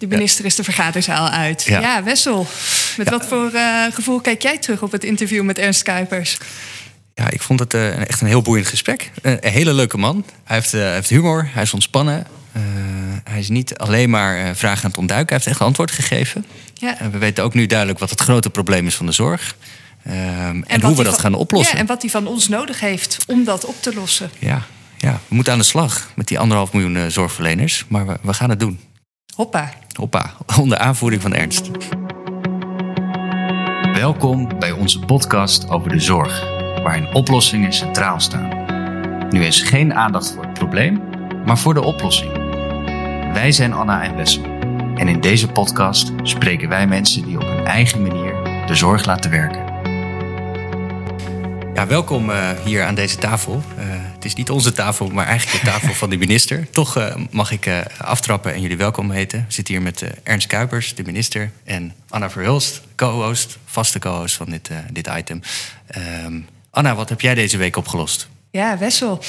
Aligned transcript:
De 0.00 0.06
minister 0.06 0.44
is 0.44 0.54
de 0.54 0.64
vergaderzaal 0.64 1.28
uit. 1.28 1.62
Ja, 1.62 2.02
Wessel. 2.02 2.46
Met 2.96 3.10
wat 3.10 3.26
voor 3.26 3.50
uh, 3.54 3.84
gevoel 3.92 4.20
kijk 4.20 4.42
jij 4.42 4.58
terug 4.58 4.82
op 4.82 4.92
het 4.92 5.04
interview 5.04 5.42
met 5.42 5.58
Ernst 5.58 5.82
Kuipers? 5.82 6.38
Ja, 7.14 7.30
ik 7.30 7.42
vond 7.42 7.60
het 7.60 7.74
uh, 7.74 8.08
echt 8.08 8.20
een 8.20 8.26
heel 8.26 8.42
boeiend 8.42 8.66
gesprek. 8.66 9.10
Uh, 9.22 9.32
een 9.32 9.50
hele 9.50 9.72
leuke 9.72 9.98
man. 9.98 10.24
Hij 10.44 10.56
heeft, 10.56 10.72
heeft 10.72 11.08
humor, 11.08 11.48
hij 11.52 11.62
is 11.62 11.72
ontspannen. 11.72 12.26
hij 13.24 13.38
is 13.38 13.48
niet 13.48 13.78
alleen 13.78 14.10
maar 14.10 14.56
vragen 14.56 14.84
aan 14.84 14.90
het 14.90 14.98
ontduiken, 14.98 15.28
hij 15.28 15.36
heeft 15.36 15.50
echt 15.50 15.66
antwoord 15.66 15.90
gegeven. 15.90 16.46
Ja. 16.74 16.96
we 17.10 17.18
weten 17.18 17.44
ook 17.44 17.54
nu 17.54 17.66
duidelijk 17.66 17.98
wat 17.98 18.10
het 18.10 18.20
grote 18.20 18.50
probleem 18.50 18.86
is 18.86 18.96
van 18.96 19.06
de 19.06 19.12
zorg. 19.12 19.56
en, 20.02 20.64
en 20.66 20.82
hoe 20.82 20.96
we 20.96 21.04
dat 21.04 21.18
gaan 21.18 21.34
oplossen. 21.34 21.74
Ja, 21.74 21.80
en 21.80 21.86
wat 21.86 22.02
hij 22.02 22.10
van 22.10 22.26
ons 22.26 22.48
nodig 22.48 22.80
heeft 22.80 23.16
om 23.26 23.44
dat 23.44 23.64
op 23.64 23.82
te 23.82 23.94
lossen. 23.94 24.30
Ja, 24.38 24.62
ja 24.96 25.20
we 25.28 25.34
moeten 25.34 25.52
aan 25.52 25.58
de 25.58 25.64
slag 25.64 26.10
met 26.14 26.28
die 26.28 26.38
anderhalf 26.38 26.72
miljoen 26.72 27.10
zorgverleners. 27.10 27.84
Maar 27.88 28.06
we, 28.06 28.16
we 28.22 28.34
gaan 28.34 28.50
het 28.50 28.60
doen. 28.60 28.80
Hoppa. 29.34 29.72
Hoppa, 30.00 30.30
onder 30.60 30.78
aanvoering 30.78 31.22
van 31.22 31.34
Ernst. 31.34 31.70
Welkom 33.92 34.58
bij 34.58 34.72
onze 34.72 34.98
podcast 34.98 35.68
over 35.68 35.90
de 35.90 36.00
zorg, 36.00 36.40
waarin 36.82 37.14
oplossingen 37.14 37.72
centraal 37.72 38.20
staan. 38.20 38.48
Nu 39.30 39.44
is 39.44 39.62
geen 39.62 39.94
aandacht 39.94 40.32
voor 40.32 40.42
het 40.42 40.52
probleem, 40.52 41.00
maar 41.44 41.58
voor 41.58 41.74
de 41.74 41.82
oplossing. 41.82 42.32
Wij 43.32 43.52
zijn 43.52 43.72
Anna 43.72 44.02
en 44.02 44.16
Wessel. 44.16 44.44
En 44.94 45.08
in 45.08 45.20
deze 45.20 45.48
podcast 45.48 46.12
spreken 46.22 46.68
wij 46.68 46.86
mensen 46.86 47.24
die 47.24 47.36
op 47.36 47.46
hun 47.46 47.66
eigen 47.66 48.02
manier 48.02 48.34
de 48.66 48.74
zorg 48.74 49.04
laten 49.04 49.30
werken. 49.30 49.69
Ja, 51.74 51.86
welkom 51.86 52.30
uh, 52.30 52.50
hier 52.64 52.84
aan 52.84 52.94
deze 52.94 53.16
tafel. 53.16 53.62
Uh, 53.78 53.84
het 53.88 54.24
is 54.24 54.34
niet 54.34 54.50
onze 54.50 54.72
tafel, 54.72 55.08
maar 55.08 55.26
eigenlijk 55.26 55.64
de 55.64 55.70
tafel 55.70 55.94
van 55.94 56.10
de 56.10 56.16
minister. 56.16 56.66
Toch 56.70 56.98
uh, 56.98 57.14
mag 57.30 57.50
ik 57.50 57.70
aftrappen 57.98 58.52
en 58.52 58.60
jullie 58.60 58.76
welkom 58.76 59.10
heten. 59.10 59.44
We 59.48 59.52
zitten 59.52 59.74
hier 59.74 59.82
met 59.82 60.04
Ernst 60.22 60.46
Kuipers, 60.46 60.94
de 60.94 61.02
minister, 61.02 61.50
en 61.64 61.94
Anna 62.08 62.30
Verhulst, 62.30 62.82
co-host, 62.96 63.58
vaste 63.64 63.98
co-host 63.98 64.36
van 64.36 64.50
dit, 64.50 64.70
dit 64.92 65.10
item. 65.16 65.40
Um, 66.24 66.46
Anna, 66.70 66.94
wat 66.94 67.08
heb 67.08 67.20
jij 67.20 67.34
deze 67.34 67.56
week 67.56 67.76
opgelost? 67.76 68.28
Ja, 68.50 68.78
Wessel 68.78 69.22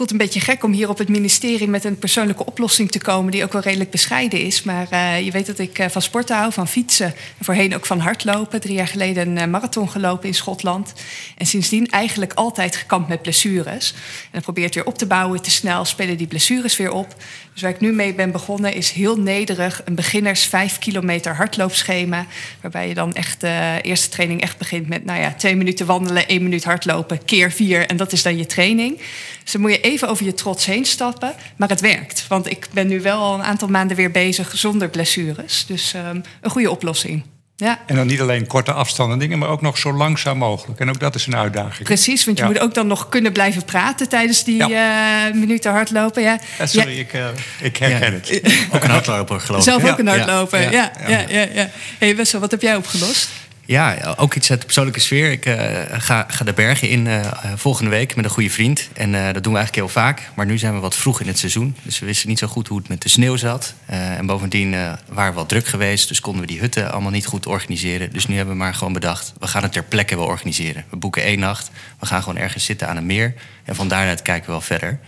voelt 0.00 0.12
een 0.12 0.18
beetje 0.26 0.40
gek 0.40 0.64
om 0.64 0.72
hier 0.72 0.88
op 0.88 0.98
het 0.98 1.08
ministerie 1.08 1.68
met 1.68 1.84
een 1.84 1.98
persoonlijke 1.98 2.46
oplossing 2.46 2.90
te 2.90 2.98
komen, 2.98 3.32
die 3.32 3.44
ook 3.44 3.52
wel 3.52 3.62
redelijk 3.62 3.90
bescheiden 3.90 4.40
is. 4.40 4.62
Maar 4.62 4.86
uh, 4.92 5.20
je 5.20 5.30
weet 5.30 5.46
dat 5.46 5.58
ik 5.58 5.78
uh, 5.78 5.88
van 5.88 6.02
sporten 6.02 6.36
hou, 6.36 6.52
van 6.52 6.68
fietsen. 6.68 7.06
En 7.06 7.44
voorheen 7.44 7.74
ook 7.74 7.86
van 7.86 7.98
hardlopen. 7.98 8.60
Drie 8.60 8.74
jaar 8.74 8.86
geleden 8.86 9.28
een 9.28 9.36
uh, 9.36 9.44
marathon 9.44 9.90
gelopen 9.90 10.28
in 10.28 10.34
Schotland. 10.34 10.92
En 11.36 11.46
sindsdien 11.46 11.86
eigenlijk 11.86 12.32
altijd 12.32 12.76
gekampt 12.76 13.08
met 13.08 13.22
blessures. 13.22 13.94
En 14.30 14.42
probeert 14.42 14.74
weer 14.74 14.86
op 14.86 14.98
te 14.98 15.06
bouwen, 15.06 15.42
te 15.42 15.50
snel 15.50 15.84
spelen 15.84 16.16
die 16.16 16.26
blessures 16.26 16.76
weer 16.76 16.92
op. 16.92 17.14
Dus 17.60 17.68
waar 17.68 17.78
ik 17.78 17.86
nu 17.86 17.92
mee 17.92 18.14
ben 18.14 18.30
begonnen 18.30 18.74
is 18.74 18.90
heel 18.90 19.16
nederig 19.16 19.82
een 19.84 19.94
beginners 19.94 20.44
5 20.44 20.78
kilometer 20.78 21.34
hardloopschema. 21.34 22.26
Waarbij 22.60 22.88
je 22.88 22.94
dan 22.94 23.14
echt 23.14 23.40
de 23.40 23.78
eerste 23.82 24.08
training 24.08 24.40
echt 24.40 24.58
begint 24.58 24.88
met 24.88 25.04
nou 25.04 25.20
ja, 25.20 25.34
twee 25.34 25.56
minuten 25.56 25.86
wandelen, 25.86 26.28
één 26.28 26.42
minuut 26.42 26.64
hardlopen, 26.64 27.24
keer 27.24 27.52
vier. 27.52 27.86
En 27.86 27.96
dat 27.96 28.12
is 28.12 28.22
dan 28.22 28.36
je 28.36 28.46
training. 28.46 29.00
Dus 29.42 29.52
dan 29.52 29.60
moet 29.60 29.70
je 29.70 29.80
even 29.80 30.08
over 30.08 30.24
je 30.24 30.34
trots 30.34 30.66
heen 30.66 30.84
stappen. 30.84 31.34
Maar 31.56 31.68
het 31.68 31.80
werkt. 31.80 32.26
Want 32.28 32.50
ik 32.50 32.68
ben 32.72 32.86
nu 32.86 33.00
wel 33.00 33.18
al 33.18 33.34
een 33.34 33.42
aantal 33.42 33.68
maanden 33.68 33.96
weer 33.96 34.10
bezig 34.10 34.52
zonder 34.56 34.88
blessures. 34.88 35.66
Dus 35.66 35.94
um, 35.94 36.22
een 36.40 36.50
goede 36.50 36.70
oplossing. 36.70 37.22
Ja. 37.60 37.78
En 37.86 37.96
dan 37.96 38.06
niet 38.06 38.20
alleen 38.20 38.46
korte 38.46 38.72
afstanden 38.72 39.18
dingen, 39.18 39.38
maar 39.38 39.48
ook 39.48 39.60
nog 39.60 39.78
zo 39.78 39.92
langzaam 39.92 40.38
mogelijk. 40.38 40.80
En 40.80 40.88
ook 40.88 41.00
dat 41.00 41.14
is 41.14 41.26
een 41.26 41.36
uitdaging. 41.36 41.84
Precies, 41.84 42.24
want 42.24 42.38
je 42.38 42.44
moet 42.44 42.58
ook 42.58 42.74
dan 42.74 42.86
nog 42.86 43.08
kunnen 43.08 43.32
blijven 43.32 43.64
praten 43.64 44.08
tijdens 44.08 44.44
die 44.44 44.68
ja. 44.68 45.28
uh, 45.28 45.34
minuten 45.34 45.72
hardlopen. 45.72 46.22
Ja. 46.22 46.38
sorry, 46.64 46.98
ik, 46.98 47.12
uh, 47.12 47.26
ik 47.60 47.76
herken 47.76 48.12
het. 48.12 48.42
Ook 48.74 48.84
een 48.84 48.90
hardloper, 48.90 49.40
geloof 49.40 49.66
ik. 49.66 49.72
Zelf 49.72 49.90
ook 49.90 49.98
een 49.98 50.06
hardloper, 50.06 50.60
ja. 50.60 50.70
ja. 50.70 50.92
ja, 51.08 51.24
ja, 51.28 51.46
ja, 51.54 51.70
Hey 51.98 52.16
Wessel, 52.16 52.40
wat 52.40 52.50
heb 52.50 52.62
jij 52.62 52.76
opgelost? 52.76 53.28
Ja, 53.70 54.14
ook 54.16 54.34
iets 54.34 54.50
uit 54.50 54.58
de 54.58 54.64
persoonlijke 54.64 55.00
sfeer. 55.00 55.30
Ik 55.30 55.46
uh, 55.46 55.54
ga, 55.90 56.26
ga, 56.28 56.44
de 56.44 56.52
bergen 56.52 56.88
in 56.88 57.06
uh, 57.06 57.32
volgende 57.54 57.90
week 57.90 58.16
met 58.16 58.24
een 58.24 58.30
goede 58.30 58.50
vriend. 58.50 58.88
En 58.92 59.12
dat 59.12 59.42
doen 59.42 59.52
we 59.52 59.58
eigenlijk 59.58 59.74
heel 59.74 60.02
vaak. 60.02 60.30
Maar 60.34 60.46
nu 60.46 60.58
zijn 60.58 60.74
we 60.74 60.80
wat 60.80 60.96
vroeg 60.96 61.20
in 61.20 61.26
het 61.26 61.38
seizoen. 61.38 61.76
Dus 61.82 61.98
we 61.98 62.06
wisten 62.06 62.28
niet 62.28 62.38
zo 62.38 62.46
goed 62.46 62.68
hoe 62.68 62.78
het 62.78 62.88
met 62.88 63.02
de 63.02 63.08
sneeuw 63.08 63.36
zat. 63.36 63.74
en 63.86 64.26
bovendien 64.26 64.70
waren 65.08 65.32
we 65.32 65.38
wat 65.38 65.48
druk 65.48 65.66
geweest. 65.66 66.08
Dus 66.08 66.20
konden 66.20 66.40
we 66.40 66.46
die 66.46 66.60
hutten 66.60 66.92
allemaal 66.92 67.10
niet 67.10 67.26
goed 67.26 67.46
organiseren. 67.46 68.12
Dus 68.12 68.26
nu 68.26 68.36
hebben 68.36 68.54
we 68.54 68.60
maar 68.60 68.74
gewoon 68.74 68.92
bedacht... 68.92 69.32
we 69.38 69.46
gaan 69.46 69.62
het 69.62 69.72
ter 69.72 69.84
plekke 69.84 70.16
wel 70.16 70.26
organiseren. 70.26 70.84
We 70.90 70.96
boeken 70.96 71.22
één 71.22 71.38
nacht. 71.38 71.70
We 71.98 72.06
gaan 72.06 72.22
gewoon 72.22 72.42
ergens 72.42 72.64
zitten 72.64 72.88
aan 72.88 72.96
een 72.96 73.06
meer. 73.06 73.34
En 73.64 73.74
van 73.74 73.88
daaruit 73.88 74.22
kijken 74.22 74.46
we 74.46 74.52
wel 74.52 74.60
verder. 74.60 75.00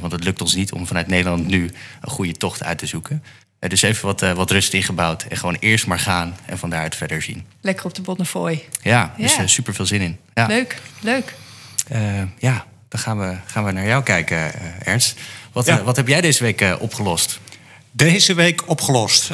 want 0.00 0.12
het 0.12 0.24
lukt 0.24 0.40
ons 0.40 0.54
niet 0.54 0.72
om 0.72 0.86
vanuit 0.86 1.06
Nederland 1.06 1.46
nu 1.46 1.70
een 2.00 2.10
goede 2.10 2.32
tocht 2.32 2.62
uit 2.62 2.78
te 2.78 2.86
zoeken. 2.86 3.22
Eh, 3.62 3.68
dus 3.68 3.82
even 3.82 4.06
wat, 4.06 4.22
uh, 4.22 4.32
wat 4.32 4.50
rust 4.50 4.72
ingebouwd. 4.72 5.22
En 5.22 5.36
gewoon 5.36 5.56
eerst 5.60 5.86
maar 5.86 5.98
gaan 5.98 6.36
en 6.46 6.58
van 6.58 6.70
daaruit 6.70 6.96
verder 6.96 7.22
zien. 7.22 7.46
Lekker 7.60 7.84
op 7.84 7.94
de 7.94 8.02
Bonnefoy. 8.02 8.64
Ja, 8.82 9.14
dus 9.16 9.34
ja. 9.34 9.42
Uh, 9.42 9.46
super 9.48 9.74
veel 9.74 9.86
zin 9.86 10.00
in. 10.00 10.18
Ja. 10.34 10.46
Leuk, 10.46 10.78
leuk. 11.00 11.34
ja, 12.38 12.64
dan 12.88 13.00
gaan 13.00 13.18
we, 13.18 13.36
gaan 13.46 13.64
we 13.64 13.72
naar 13.72 13.86
jou 13.86 14.02
kijken, 14.02 14.52
Ernst. 14.84 15.20
Wat, 15.52 15.66
ja. 15.66 15.82
wat 15.82 15.96
heb 15.96 16.08
jij 16.08 16.20
deze 16.20 16.42
week 16.42 16.76
opgelost? 16.78 17.40
Deze 17.90 18.34
week 18.34 18.62
opgelost. 18.66 19.30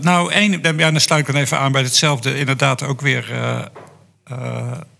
nou, 0.00 0.32
één, 0.32 0.60
ja, 0.62 0.90
dan 0.90 1.00
sluit 1.00 1.28
ik 1.28 1.32
dan 1.32 1.42
even 1.42 1.58
aan 1.58 1.72
bij 1.72 1.82
hetzelfde. 1.82 2.38
Inderdaad, 2.38 2.82
ook 2.82 3.00
weer 3.00 3.24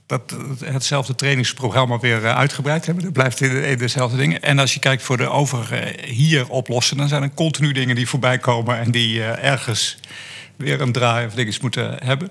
dat 0.09 0.37
hetzelfde 0.65 1.15
trainingsprogramma 1.15 1.99
weer 1.99 2.25
eh, 2.25 2.37
uitgebreid 2.37 2.87
hebben. 2.87 3.05
Dat 3.05 3.13
blijft 3.13 3.41
in 3.41 3.79
dezelfde 3.79 4.17
dingen. 4.17 4.43
En 4.43 4.59
als 4.59 4.75
je 4.75 4.81
kijkt 4.81 5.03
voor 5.03 5.17
de 5.17 5.29
overige 5.29 5.95
hier 6.05 6.49
oplossen, 6.49 6.97
dan 6.97 7.09
zijn 7.09 7.23
er 7.23 7.31
continu 7.35 7.73
dingen 7.73 7.95
die 7.95 8.09
voorbij 8.09 8.39
komen 8.39 8.79
en 8.79 8.91
die 8.91 9.23
ergens 9.23 9.99
weer 10.57 10.81
een 10.81 10.93
draai 10.93 11.27
of 11.27 11.35
dingetjes 11.35 11.63
moeten 11.63 11.97
hebben. 12.05 12.31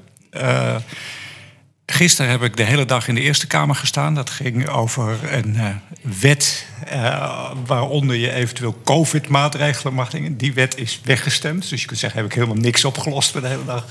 Gisteren 1.92 2.32
heb 2.32 2.44
ik 2.44 2.58
de 2.58 2.64
hele 2.64 2.86
dag 2.86 3.08
in 3.08 3.16
de 3.16 3.22
Eerste 3.22 3.48
Kamer 3.48 3.76
gestaan. 3.76 4.16
Dat 4.16 4.30
ging 4.30 4.68
over 4.68 5.34
een 5.34 5.56
uh, 5.56 5.76
wet 6.02 6.68
uh, 6.94 7.52
waaronder 7.66 8.16
je 8.16 8.32
eventueel 8.32 8.82
COVID-maatregelen 8.84 9.94
mag 9.94 10.10
dingen. 10.10 10.38
Die 10.38 10.54
wet 10.54 10.78
is 10.78 11.02
weggestemd. 11.04 11.70
Dus 11.70 11.82
je 11.82 11.88
kunt 11.88 12.00
zeggen, 12.00 12.20
heb 12.20 12.30
ik 12.30 12.36
helemaal 12.36 12.56
niks 12.56 12.86
opgelost 12.86 13.32
voor 13.32 13.42
de 13.42 13.48
hele 13.48 13.66
dag. 13.66 13.86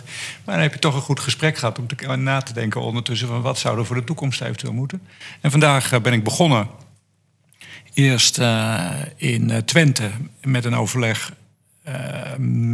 Maar 0.45 0.55
dan 0.55 0.63
heb 0.63 0.73
je 0.73 0.79
toch 0.79 0.95
een 0.95 1.01
goed 1.01 1.21
gesprek 1.21 1.59
gehad 1.59 1.79
om 1.79 1.87
te, 1.87 2.17
na 2.17 2.41
te 2.41 2.53
denken 2.53 2.81
ondertussen... 2.81 3.29
van 3.29 3.43
wat 3.43 3.59
zou 3.59 3.79
er 3.79 3.87
voor 3.87 3.97
de 3.97 4.05
toekomst 4.05 4.41
eventueel 4.41 4.73
moeten. 4.73 5.03
En 5.41 5.51
vandaag 5.51 5.93
uh, 5.93 6.01
ben 6.01 6.13
ik 6.13 6.25
begonnen 6.25 6.69
eerst 7.95 8.41
in 9.17 9.63
Twente 9.65 10.11
met 10.43 10.65
een 10.65 10.77
overleg 10.77 11.33
uh, 11.89 11.95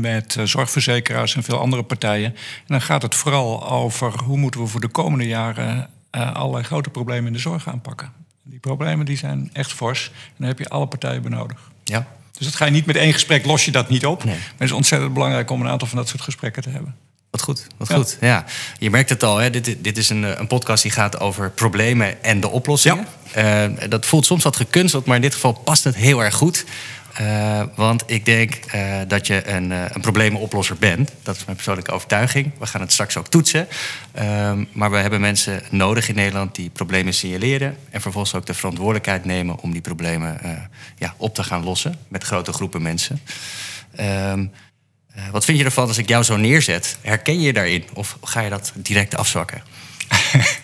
met 0.00 0.36
zorgverzekeraars 0.44 1.34
en 1.34 1.42
veel 1.42 1.58
andere 1.58 1.82
partijen. 1.82 2.30
En 2.34 2.66
dan 2.66 2.82
gaat 2.82 3.02
het 3.02 3.14
vooral 3.14 3.70
over 3.70 4.18
hoe 4.24 4.38
moeten 4.38 4.60
we 4.60 4.66
voor 4.66 4.80
de 4.80 4.88
komende 4.88 5.26
jaren 5.26 5.88
uh, 6.12 6.34
allerlei 6.34 6.64
grote 6.64 6.90
problemen 6.90 7.26
in 7.26 7.32
de 7.32 7.38
zorg 7.38 7.68
aanpakken. 7.68 8.12
Die 8.42 8.58
problemen 8.58 9.06
die 9.06 9.16
zijn 9.16 9.50
echt 9.52 9.72
fors 9.72 10.10
en 10.14 10.34
dan 10.36 10.46
heb 10.46 10.58
je 10.58 10.68
alle 10.68 10.86
partijen 10.86 11.22
benodigd. 11.22 11.60
Ja. 11.84 12.06
Dus 12.38 12.46
dat 12.46 12.56
ga 12.56 12.64
je 12.64 12.70
niet 12.70 12.86
met 12.86 12.96
één 12.96 13.12
gesprek, 13.12 13.46
los 13.46 13.64
je 13.64 13.70
dat 13.70 13.88
niet 13.88 14.06
op. 14.06 14.24
Nee. 14.24 14.34
Maar 14.34 14.52
het 14.52 14.68
is 14.68 14.72
ontzettend 14.72 15.14
belangrijk 15.14 15.50
om 15.50 15.60
een 15.60 15.68
aantal 15.68 15.88
van 15.88 15.98
dat 15.98 16.08
soort 16.08 16.22
gesprekken 16.22 16.62
te 16.62 16.70
hebben. 16.70 16.94
Wat 17.30 17.42
goed, 17.42 17.66
wat 17.76 17.88
ja. 17.88 17.94
goed. 17.94 18.16
Ja. 18.20 18.44
Je 18.78 18.90
merkt 18.90 19.08
het 19.08 19.22
al, 19.22 19.36
hè? 19.36 19.50
Dit, 19.50 19.76
dit 19.84 19.98
is 19.98 20.10
een, 20.10 20.40
een 20.40 20.46
podcast 20.46 20.82
die 20.82 20.92
gaat 20.92 21.20
over 21.20 21.50
problemen 21.50 22.22
en 22.24 22.40
de 22.40 22.48
oplossingen. 22.48 23.06
Ja. 23.34 23.68
Uh, 23.68 23.88
dat 23.88 24.06
voelt 24.06 24.26
soms 24.26 24.44
wat 24.44 24.56
gekunsteld, 24.56 25.06
maar 25.06 25.16
in 25.16 25.22
dit 25.22 25.34
geval 25.34 25.52
past 25.52 25.84
het 25.84 25.94
heel 25.94 26.24
erg 26.24 26.34
goed. 26.34 26.64
Uh, 27.20 27.62
want 27.74 28.02
ik 28.06 28.24
denk 28.24 28.58
uh, 28.74 28.98
dat 29.08 29.26
je 29.26 29.48
een, 29.48 29.70
uh, 29.70 29.84
een 29.88 30.78
bent. 30.78 31.12
Dat 31.22 31.36
is 31.36 31.44
mijn 31.44 31.56
persoonlijke 31.56 31.92
overtuiging. 31.92 32.52
We 32.58 32.66
gaan 32.66 32.80
het 32.80 32.92
straks 32.92 33.16
ook 33.16 33.28
toetsen. 33.28 33.68
Ehm, 34.12 34.64
maar 34.72 34.90
we 34.90 34.96
hebben 34.96 35.20
mensen 35.20 35.62
nodig 35.70 36.08
in 36.08 36.14
Nederland 36.14 36.54
die 36.54 36.70
problemen 36.70 37.14
signaleren. 37.14 37.76
En 37.90 38.00
vervolgens 38.00 38.34
ook 38.34 38.46
de 38.46 38.54
verantwoordelijkheid 38.54 39.24
nemen 39.24 39.58
om 39.58 39.72
die 39.72 39.80
problemen 39.80 40.40
ja, 40.96 41.14
op 41.16 41.34
te 41.34 41.44
gaan 41.44 41.64
lossen. 41.64 41.98
Met 42.08 42.24
grote 42.24 42.52
groepen 42.52 42.82
mensen. 42.82 43.20
Um, 44.00 44.52
wat 45.30 45.44
vind 45.44 45.58
je 45.58 45.64
ervan 45.64 45.88
als 45.88 45.98
ik 45.98 46.08
jou 46.08 46.24
zo 46.24 46.36
neerzet? 46.36 46.96
Herken 47.00 47.40
je 47.40 47.46
je 47.46 47.52
daarin? 47.52 47.84
Of 47.94 48.18
ga 48.22 48.40
je 48.40 48.50
dat 48.50 48.72
direct 48.74 49.16
afzwakken? 49.16 49.62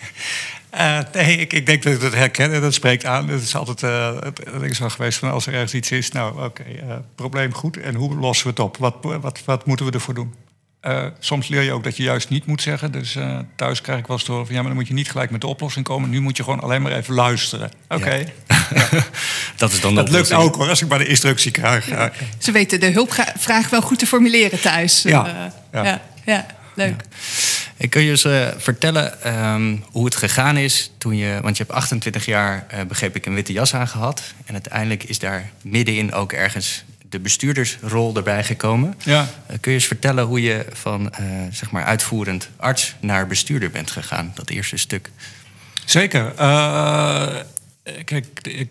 Uh, 0.75 0.99
nee, 1.13 1.37
ik, 1.37 1.53
ik, 1.53 1.65
denk 1.65 1.83
dat 1.83 1.93
ik 1.93 1.99
dat 1.99 2.13
herken 2.13 2.53
en 2.53 2.61
dat 2.61 2.73
spreekt 2.73 3.05
aan. 3.05 3.29
Het 3.29 3.41
is 3.41 3.55
altijd 3.55 3.81
uh, 3.81 4.21
het 4.21 4.61
is 4.61 4.79
wel 4.79 4.89
geweest 4.89 5.19
van 5.19 5.31
als 5.31 5.47
er 5.47 5.53
ergens 5.53 5.73
iets 5.73 5.91
is, 5.91 6.11
nou 6.11 6.31
oké, 6.31 6.43
okay, 6.43 6.83
uh, 6.87 6.95
probleem 7.15 7.53
goed 7.53 7.77
en 7.77 7.95
hoe 7.95 8.15
lossen 8.15 8.45
we 8.45 8.51
het 8.51 8.59
op? 8.59 8.77
Wat, 8.77 8.95
wat, 9.01 9.41
wat 9.45 9.65
moeten 9.65 9.85
we 9.85 9.91
ervoor 9.91 10.13
doen? 10.13 10.33
soms 11.19 11.47
leer 11.47 11.61
je 11.61 11.71
ook 11.71 11.83
dat 11.83 11.97
je 11.97 12.03
juist 12.03 12.29
niet 12.29 12.45
moet 12.45 12.61
zeggen. 12.61 12.91
Dus 12.91 13.17
thuis 13.55 13.81
krijg 13.81 13.99
ik 13.99 14.07
wel 14.07 14.17
eens 14.17 14.25
door 14.25 14.45
van 14.45 14.55
ja, 14.55 14.59
maar 14.59 14.69
dan 14.69 14.79
moet 14.79 14.87
je 14.87 14.93
niet 14.93 15.11
gelijk 15.11 15.31
met 15.31 15.41
de 15.41 15.47
oplossing 15.47 15.85
komen. 15.85 16.09
Nu 16.09 16.19
moet 16.19 16.37
je 16.37 16.43
gewoon 16.43 16.59
alleen 16.59 16.81
maar 16.81 16.91
even 16.91 17.13
luisteren. 17.13 17.71
Oké. 17.87 18.01
Okay. 18.01 18.33
Ja. 18.75 19.03
dat 19.55 19.71
is 19.71 19.81
dan 19.81 19.95
Dat 19.95 20.09
lukt 20.09 20.33
ook 20.33 20.55
hoor, 20.55 20.69
als 20.69 20.81
ik 20.81 20.87
maar 20.87 20.97
de 20.97 21.07
instructie 21.07 21.51
krijg. 21.51 21.89
Ja. 21.89 22.11
Ze 22.37 22.51
weten 22.51 22.79
de 22.79 22.91
hulpvraag 22.91 23.69
wel 23.69 23.81
goed 23.81 23.99
te 23.99 24.07
formuleren 24.07 24.61
thuis. 24.61 25.01
ja. 25.01 25.51
ja. 25.71 26.01
ja. 26.25 26.45
leuk. 26.75 27.03
Ik 27.79 27.89
kun 27.89 28.01
je 28.01 28.09
eens 28.09 28.25
uh, 28.25 28.47
vertellen 28.57 29.35
um, 29.35 29.83
hoe 29.91 30.05
het 30.05 30.15
gegaan 30.15 30.57
is 30.57 30.91
toen 30.97 31.17
je... 31.17 31.39
Want 31.41 31.57
je 31.57 31.63
hebt 31.63 31.75
28 31.75 32.25
jaar, 32.25 32.65
uh, 32.73 32.81
begreep 32.81 33.15
ik, 33.15 33.25
een 33.25 33.33
witte 33.33 33.53
jas 33.53 33.73
aangehad. 33.73 34.21
En 34.45 34.53
uiteindelijk 34.53 35.03
is 35.03 35.19
daar 35.19 35.49
middenin 35.61 36.13
ook 36.13 36.33
ergens 36.33 36.83
de 37.09 37.19
bestuurdersrol 37.19 38.15
erbij 38.15 38.43
gekomen. 38.43 38.95
Ja. 39.03 39.27
kun 39.47 39.71
je 39.71 39.77
eens 39.77 39.87
vertellen 39.87 40.25
hoe 40.25 40.41
je 40.41 40.65
van 40.71 41.13
zeg 41.51 41.71
maar 41.71 41.83
uitvoerend 41.83 42.49
arts 42.55 42.95
naar 42.99 43.27
bestuurder 43.27 43.71
bent 43.71 43.91
gegaan, 43.91 44.31
dat 44.35 44.49
eerste 44.49 44.77
stuk? 44.77 45.09
Zeker. 45.85 46.33
kijk, 48.05 48.25
ik 48.43 48.67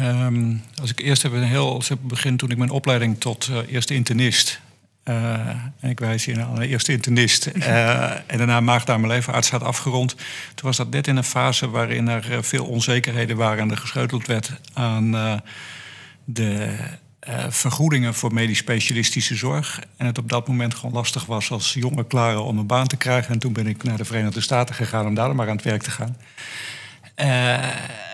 Um, 0.00 0.62
als 0.80 0.90
ik 0.90 1.00
eerst 1.00 1.22
heb 1.22 1.32
een 1.32 1.42
heel 1.42 1.82
begin 2.00 2.36
toen 2.36 2.50
ik 2.50 2.56
mijn 2.56 2.70
opleiding 2.70 3.20
tot 3.20 3.50
eerste 3.68 3.94
internist. 3.94 4.60
Uh, 5.04 5.48
en 5.80 5.90
ik 5.90 5.98
wijs 5.98 6.24
hier 6.24 6.36
naar 6.36 6.54
de 6.54 6.66
eerste 6.66 6.92
internist. 6.92 7.50
Uh, 7.54 8.10
en 8.30 8.38
daarna 8.38 8.60
maagdarmenleverarts 8.60 9.50
had 9.50 9.62
afgerond. 9.62 10.14
Toen 10.54 10.68
was 10.68 10.76
dat 10.76 10.90
net 10.90 11.06
in 11.06 11.16
een 11.16 11.24
fase 11.24 11.70
waarin 11.70 12.08
er 12.08 12.44
veel 12.44 12.64
onzekerheden 12.64 13.36
waren 13.36 13.62
en 13.62 13.70
er 13.70 13.76
gescheuteld 13.76 14.26
werd 14.26 14.52
aan 14.72 15.42
de 16.24 16.76
vergoedingen 17.48 18.14
voor 18.14 18.34
medisch 18.34 18.58
specialistische 18.58 19.34
zorg. 19.34 19.80
En 19.96 20.06
het 20.06 20.18
op 20.18 20.28
dat 20.28 20.48
moment 20.48 20.74
gewoon 20.74 20.94
lastig 20.94 21.26
was 21.26 21.50
als 21.50 21.72
jonge 21.72 22.06
klare 22.06 22.40
om 22.40 22.58
een 22.58 22.66
baan 22.66 22.86
te 22.86 22.96
krijgen. 22.96 23.32
En 23.32 23.38
toen 23.38 23.52
ben 23.52 23.66
ik 23.66 23.82
naar 23.82 23.96
de 23.96 24.04
Verenigde 24.04 24.40
Staten 24.40 24.74
gegaan 24.74 25.06
om 25.06 25.14
daar 25.14 25.34
maar 25.34 25.48
aan 25.48 25.56
het 25.56 25.64
werk 25.64 25.82
te 25.82 25.90
gaan. 25.90 26.16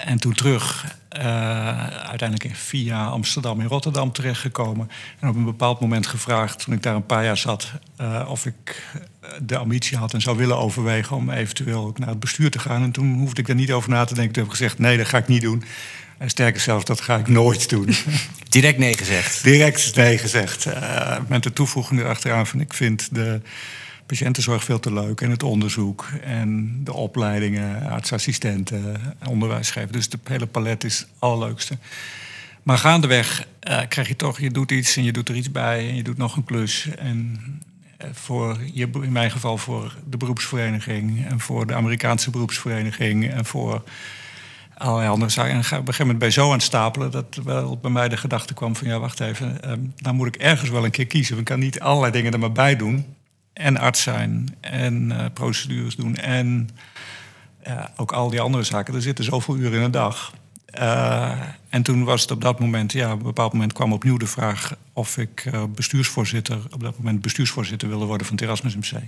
en 0.05 0.19
toen 0.19 0.33
terug 0.33 0.99
uiteindelijk 1.11 2.57
via 2.57 3.07
Amsterdam 3.07 3.61
in 3.61 3.67
Rotterdam 3.67 4.13
terechtgekomen. 4.13 4.91
En 5.21 5.29
op 5.29 5.35
een 5.35 5.45
bepaald 5.45 5.81
moment 5.81 6.07
gevraagd, 6.07 6.65
toen 6.65 6.75
ik 6.75 6.83
daar 6.83 6.95
een 6.95 7.07
paar 7.07 7.25
jaar 7.25 7.37
zat, 7.37 7.73
uh, 8.01 8.27
of 8.29 8.47
ik 8.47 8.85
de 9.43 9.57
ambitie 9.57 9.97
had 9.97 10.15
en 10.15 10.21
zou 10.21 10.37
willen 10.37 10.57
overwegen 10.57 11.17
om 11.17 11.31
eventueel 11.31 11.87
ook 11.87 11.99
naar 11.99 12.09
het 12.09 12.21
bestuur 12.21 12.51
te 12.51 12.59
gaan. 12.59 12.83
En 12.83 12.91
toen 12.91 13.19
hoefde 13.19 13.41
ik 13.41 13.47
daar 13.47 13.57
niet 13.57 13.73
over 13.73 13.91
na 13.91 14.05
te 14.05 14.15
denken. 14.15 14.33
Toen 14.33 14.43
heb 14.43 14.53
ik 14.53 14.59
gezegd: 14.59 14.79
nee, 14.79 14.97
dat 14.97 15.07
ga 15.07 15.19
ik 15.19 15.29
niet 15.29 15.43
doen. 15.43 15.65
En 16.19 16.31
sterker 16.31 16.61
zelfs, 16.61 16.85
dat 16.85 17.01
ga 17.01 17.17
ik 17.17 17.29
nooit 17.29 17.69
doen. 17.69 17.95
Direct 18.49 18.79
nee 18.79 18.97
gezegd? 18.97 19.43
Direct 19.43 19.97
nee 19.97 20.19
gezegd. 20.19 20.67
Uh, 20.67 21.17
met 21.29 21.43
de 21.43 21.53
toevoeging 21.53 22.01
erachteraan 22.01 22.47
van 22.47 22.61
ik 22.61 22.75
vind 22.75 23.15
de 23.15 23.41
patiëntenzorg 24.11 24.65
veel 24.65 24.81
te 24.81 24.93
leuk. 24.93 25.21
En 25.21 25.31
het 25.31 25.43
onderzoek 25.43 26.09
en 26.23 26.81
de 26.85 26.93
opleidingen, 26.93 27.91
artsassistenten, 27.91 29.01
onderwijsgeven. 29.29 29.93
Dus 29.93 30.05
het 30.05 30.21
hele 30.25 30.47
palet 30.47 30.85
is 30.85 30.99
het 30.99 31.09
allerleukste. 31.19 31.79
Maar 32.63 32.79
gaandeweg 32.79 33.47
uh, 33.69 33.81
krijg 33.89 34.09
je 34.09 34.17
toch, 34.17 34.41
je 34.41 34.51
doet 34.51 34.71
iets 34.71 34.97
en 34.97 35.05
je 35.05 35.13
doet 35.13 35.29
er 35.29 35.35
iets 35.35 35.53
bij 35.53 35.89
en 35.89 35.97
je 35.97 36.03
doet 36.03 36.17
nog 36.17 36.37
een 36.37 36.45
klus. 36.45 36.89
En 36.99 37.41
uh, 38.03 38.09
voor, 38.13 38.59
je, 38.73 38.89
in 39.03 39.13
mijn 39.13 39.31
geval 39.31 39.59
voor 39.59 39.97
de 40.09 40.17
beroepsvereniging 40.17 41.27
en 41.27 41.41
voor 41.41 41.67
de 41.67 41.75
Amerikaanse 41.75 42.31
beroepsvereniging 42.31 43.31
en 43.31 43.45
voor 43.45 43.83
allerlei 44.75 45.09
andere 45.09 45.31
zaken. 45.31 45.51
En 45.51 45.59
op 45.59 45.65
een 45.65 45.77
gegeven 45.77 45.99
moment 45.99 46.19
bij 46.19 46.31
zo 46.31 46.47
aan 46.47 46.53
het 46.53 46.63
stapelen 46.63 47.11
dat 47.11 47.41
wel 47.45 47.79
bij 47.79 47.91
mij 47.91 48.09
de 48.09 48.17
gedachte 48.17 48.55
kwam 48.55 48.77
van 48.77 48.89
ja, 48.89 48.99
wacht 48.99 49.21
even, 49.21 49.59
uh, 49.65 49.73
dan 49.97 50.15
moet 50.15 50.27
ik 50.27 50.37
ergens 50.37 50.71
wel 50.71 50.85
een 50.85 50.91
keer 50.91 51.07
kiezen. 51.07 51.39
Ik 51.39 51.45
kan 51.45 51.59
niet 51.59 51.81
allerlei 51.81 52.13
dingen 52.13 52.33
er 52.33 52.39
maar 52.39 52.53
bij 52.53 52.77
doen 52.77 53.19
en 53.53 53.77
arts 53.77 54.03
zijn 54.03 54.57
en 54.61 55.11
uh, 55.11 55.25
procedures 55.33 55.97
doen 55.97 56.17
en 56.17 56.69
ook 57.97 58.13
al 58.13 58.31
die 58.31 58.41
andere 58.41 58.63
zaken. 58.63 58.95
Er 58.95 59.03
zitten 59.03 59.25
zoveel 59.25 59.57
uren 59.57 59.73
in 59.79 59.83
een 59.83 59.91
dag. 59.91 60.33
Uh, 60.79 61.41
en 61.69 61.83
toen 61.83 62.05
was 62.05 62.23
het 62.23 62.31
op 62.31 62.41
dat 62.41 62.61
moment, 62.61 62.93
ja, 62.93 63.13
op 63.13 63.19
een 63.19 63.25
bepaald 63.25 63.53
moment 63.53 63.73
kwam 63.73 63.93
opnieuw 63.93 64.17
de 64.17 64.27
vraag 64.27 64.77
of 64.93 65.17
ik 65.17 65.45
uh, 65.45 65.65
bestuursvoorzitter, 65.75 66.59
op 66.71 66.81
dat 66.81 66.99
moment 66.99 67.21
bestuursvoorzitter 67.21 67.89
wilde 67.89 68.05
worden 68.05 68.27
van 68.27 68.37
het 68.37 68.45
Erasmus 68.45 68.77
MC. 68.77 69.01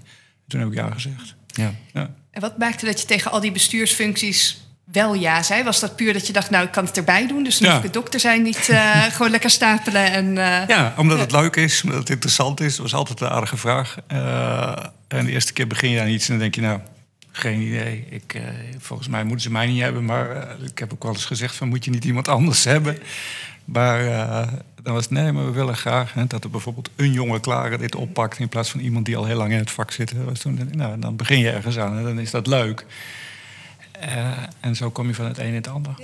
Toen 0.49 0.61
heb 0.61 0.69
ik 0.69 0.75
ja 0.75 0.91
gezegd. 0.91 1.35
Ja. 1.47 1.75
ja. 1.93 2.15
En 2.31 2.41
wat 2.41 2.59
maakte 2.59 2.87
dat 2.87 3.01
je 3.01 3.07
tegen 3.07 3.31
al 3.31 3.41
die 3.41 3.53
bestuursfuncties 3.53 4.61
wel 4.93 5.15
ja 5.15 5.43
zei? 5.43 5.63
Was 5.63 5.81
dat 5.81 5.97
puur 5.97 6.13
dat 6.13 6.27
je 6.27 6.33
dacht, 6.33 6.51
nou, 6.51 6.65
ik 6.65 6.71
kan 6.71 6.85
het 6.85 6.97
erbij 6.97 7.27
doen, 7.27 7.45
dus 7.45 7.59
dan 7.59 7.71
ja. 7.71 7.83
ik 7.83 7.93
dokter 7.93 8.21
zijn 8.21 8.43
niet 8.43 8.69
uh, 8.69 9.03
gewoon 9.15 9.31
lekker 9.31 9.51
stapelen? 9.51 10.13
En, 10.13 10.27
uh, 10.27 10.67
ja, 10.67 10.95
omdat 10.97 11.19
het 11.19 11.33
leuk 11.33 11.57
is, 11.57 11.83
omdat 11.83 11.99
het 11.99 12.11
interessant 12.11 12.61
is. 12.61 12.77
Dat 12.77 12.83
was 12.83 12.95
altijd 12.95 13.21
een 13.21 13.29
aardige 13.29 13.57
vraag. 13.57 13.97
Uh, 14.13 14.73
en 15.09 15.25
de 15.25 15.31
eerste 15.31 15.53
keer 15.53 15.67
begin 15.67 15.91
je 15.91 16.01
aan 16.01 16.09
iets 16.09 16.25
en 16.25 16.31
dan 16.31 16.43
denk 16.43 16.55
je, 16.55 16.61
nou, 16.61 16.81
geen 17.31 17.61
idee. 17.61 18.07
Ik, 18.11 18.41
volgens 18.79 19.09
mij 19.09 19.23
moeten 19.23 19.41
ze 19.43 19.51
mij 19.51 19.67
niet 19.67 19.83
hebben, 19.83 20.05
maar 20.05 20.57
ik 20.63 20.79
heb 20.79 20.93
ook 20.93 21.03
wel 21.03 21.13
eens 21.13 21.25
gezegd 21.25 21.57
van, 21.57 21.69
moet 21.69 21.85
je 21.85 21.91
niet 21.91 22.05
iemand 22.05 22.29
anders 22.29 22.65
hebben? 22.65 22.99
Maar 23.65 24.05
dan 24.83 24.95
was 24.95 25.03
het, 25.03 25.13
nee, 25.13 25.33
maar 25.33 25.45
we 25.45 25.51
willen 25.51 25.77
graag 25.77 26.13
hè, 26.13 26.27
dat 26.27 26.45
er 26.45 26.51
bijvoorbeeld 26.51 26.91
een 26.97 27.13
jonge 27.13 27.41
klare 27.41 27.79
dit 27.79 27.95
oppakt... 27.95 28.39
in 28.39 28.49
plaats 28.49 28.71
van 28.71 28.81
iemand 28.81 29.07
die 29.07 29.17
al 29.17 29.25
heel 29.25 29.37
lang 29.37 29.53
in 29.53 29.59
het 29.59 29.71
vak 29.71 29.91
zit. 29.91 30.13
Was 30.25 30.39
toen, 30.39 30.71
nou, 30.71 30.99
dan 30.99 31.17
begin 31.17 31.39
je 31.39 31.51
ergens 31.51 31.79
aan 31.79 31.97
en 31.97 32.03
dan 32.03 32.19
is 32.19 32.31
dat 32.31 32.47
leuk. 32.47 32.85
Uh, 34.03 34.33
en 34.61 34.77
zo 34.77 34.91
kom 34.91 35.07
je 35.07 35.15
van 35.15 35.25
het 35.25 35.39
een 35.39 35.47
in 35.47 35.55
het 35.55 35.69
ander. 35.69 35.95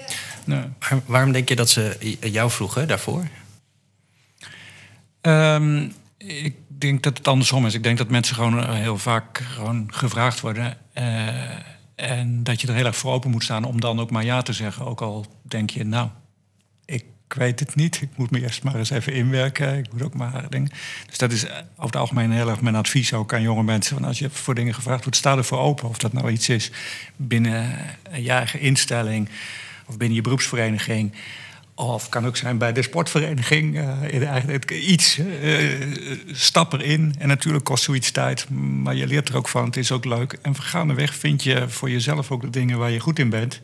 Nee. 0.44 0.64
waarom 1.06 1.32
denk 1.32 1.48
je 1.48 1.56
dat 1.56 1.70
ze 1.70 2.16
jou 2.20 2.50
vroegen 2.50 2.88
daarvoor? 2.88 3.28
Um, 5.20 5.92
ik 6.16 6.54
denk 6.66 7.02
dat 7.02 7.18
het 7.18 7.28
andersom 7.28 7.66
is. 7.66 7.74
Ik 7.74 7.82
denk 7.82 7.98
dat 7.98 8.08
mensen 8.08 8.34
gewoon 8.34 8.74
heel 8.74 8.98
vaak 8.98 9.38
gewoon 9.38 9.88
gevraagd 9.92 10.40
worden. 10.40 10.76
Uh, 10.94 11.38
en 11.94 12.42
dat 12.44 12.60
je 12.60 12.66
er 12.68 12.74
heel 12.74 12.84
erg 12.84 12.96
voor 12.96 13.12
open 13.12 13.30
moet 13.30 13.42
staan 13.42 13.64
om 13.64 13.80
dan 13.80 14.00
ook 14.00 14.10
maar 14.10 14.24
ja 14.24 14.42
te 14.42 14.52
zeggen. 14.52 14.86
Ook 14.86 15.00
al 15.00 15.26
denk 15.42 15.70
je, 15.70 15.84
nou, 15.84 16.08
ik 17.28 17.34
weet 17.34 17.60
het 17.60 17.74
niet. 17.74 18.00
Ik 18.00 18.08
moet 18.16 18.30
me 18.30 18.42
eerst 18.42 18.62
maar 18.62 18.74
eens 18.74 18.90
even 18.90 19.12
inwerken. 19.12 19.78
Ik 19.78 19.92
moet 19.92 20.02
ook 20.02 20.14
maar 20.14 20.46
dingen. 20.48 20.70
Dus 21.06 21.18
dat 21.18 21.32
is 21.32 21.44
over 21.44 21.62
het 21.76 21.96
algemeen 21.96 22.32
heel 22.32 22.48
erg 22.48 22.60
mijn 22.60 22.74
advies 22.74 23.12
ook 23.12 23.34
aan 23.34 23.42
jonge 23.42 23.62
mensen. 23.62 23.96
Van 23.96 24.04
als 24.04 24.18
je 24.18 24.30
voor 24.30 24.54
dingen 24.54 24.74
gevraagd 24.74 25.02
wordt, 25.02 25.18
sta 25.18 25.36
ervoor 25.36 25.58
open. 25.58 25.88
Of 25.88 25.98
dat 25.98 26.12
nou 26.12 26.30
iets 26.30 26.48
is 26.48 26.70
binnen 27.16 27.76
je 28.12 28.30
eigen 28.30 28.60
instelling 28.60 29.28
of 29.86 29.96
binnen 29.96 30.16
je 30.16 30.22
beroepsvereniging. 30.22 31.12
Of 31.74 32.08
kan 32.08 32.26
ook 32.26 32.36
zijn 32.36 32.58
bij 32.58 32.72
de 32.72 32.82
sportvereniging. 32.82 33.76
Uh, 34.12 34.88
iets. 34.88 35.18
Uh, 35.18 35.86
stap 36.32 36.72
erin. 36.72 37.14
En 37.18 37.28
natuurlijk 37.28 37.64
kost 37.64 37.84
zoiets 37.84 38.10
tijd. 38.10 38.50
Maar 38.50 38.94
je 38.94 39.06
leert 39.06 39.28
er 39.28 39.36
ook 39.36 39.48
van. 39.48 39.64
Het 39.64 39.76
is 39.76 39.92
ook 39.92 40.04
leuk. 40.04 40.38
En 40.42 40.56
gaandeweg 40.56 41.14
vind 41.14 41.42
je 41.42 41.68
voor 41.68 41.90
jezelf 41.90 42.30
ook 42.30 42.40
de 42.40 42.50
dingen 42.50 42.78
waar 42.78 42.90
je 42.90 43.00
goed 43.00 43.18
in 43.18 43.30
bent. 43.30 43.60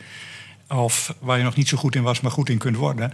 Of 0.75 1.15
waar 1.21 1.39
je 1.39 1.45
nog 1.45 1.57
niet 1.57 1.69
zo 1.69 1.77
goed 1.77 1.95
in 1.95 2.03
was, 2.03 2.21
maar 2.21 2.31
goed 2.31 2.49
in 2.49 2.59
kunt 2.59 2.77
worden. 2.77 3.13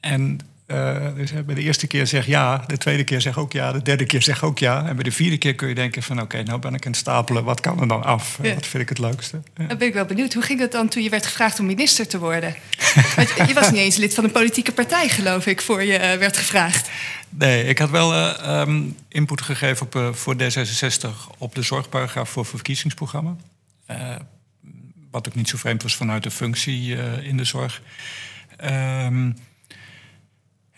En 0.00 0.40
uh, 0.70 1.06
dus 1.14 1.32
bij 1.44 1.54
de 1.54 1.60
eerste 1.60 1.86
keer 1.86 2.06
zeg 2.06 2.26
ja, 2.26 2.64
de 2.66 2.78
tweede 2.78 3.04
keer 3.04 3.20
zeg 3.20 3.38
ook 3.38 3.52
ja, 3.52 3.72
de 3.72 3.82
derde 3.82 4.04
keer 4.04 4.22
zeg 4.22 4.44
ook 4.44 4.58
ja. 4.58 4.86
En 4.86 4.94
bij 4.94 5.04
de 5.04 5.12
vierde 5.12 5.38
keer 5.38 5.54
kun 5.54 5.68
je 5.68 5.74
denken 5.74 6.02
van 6.02 6.20
oké, 6.20 6.42
nou 6.42 6.60
ben 6.60 6.74
ik 6.74 6.86
aan 6.86 6.90
het 6.90 7.00
stapelen, 7.00 7.44
wat 7.44 7.60
kan 7.60 7.80
er 7.80 7.88
dan 7.88 8.04
af? 8.04 8.36
Wat 8.36 8.66
vind 8.66 8.82
ik 8.82 8.88
het 8.88 8.98
leukste? 8.98 9.40
Ja. 9.56 9.66
Dan 9.66 9.78
ben 9.78 9.88
ik 9.88 9.94
wel 9.94 10.04
benieuwd. 10.04 10.32
Hoe 10.32 10.42
ging 10.42 10.60
het 10.60 10.72
dan 10.72 10.88
toen 10.88 11.02
je 11.02 11.08
werd 11.08 11.26
gevraagd 11.26 11.60
om 11.60 11.66
minister 11.66 12.08
te 12.08 12.18
worden? 12.18 12.54
je 13.48 13.54
was 13.54 13.70
niet 13.70 13.80
eens 13.80 13.96
lid 13.96 14.14
van 14.14 14.24
een 14.24 14.30
politieke 14.30 14.72
partij, 14.72 15.08
geloof 15.08 15.46
ik, 15.46 15.60
voor 15.60 15.82
je 15.82 15.98
uh, 15.98 16.00
werd 16.00 16.36
gevraagd. 16.36 16.90
Nee, 17.28 17.64
ik 17.64 17.78
had 17.78 17.90
wel 17.90 18.14
uh, 18.14 18.60
um, 18.60 18.96
input 19.08 19.40
gegeven 19.42 19.86
op, 19.86 20.16
voor 20.16 20.34
D66 20.34 21.08
op 21.38 21.54
de 21.54 21.62
zorgparagraaf 21.62 22.28
voor 22.28 22.46
verkiezingsprogramma. 22.46 23.36
Wat 25.10 25.28
ook 25.28 25.34
niet 25.34 25.48
zo 25.48 25.56
vreemd 25.56 25.82
was 25.82 25.96
vanuit 25.96 26.22
de 26.22 26.30
functie 26.30 26.96
in 27.22 27.36
de 27.36 27.44
zorg. 27.44 27.82
Um, 28.64 29.34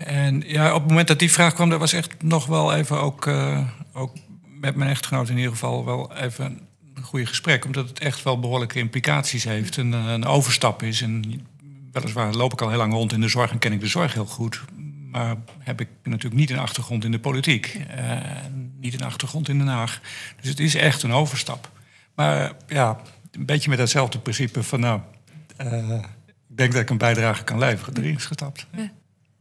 en 0.04 0.42
ja, 0.46 0.74
op 0.74 0.80
het 0.80 0.88
moment 0.88 1.08
dat 1.08 1.18
die 1.18 1.32
vraag 1.32 1.54
kwam, 1.54 1.70
dat 1.70 1.78
was 1.78 1.92
echt 1.92 2.22
nog 2.22 2.46
wel 2.46 2.74
even 2.74 3.00
ook, 3.00 3.26
uh, 3.26 3.68
ook 3.92 4.16
met 4.60 4.76
mijn 4.76 4.90
echtgenoot 4.90 5.28
in 5.28 5.36
ieder 5.36 5.52
geval 5.52 5.84
wel 5.84 6.16
even 6.16 6.60
een 6.94 7.02
goede 7.02 7.26
gesprek. 7.26 7.64
Omdat 7.64 7.88
het 7.88 7.98
echt 7.98 8.22
wel 8.22 8.40
behoorlijke 8.40 8.78
implicaties 8.78 9.44
heeft. 9.44 9.76
Een, 9.76 9.94
eh, 9.94 10.12
een 10.12 10.24
overstap 10.24 10.82
is. 10.82 11.02
En 11.02 11.46
weliswaar 11.92 12.34
loop 12.34 12.52
ik 12.52 12.60
al 12.60 12.68
heel 12.68 12.78
lang 12.78 12.92
rond 12.92 13.12
in 13.12 13.20
de 13.20 13.28
zorg 13.28 13.50
en 13.50 13.58
ken 13.58 13.72
ik 13.72 13.80
de 13.80 13.86
zorg 13.86 14.14
heel 14.14 14.26
goed. 14.26 14.62
Maar 15.10 15.36
heb 15.58 15.80
ik 15.80 15.88
natuurlijk 16.02 16.40
niet 16.40 16.50
een 16.50 16.58
achtergrond 16.58 17.04
in 17.04 17.10
de 17.10 17.18
politiek. 17.18 17.80
Uh, 17.96 18.20
niet 18.80 18.94
een 18.94 19.06
achtergrond 19.06 19.48
in 19.48 19.58
Den 19.58 19.66
Haag. 19.66 20.00
Dus 20.40 20.50
het 20.50 20.60
is 20.60 20.74
echt 20.74 21.02
een 21.02 21.12
overstap. 21.12 21.70
Maar 22.14 22.52
ja, 22.66 23.00
een 23.32 23.46
beetje 23.46 23.68
met 23.68 23.78
datzelfde 23.78 24.18
principe 24.18 24.62
van 24.62 24.80
nou, 24.80 25.00
ik 26.48 26.56
denk 26.56 26.72
dat 26.72 26.82
ik 26.82 26.90
een 26.90 26.98
bijdrage 26.98 27.44
kan 27.44 27.58
leveren. 27.58 27.96
Erin 27.96 28.16
is 28.16 28.24
gestapt. 28.24 28.66
Ja. 28.76 28.90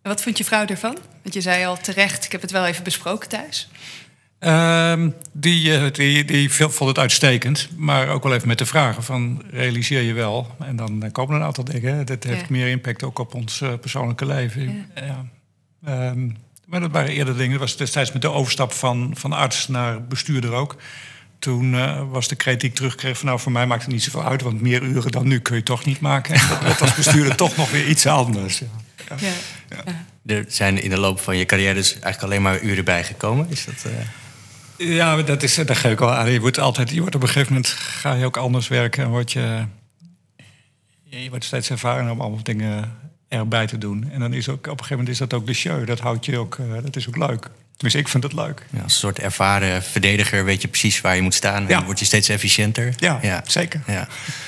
En 0.01 0.09
wat 0.09 0.21
vond 0.21 0.37
je 0.37 0.43
vrouw 0.43 0.65
ervan? 0.65 0.97
Want 1.21 1.33
je 1.33 1.41
zei 1.41 1.65
al 1.65 1.77
terecht, 1.77 2.25
ik 2.25 2.31
heb 2.31 2.41
het 2.41 2.51
wel 2.51 2.65
even 2.65 2.83
besproken 2.83 3.29
thuis. 3.29 3.69
Um, 4.39 5.15
die, 5.31 5.79
uh, 5.79 5.91
die, 5.91 6.25
die 6.25 6.49
vond 6.49 6.79
het 6.79 6.97
uitstekend, 6.99 7.69
maar 7.77 8.07
ook 8.07 8.23
wel 8.23 8.33
even 8.33 8.47
met 8.47 8.57
de 8.57 8.65
vragen 8.65 9.03
van 9.03 9.43
realiseer 9.51 10.01
je 10.01 10.13
wel. 10.13 10.55
En 10.59 10.75
dan 10.75 11.03
uh, 11.03 11.11
komen 11.11 11.33
er 11.33 11.39
een 11.39 11.47
aantal 11.47 11.63
dingen. 11.63 12.05
Dat 12.05 12.23
heeft 12.23 12.49
meer 12.49 12.67
impact 12.67 13.03
ook 13.03 13.19
op 13.19 13.33
ons 13.33 13.63
persoonlijke 13.81 14.25
leven. 14.25 14.87
Ja. 14.95 15.25
ja. 15.85 16.09
Um, 16.09 16.37
maar 16.65 16.79
dat 16.79 16.91
waren 16.91 17.11
eerder 17.11 17.37
dingen. 17.37 17.51
Dat 17.51 17.59
was 17.59 17.77
destijds 17.77 18.11
met 18.11 18.21
de 18.21 18.29
overstap 18.29 18.71
van, 18.71 19.11
van 19.17 19.33
arts 19.33 19.67
naar 19.67 20.03
bestuurder 20.03 20.51
ook. 20.51 20.75
Toen 21.41 22.09
was 22.09 22.27
de 22.27 22.35
kritiek 22.35 22.75
terugkreeg 22.75 23.17
van 23.17 23.27
nou 23.27 23.39
voor 23.39 23.51
mij 23.51 23.65
maakt 23.65 23.81
het 23.83 23.91
niet 23.91 24.03
zoveel 24.03 24.23
uit, 24.23 24.41
want 24.41 24.61
meer 24.61 24.81
uren 24.81 25.11
dan 25.11 25.27
nu 25.27 25.39
kun 25.39 25.55
je 25.55 25.63
toch 25.63 25.85
niet 25.85 25.99
maken. 25.99 26.35
En 26.39 26.47
dat 26.47 26.61
werd 26.63 26.81
als 26.81 26.95
bestuurder 26.95 27.35
toch 27.35 27.55
nog 27.57 27.71
weer 27.71 27.87
iets 27.87 28.05
anders. 28.05 28.59
Ja. 28.59 28.65
Ja. 29.19 29.31
Ja. 29.69 30.05
Er 30.35 30.45
zijn 30.47 30.81
in 30.81 30.89
de 30.89 30.99
loop 30.99 31.19
van 31.19 31.37
je 31.37 31.45
carrière 31.45 31.73
dus 31.73 31.91
eigenlijk 31.91 32.23
alleen 32.23 32.41
maar 32.41 32.61
uren 32.61 32.85
bijgekomen. 32.85 33.45
Is 33.49 33.65
dat... 33.65 33.85
Uh... 33.87 34.95
Ja, 34.95 35.21
dat, 35.21 35.43
is, 35.43 35.55
dat 35.55 35.77
geef 35.77 35.91
ik 35.91 36.01
al 36.01 36.11
aan. 36.11 36.31
Je 36.31 36.39
wordt, 36.39 36.59
altijd, 36.59 36.89
je 36.89 36.99
wordt 36.99 37.15
op 37.15 37.21
een 37.21 37.27
gegeven 37.27 37.53
moment 37.53 37.71
ga 37.71 38.13
je 38.13 38.25
ook 38.25 38.37
anders 38.37 38.67
werken 38.67 39.03
en 39.03 39.09
word 39.09 39.31
je, 39.31 39.65
je 41.03 41.29
wordt 41.29 41.45
steeds 41.45 41.69
ervaren 41.69 42.11
om 42.11 42.21
allemaal 42.21 42.43
dingen 42.43 42.97
erbij 43.27 43.67
te 43.67 43.77
doen. 43.77 44.09
En 44.11 44.19
dan 44.19 44.33
is 44.33 44.49
ook 44.49 44.57
op 44.57 44.65
een 44.65 44.71
gegeven 44.71 44.97
moment 44.97 45.13
is 45.13 45.17
dat 45.17 45.33
ook 45.33 45.47
de 45.47 45.53
show. 45.53 45.87
Dat 45.87 45.99
houdt 45.99 46.25
je 46.25 46.37
ook, 46.37 46.57
uh, 46.57 46.73
dat 46.83 46.95
is 46.95 47.07
ook 47.07 47.17
leuk. 47.17 47.49
Tenminste, 47.81 47.99
ik 47.99 48.07
vind 48.07 48.23
het 48.23 48.33
leuk. 48.33 48.65
Ja, 48.71 48.81
als 48.83 48.93
een 48.93 48.99
soort 48.99 49.19
ervaren 49.19 49.83
verdediger 49.83 50.45
weet 50.45 50.61
je 50.61 50.67
precies 50.67 51.01
waar 51.01 51.15
je 51.15 51.21
moet 51.21 51.33
staan. 51.33 51.55
En 51.63 51.67
Ja. 51.69 51.75
dan 51.75 51.85
word 51.85 51.99
je 51.99 52.05
steeds 52.05 52.29
efficiënter. 52.29 52.93
Ja, 52.97 53.43
zeker. 53.47 53.81
Ja. 53.87 53.99
Dat 53.99 54.07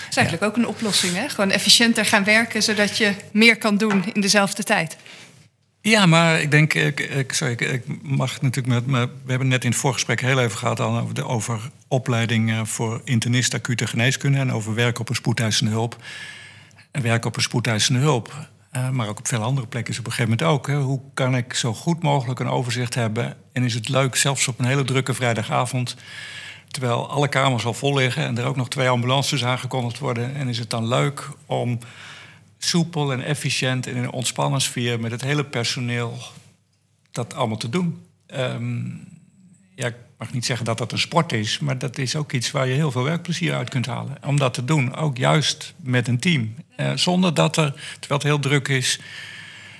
is 0.09 0.15
eigenlijk 0.17 0.45
ook 0.45 0.57
een 0.57 0.67
oplossing, 0.67 1.15
hè? 1.15 1.29
Gewoon 1.29 1.51
efficiënter 1.51 2.05
gaan 2.05 2.23
werken, 2.23 2.63
zodat 2.63 2.97
je 2.97 3.13
meer 3.31 3.57
kan 3.57 3.77
doen 3.77 4.03
in 4.13 4.21
dezelfde 4.21 4.63
tijd. 4.63 4.97
Ja, 5.81 6.05
maar 6.05 6.41
ik 6.41 6.51
denk, 6.51 6.73
ik, 6.73 6.99
ik, 6.99 7.33
sorry, 7.33 7.53
ik, 7.53 7.61
ik 7.61 7.83
mag 8.01 8.41
natuurlijk 8.41 8.85
met, 8.85 9.09
we 9.25 9.29
hebben 9.29 9.47
net 9.47 9.63
in 9.63 9.69
het 9.69 9.79
voorgesprek 9.79 10.21
heel 10.21 10.39
even 10.39 10.57
gehad 10.57 10.79
al 10.79 10.97
over, 10.99 11.13
de, 11.13 11.25
over 11.25 11.59
opleiding 11.87 12.51
eh, 12.51 12.61
voor 12.63 13.01
internist 13.03 13.53
acute 13.53 13.87
geneeskunde 13.87 14.37
en 14.37 14.51
over 14.51 14.73
werk 14.73 14.99
op 14.99 15.09
een 15.09 15.15
spoedeisende 15.15 15.71
hulp. 15.71 15.97
En 16.91 17.01
werk 17.01 17.25
op 17.25 17.35
een 17.35 17.41
spoedeisende 17.41 17.99
hulp, 17.99 18.47
eh, 18.73 18.89
maar 18.89 19.07
ook 19.07 19.19
op 19.19 19.27
veel 19.27 19.41
andere 19.41 19.67
plekken 19.67 19.93
is 19.93 19.99
op 19.99 20.05
een 20.05 20.11
gegeven 20.11 20.37
moment 20.37 20.49
ook. 20.55 20.67
Hè, 20.67 20.75
hoe 20.75 21.01
kan 21.13 21.35
ik 21.35 21.53
zo 21.53 21.73
goed 21.73 22.03
mogelijk 22.03 22.39
een 22.39 22.47
overzicht 22.47 22.95
hebben? 22.95 23.37
En 23.51 23.63
is 23.63 23.73
het 23.73 23.89
leuk, 23.89 24.15
zelfs 24.15 24.47
op 24.47 24.59
een 24.59 24.65
hele 24.65 24.83
drukke 24.83 25.13
vrijdagavond, 25.13 25.95
terwijl 26.67 27.09
alle 27.09 27.27
kamers 27.27 27.65
al 27.65 27.73
vol 27.73 27.93
liggen 27.95 28.23
en 28.23 28.37
er 28.37 28.45
ook 28.45 28.55
nog 28.55 28.69
twee 28.69 28.89
ambulances 28.89 29.45
aangekondigd 29.45 29.99
worden. 29.99 30.35
En 30.35 30.47
is 30.47 30.59
het 30.59 30.69
dan 30.69 30.87
leuk 30.87 31.29
om 31.45 31.79
soepel 32.57 33.11
en 33.11 33.21
efficiënt 33.21 33.87
en 33.87 33.95
in 33.95 34.03
een 34.03 34.11
ontspannen 34.11 34.61
sfeer 34.61 34.99
met 34.99 35.11
het 35.11 35.21
hele 35.21 35.45
personeel 35.45 36.17
dat 37.11 37.33
allemaal 37.33 37.57
te 37.57 37.69
doen. 37.69 38.05
Ehm, 38.25 38.85
ja, 39.75 39.91
mag 40.23 40.33
niet 40.33 40.45
zeggen 40.45 40.65
dat 40.65 40.77
dat 40.77 40.91
een 40.91 40.99
sport 40.99 41.31
is, 41.31 41.59
maar 41.59 41.77
dat 41.77 41.97
is 41.97 42.15
ook 42.15 42.31
iets 42.31 42.51
waar 42.51 42.67
je 42.67 42.73
heel 42.73 42.91
veel 42.91 43.03
werkplezier 43.03 43.53
uit 43.53 43.69
kunt 43.69 43.85
halen. 43.85 44.17
Om 44.25 44.37
dat 44.37 44.53
te 44.53 44.65
doen, 44.65 44.95
ook 44.95 45.17
juist 45.17 45.73
met 45.81 46.07
een 46.07 46.19
team. 46.19 46.55
Eh, 46.75 46.91
zonder 46.95 47.33
dat 47.33 47.57
er, 47.57 47.73
terwijl 47.99 48.19
het 48.19 48.23
heel 48.23 48.39
druk 48.39 48.67
is 48.67 48.99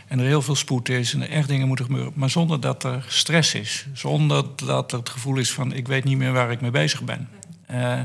en 0.08 0.20
er 0.20 0.26
heel 0.26 0.42
veel 0.42 0.56
spoed 0.56 0.90
is 0.90 1.14
en 1.14 1.22
er 1.22 1.30
echt 1.30 1.48
dingen 1.48 1.68
moeten 1.68 1.86
gebeuren, 1.86 2.12
maar 2.16 2.30
zonder 2.30 2.60
dat 2.60 2.84
er 2.84 3.06
stress 3.08 3.54
is. 3.54 3.86
Zonder 3.94 4.46
dat 4.56 4.92
er 4.92 4.98
het 4.98 5.10
gevoel 5.10 5.38
is 5.38 5.52
van 5.52 5.74
ik 5.74 5.88
weet 5.88 6.04
niet 6.04 6.18
meer 6.18 6.32
waar 6.32 6.52
ik 6.52 6.62
mee 6.62 6.72
bezig 6.72 7.04
ben. 7.04 7.30
Eh, 7.66 8.00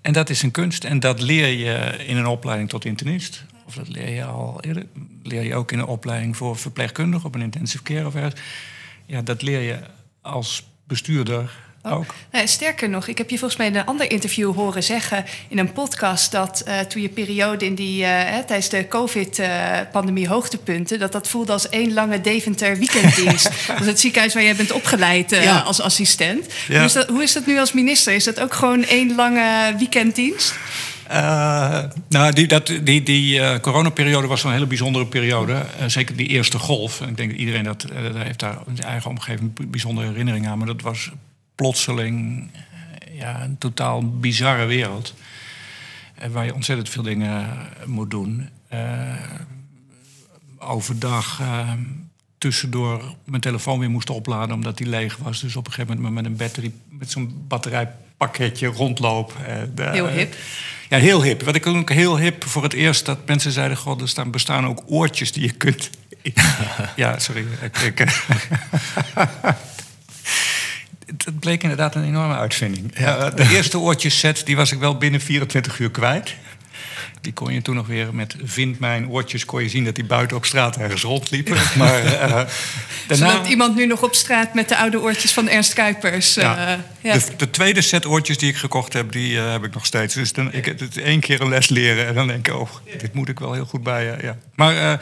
en 0.00 0.12
dat 0.12 0.30
is 0.30 0.42
een 0.42 0.50
kunst 0.50 0.84
en 0.84 1.00
dat 1.00 1.20
leer 1.20 1.48
je 1.48 2.04
in 2.06 2.16
een 2.16 2.26
opleiding 2.26 2.68
tot 2.68 2.84
internist. 2.84 3.44
Of 3.66 3.74
dat 3.74 3.88
leer 3.88 4.10
je 4.10 4.24
al 4.24 4.60
eerder. 4.60 4.86
Leer 5.22 5.42
je 5.42 5.54
ook 5.54 5.72
in 5.72 5.78
een 5.78 5.86
opleiding 5.86 6.36
voor 6.36 6.56
verpleegkundige 6.56 7.26
op 7.26 7.34
een 7.34 7.42
intensive 7.42 7.82
care 7.82 8.06
of 8.06 8.14
ergens. 8.14 8.40
Ja, 9.06 9.22
dat 9.22 9.42
leer 9.42 9.60
je 9.60 9.78
als 10.20 10.70
bestuurder 10.84 11.50
ook. 11.82 12.14
Nou, 12.32 12.46
sterker 12.46 12.88
nog, 12.88 13.06
ik 13.06 13.18
heb 13.18 13.30
je 13.30 13.38
volgens 13.38 13.58
mij 13.58 13.68
in 13.68 13.76
een 13.76 13.84
ander 13.86 14.10
interview 14.10 14.54
horen 14.54 14.82
zeggen 14.82 15.24
in 15.48 15.58
een 15.58 15.72
podcast 15.72 16.32
dat 16.32 16.60
eh, 16.66 16.80
toen 16.80 17.02
je 17.02 17.08
periode 17.08 17.64
in 17.64 17.74
die, 17.74 18.04
eh, 18.04 18.10
hè, 18.10 18.44
tijdens 18.44 18.68
de 18.68 18.88
COVID-pandemie 18.88 20.28
hoogtepunten, 20.28 20.98
dat 20.98 21.12
dat 21.12 21.28
voelde 21.28 21.52
als 21.52 21.68
één 21.68 21.92
lange 21.92 22.20
Deventer 22.20 22.78
weekenddienst. 22.78 23.50
dat 23.66 23.80
is 23.80 23.86
het 23.86 24.00
ziekenhuis 24.00 24.34
waar 24.34 24.42
jij 24.42 24.56
bent 24.56 24.72
opgeleid 24.72 25.32
eh, 25.32 25.42
Ja. 25.44 25.58
als 25.58 25.80
assistent. 25.80 26.46
Ja. 26.68 26.76
Hoe, 26.76 26.84
is 26.84 26.92
dat, 26.92 27.08
hoe 27.08 27.22
is 27.22 27.32
dat 27.32 27.46
nu 27.46 27.58
als 27.58 27.72
minister? 27.72 28.14
Is 28.14 28.24
dat 28.24 28.40
ook 28.40 28.54
gewoon 28.54 28.84
één 28.84 29.14
lange 29.14 29.74
weekenddienst? 29.78 30.54
Eh, 31.12 31.82
nou, 32.08 32.32
die, 32.32 32.46
dat, 32.46 32.66
die, 32.82 33.02
die 33.02 33.40
eh, 33.40 33.60
coronaperiode 33.60 34.26
was 34.26 34.44
een 34.44 34.52
hele 34.52 34.66
bijzondere 34.66 35.06
periode. 35.06 35.52
Eh, 35.52 35.86
zeker 35.86 36.16
die 36.16 36.26
eerste 36.26 36.58
golf. 36.58 37.00
Ik 37.00 37.16
denk 37.16 37.30
dat 37.30 37.38
iedereen 37.38 37.64
dat, 37.64 37.86
heeft 38.16 38.38
daar 38.38 38.58
in 38.66 38.76
zijn 38.76 38.88
eigen 38.88 39.10
omgeving 39.10 39.70
bijzondere 39.70 40.06
herinneringen 40.06 40.50
aan. 40.50 40.58
Maar 40.58 40.66
dat 40.66 40.82
was 40.82 41.10
plotseling 41.54 42.50
ja, 43.12 43.42
een 43.42 43.58
totaal 43.58 44.08
bizarre 44.18 44.64
wereld. 44.64 45.14
Waar 46.30 46.44
je 46.44 46.54
ontzettend 46.54 46.88
veel 46.88 47.02
dingen 47.02 47.48
moet 47.86 48.10
doen. 48.10 48.48
Overdag 50.58 51.40
eh, 51.40 51.72
tussendoor 52.42 53.14
mijn 53.24 53.40
telefoon 53.40 53.78
weer 53.78 53.90
moest 53.90 54.10
opladen 54.10 54.54
omdat 54.54 54.76
die 54.78 54.86
leeg 54.86 55.16
was. 55.16 55.40
Dus 55.40 55.56
op 55.56 55.66
een 55.66 55.72
gegeven 55.72 55.96
moment 55.96 56.14
met 56.14 56.24
een 56.24 56.36
battery, 56.36 56.72
met 56.88 57.10
zo'n 57.10 57.44
batterijpakketje 57.48 58.66
rondloop. 58.66 59.32
Eh, 59.46 59.56
de- 59.74 59.82
Heel 59.90 60.08
hip. 60.08 60.34
ja, 60.88 60.98
heel 60.98 61.22
hip. 61.22 61.42
Wat 61.42 61.54
ik 61.54 61.66
ook 61.66 61.90
heel 61.92 62.18
hip 62.18 62.44
voor 62.44 62.62
het 62.62 62.72
eerst 62.72 63.06
dat 63.06 63.26
mensen 63.26 63.52
zeiden: 63.52 63.76
God, 63.76 64.00
er 64.00 64.08
staan, 64.08 64.30
bestaan 64.30 64.66
ook 64.66 64.82
oortjes 64.86 65.32
die 65.32 65.42
je 65.42 65.52
kunt. 65.52 65.90
ja, 66.96 67.18
sorry. 67.18 67.46
Ik, 67.62 67.78
ik, 67.94 67.98
het 71.24 71.38
bleek 71.40 71.62
inderdaad 71.62 71.94
een 71.94 72.04
enorme 72.04 72.34
uitvinding. 72.36 72.98
Ja, 72.98 73.30
de 73.30 73.48
eerste 73.48 73.78
oortjesset 73.78 74.42
die 74.44 74.56
was 74.56 74.72
ik 74.72 74.78
wel 74.78 74.96
binnen 74.98 75.20
24 75.20 75.78
uur 75.78 75.90
kwijt. 75.90 76.34
Die 77.22 77.32
kon 77.32 77.52
je 77.54 77.62
toen 77.62 77.74
nog 77.74 77.86
weer 77.86 78.14
met 78.14 78.36
vind 78.42 78.78
mijn 78.78 79.08
oortjes 79.08 79.44
kon 79.44 79.62
je 79.62 79.68
zien 79.68 79.84
dat 79.84 79.94
die 79.94 80.04
buiten 80.04 80.36
op 80.36 80.44
straat 80.44 80.76
ergens 80.76 81.02
rondliepen. 81.02 81.56
Maar 81.78 82.04
eh, 82.04 82.20
daarna, 83.08 83.30
Zodat 83.30 83.46
iemand 83.46 83.74
nu 83.76 83.86
nog 83.86 84.02
op 84.02 84.14
straat 84.14 84.54
met 84.54 84.68
de 84.68 84.76
oude 84.76 85.00
oortjes 85.00 85.32
van 85.32 85.48
Ernst 85.48 85.72
Kuipers. 85.72 86.36
eh, 86.36 86.42
ja. 86.44 86.84
ja. 87.00 87.14
De, 87.18 87.24
de 87.36 87.50
tweede 87.50 87.80
set 87.80 88.06
oortjes 88.06 88.38
die 88.38 88.48
ik 88.48 88.56
gekocht 88.56 88.92
heb, 88.92 89.12
die 89.12 89.38
eh, 89.38 89.50
heb 89.52 89.64
ik 89.64 89.74
nog 89.74 89.86
steeds. 89.86 90.14
Dus 90.14 90.32
dan, 90.32 90.52
ik, 90.52 90.64
het 90.64 90.98
één 90.98 91.20
keer 91.20 91.40
een 91.40 91.48
les 91.48 91.68
leren 91.68 92.06
en 92.06 92.14
dan 92.14 92.26
denk 92.26 92.48
ik, 92.48 92.54
oh, 92.54 92.70
dit 92.98 93.14
moet 93.14 93.28
ik 93.28 93.38
wel 93.38 93.52
heel 93.52 93.66
goed 93.66 93.82
bij. 93.82 94.18
ja. 94.22 94.36
Maar 94.54 95.00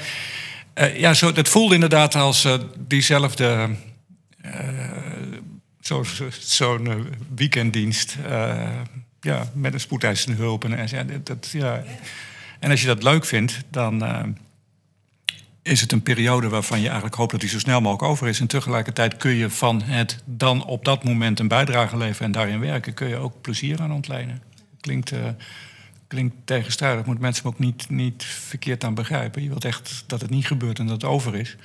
ja, 0.95 1.15
zo, 1.15 1.33
dat 1.33 1.49
voelde 1.49 1.75
inderdaad 1.75 2.15
als 2.15 2.49
diezelfde. 2.79 3.69
zo- 5.81 6.03
zo- 6.05 6.29
Zo'n 6.41 6.87
eh, 6.89 6.95
weekenddienst. 7.35 8.17
eh, 8.29 8.59
ja, 9.21 9.51
met 9.55 9.75
een 9.75 9.81
spoedeisende 9.81 10.37
hulp. 10.37 10.65
En, 10.65 10.89
en, 10.93 11.07
dat- 11.07 11.27
dat, 11.27 11.49
ja. 11.51 11.83
en 12.59 12.71
als 12.71 12.81
je 12.81 12.87
dat 12.87 13.03
leuk 13.03 13.25
vindt, 13.25 13.63
dan. 13.71 14.05
eh, 14.05 14.23
is 15.63 15.81
het 15.81 15.93
een 15.93 16.03
periode 16.03 16.49
waarvan 16.49 16.79
je 16.79 16.85
eigenlijk 16.87 17.15
hoopt 17.17 17.31
dat 17.31 17.41
die 17.41 17.49
zo 17.49 17.59
snel 17.59 17.81
mogelijk 17.81 18.11
over 18.11 18.29
is. 18.29 18.41
En 18.41 18.47
tegelijkertijd 18.47 19.17
kun 19.17 19.31
je 19.31 19.51
van 19.51 19.83
het 19.83 20.23
dan 20.25 20.65
op 20.65 20.85
dat 20.85 21.05
moment 21.05 21.39
een 21.41 21.49
bijdrage 21.49 21.97
leveren 21.97 22.27
en 22.27 22.33
daarin 22.33 22.61
werken, 22.61 22.95
kun 22.95 23.09
je 23.09 23.17
ook 23.17 23.41
plezier 23.41 23.81
aan 23.81 23.93
ontlenen. 23.93 24.43
Klinkt, 24.81 25.13
eh, 25.13 25.19
klinkt 26.07 26.35
tegenstrijdig, 26.45 27.05
moet 27.07 27.19
mensen 27.21 27.45
ook 27.45 27.59
niet, 27.59 27.91
niet 27.91 28.25
verkeerd 28.25 28.85
aan 28.85 28.95
begrijpen. 28.95 29.43
Je 29.43 29.49
wilt 29.49 29.65
echt 29.65 30.05
dat 30.07 30.21
het 30.21 30.31
niet 30.31 30.47
gebeurt 30.47 30.79
en 30.79 30.87
dat 30.87 31.03
het 31.03 31.11
over 31.11 31.35
is. 31.35 31.57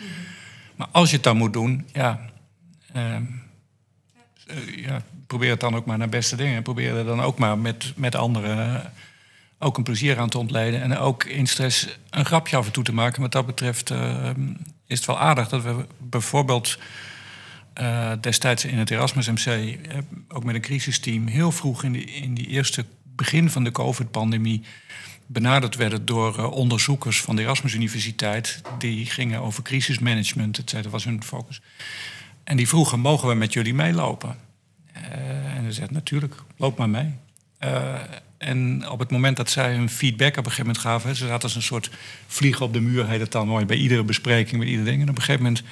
Maar 0.75 0.87
als 0.91 1.09
je 1.09 1.15
het 1.15 1.23
dan 1.23 1.37
moet 1.37 1.53
doen, 1.53 1.87
ja, 1.93 2.19
eh, 2.93 3.15
ja, 4.75 5.03
probeer 5.27 5.49
het 5.49 5.59
dan 5.59 5.75
ook 5.75 5.85
maar 5.85 5.97
naar 5.97 6.09
beste 6.09 6.35
dingen. 6.35 6.63
Probeer 6.63 6.95
er 6.95 7.05
dan 7.05 7.21
ook 7.21 7.37
maar 7.37 7.57
met, 7.57 7.93
met 7.95 8.15
anderen 8.15 8.75
eh, 8.75 8.85
ook 9.59 9.77
een 9.77 9.83
plezier 9.83 10.19
aan 10.19 10.29
te 10.29 10.37
ontleden. 10.37 10.81
En 10.81 10.97
ook 10.97 11.23
in 11.23 11.47
stress 11.47 11.87
een 12.09 12.25
grapje 12.25 12.57
af 12.57 12.65
en 12.65 12.71
toe 12.71 12.83
te 12.83 12.93
maken. 12.93 13.21
Wat 13.21 13.31
dat 13.31 13.45
betreft 13.45 13.89
eh, 13.89 14.29
is 14.87 14.97
het 14.97 15.05
wel 15.05 15.19
aardig 15.19 15.49
dat 15.49 15.63
we 15.63 15.85
bijvoorbeeld 15.97 16.77
eh, 17.75 18.11
destijds 18.21 18.65
in 18.65 18.77
het 18.77 18.91
Erasmus 18.91 19.29
MC, 19.29 19.45
eh, 19.45 19.97
ook 20.27 20.43
met 20.43 20.55
een 20.55 20.61
crisisteam, 20.61 21.27
heel 21.27 21.51
vroeg 21.51 21.83
in, 21.83 21.91
die, 21.91 22.05
in 22.05 22.33
die 22.33 22.47
eerste 22.47 22.85
begin 23.03 23.49
van 23.49 23.63
de 23.63 23.71
COVID-pandemie 23.71 24.63
benaderd 25.25 25.75
werden 25.75 26.05
door 26.05 26.37
eh, 26.37 26.51
onderzoekers 26.51 27.21
van 27.21 27.35
de 27.35 27.41
Erasmus 27.41 27.73
Universiteit. 27.73 28.61
Die 28.77 29.05
gingen 29.05 29.41
over 29.41 29.63
crisismanagement, 29.63 30.57
et 30.57 30.69
cetera, 30.69 30.89
was 30.89 31.03
hun 31.03 31.23
focus. 31.23 31.61
En 32.45 32.57
die 32.57 32.67
vroegen, 32.67 32.99
mogen 32.99 33.27
we 33.27 33.35
met 33.35 33.53
jullie 33.53 33.73
meelopen? 33.73 34.37
Eh, 34.93 35.55
en 35.55 35.63
ze 35.65 35.71
zei, 35.71 35.87
natuurlijk, 35.91 36.35
loop 36.57 36.77
maar 36.77 36.89
mee. 36.89 37.13
Eh, 37.57 37.93
en 38.37 38.89
op 38.89 38.99
het 38.99 39.11
moment 39.11 39.37
dat 39.37 39.49
zij 39.49 39.73
hun 39.73 39.89
feedback 39.89 40.31
op 40.31 40.37
een 40.37 40.51
gegeven 40.51 40.65
moment 40.65 40.83
gaven... 40.83 41.15
ze 41.15 41.27
zaten 41.27 41.43
als 41.43 41.55
een 41.55 41.61
soort 41.61 41.89
vlieg 42.27 42.61
op 42.61 42.73
de 42.73 42.79
muur, 42.79 43.07
heet 43.07 43.19
het 43.19 43.31
dan 43.31 43.47
mooi... 43.47 43.65
bij 43.65 43.77
iedere 43.77 44.03
bespreking, 44.03 44.59
bij 44.59 44.69
ieder 44.69 44.85
ding. 44.85 45.01
En 45.01 45.09
op 45.09 45.15
een 45.15 45.21
gegeven 45.21 45.43
moment 45.43 45.63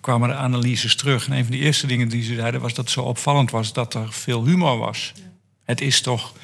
kwamen 0.00 0.28
de 0.28 0.34
analyses 0.34 0.96
terug. 0.96 1.26
En 1.26 1.32
een 1.32 1.44
van 1.44 1.52
de 1.52 1.58
eerste 1.58 1.86
dingen 1.86 2.08
die 2.08 2.22
ze 2.22 2.34
zeiden 2.34 2.60
was 2.60 2.74
dat 2.74 2.84
het 2.84 2.94
zo 2.94 3.02
opvallend 3.02 3.50
was... 3.50 3.72
dat 3.72 3.94
er 3.94 4.12
veel 4.12 4.44
humor 4.44 4.78
was. 4.78 5.12
Het 5.64 5.80
is 5.80 6.00
toch 6.00 6.34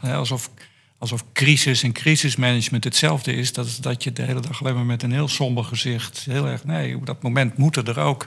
alsof, 0.00 0.50
alsof 0.98 1.24
crisis 1.32 1.82
en 1.82 1.92
crisismanagement 1.92 2.84
hetzelfde 2.84 3.32
is... 3.32 3.52
Dat, 3.52 3.78
dat 3.80 4.04
je 4.04 4.12
de 4.12 4.22
hele 4.22 4.40
dag 4.40 4.60
alleen 4.60 4.74
maar 4.74 4.84
met 4.84 5.02
een 5.02 5.12
heel 5.12 5.28
somber 5.28 5.64
gezicht... 5.64 6.24
heel 6.24 6.46
erg, 6.46 6.64
nee, 6.64 6.96
op 6.96 7.06
dat 7.06 7.22
moment 7.22 7.56
moeten 7.56 7.86
er 7.86 7.98
ook 7.98 8.26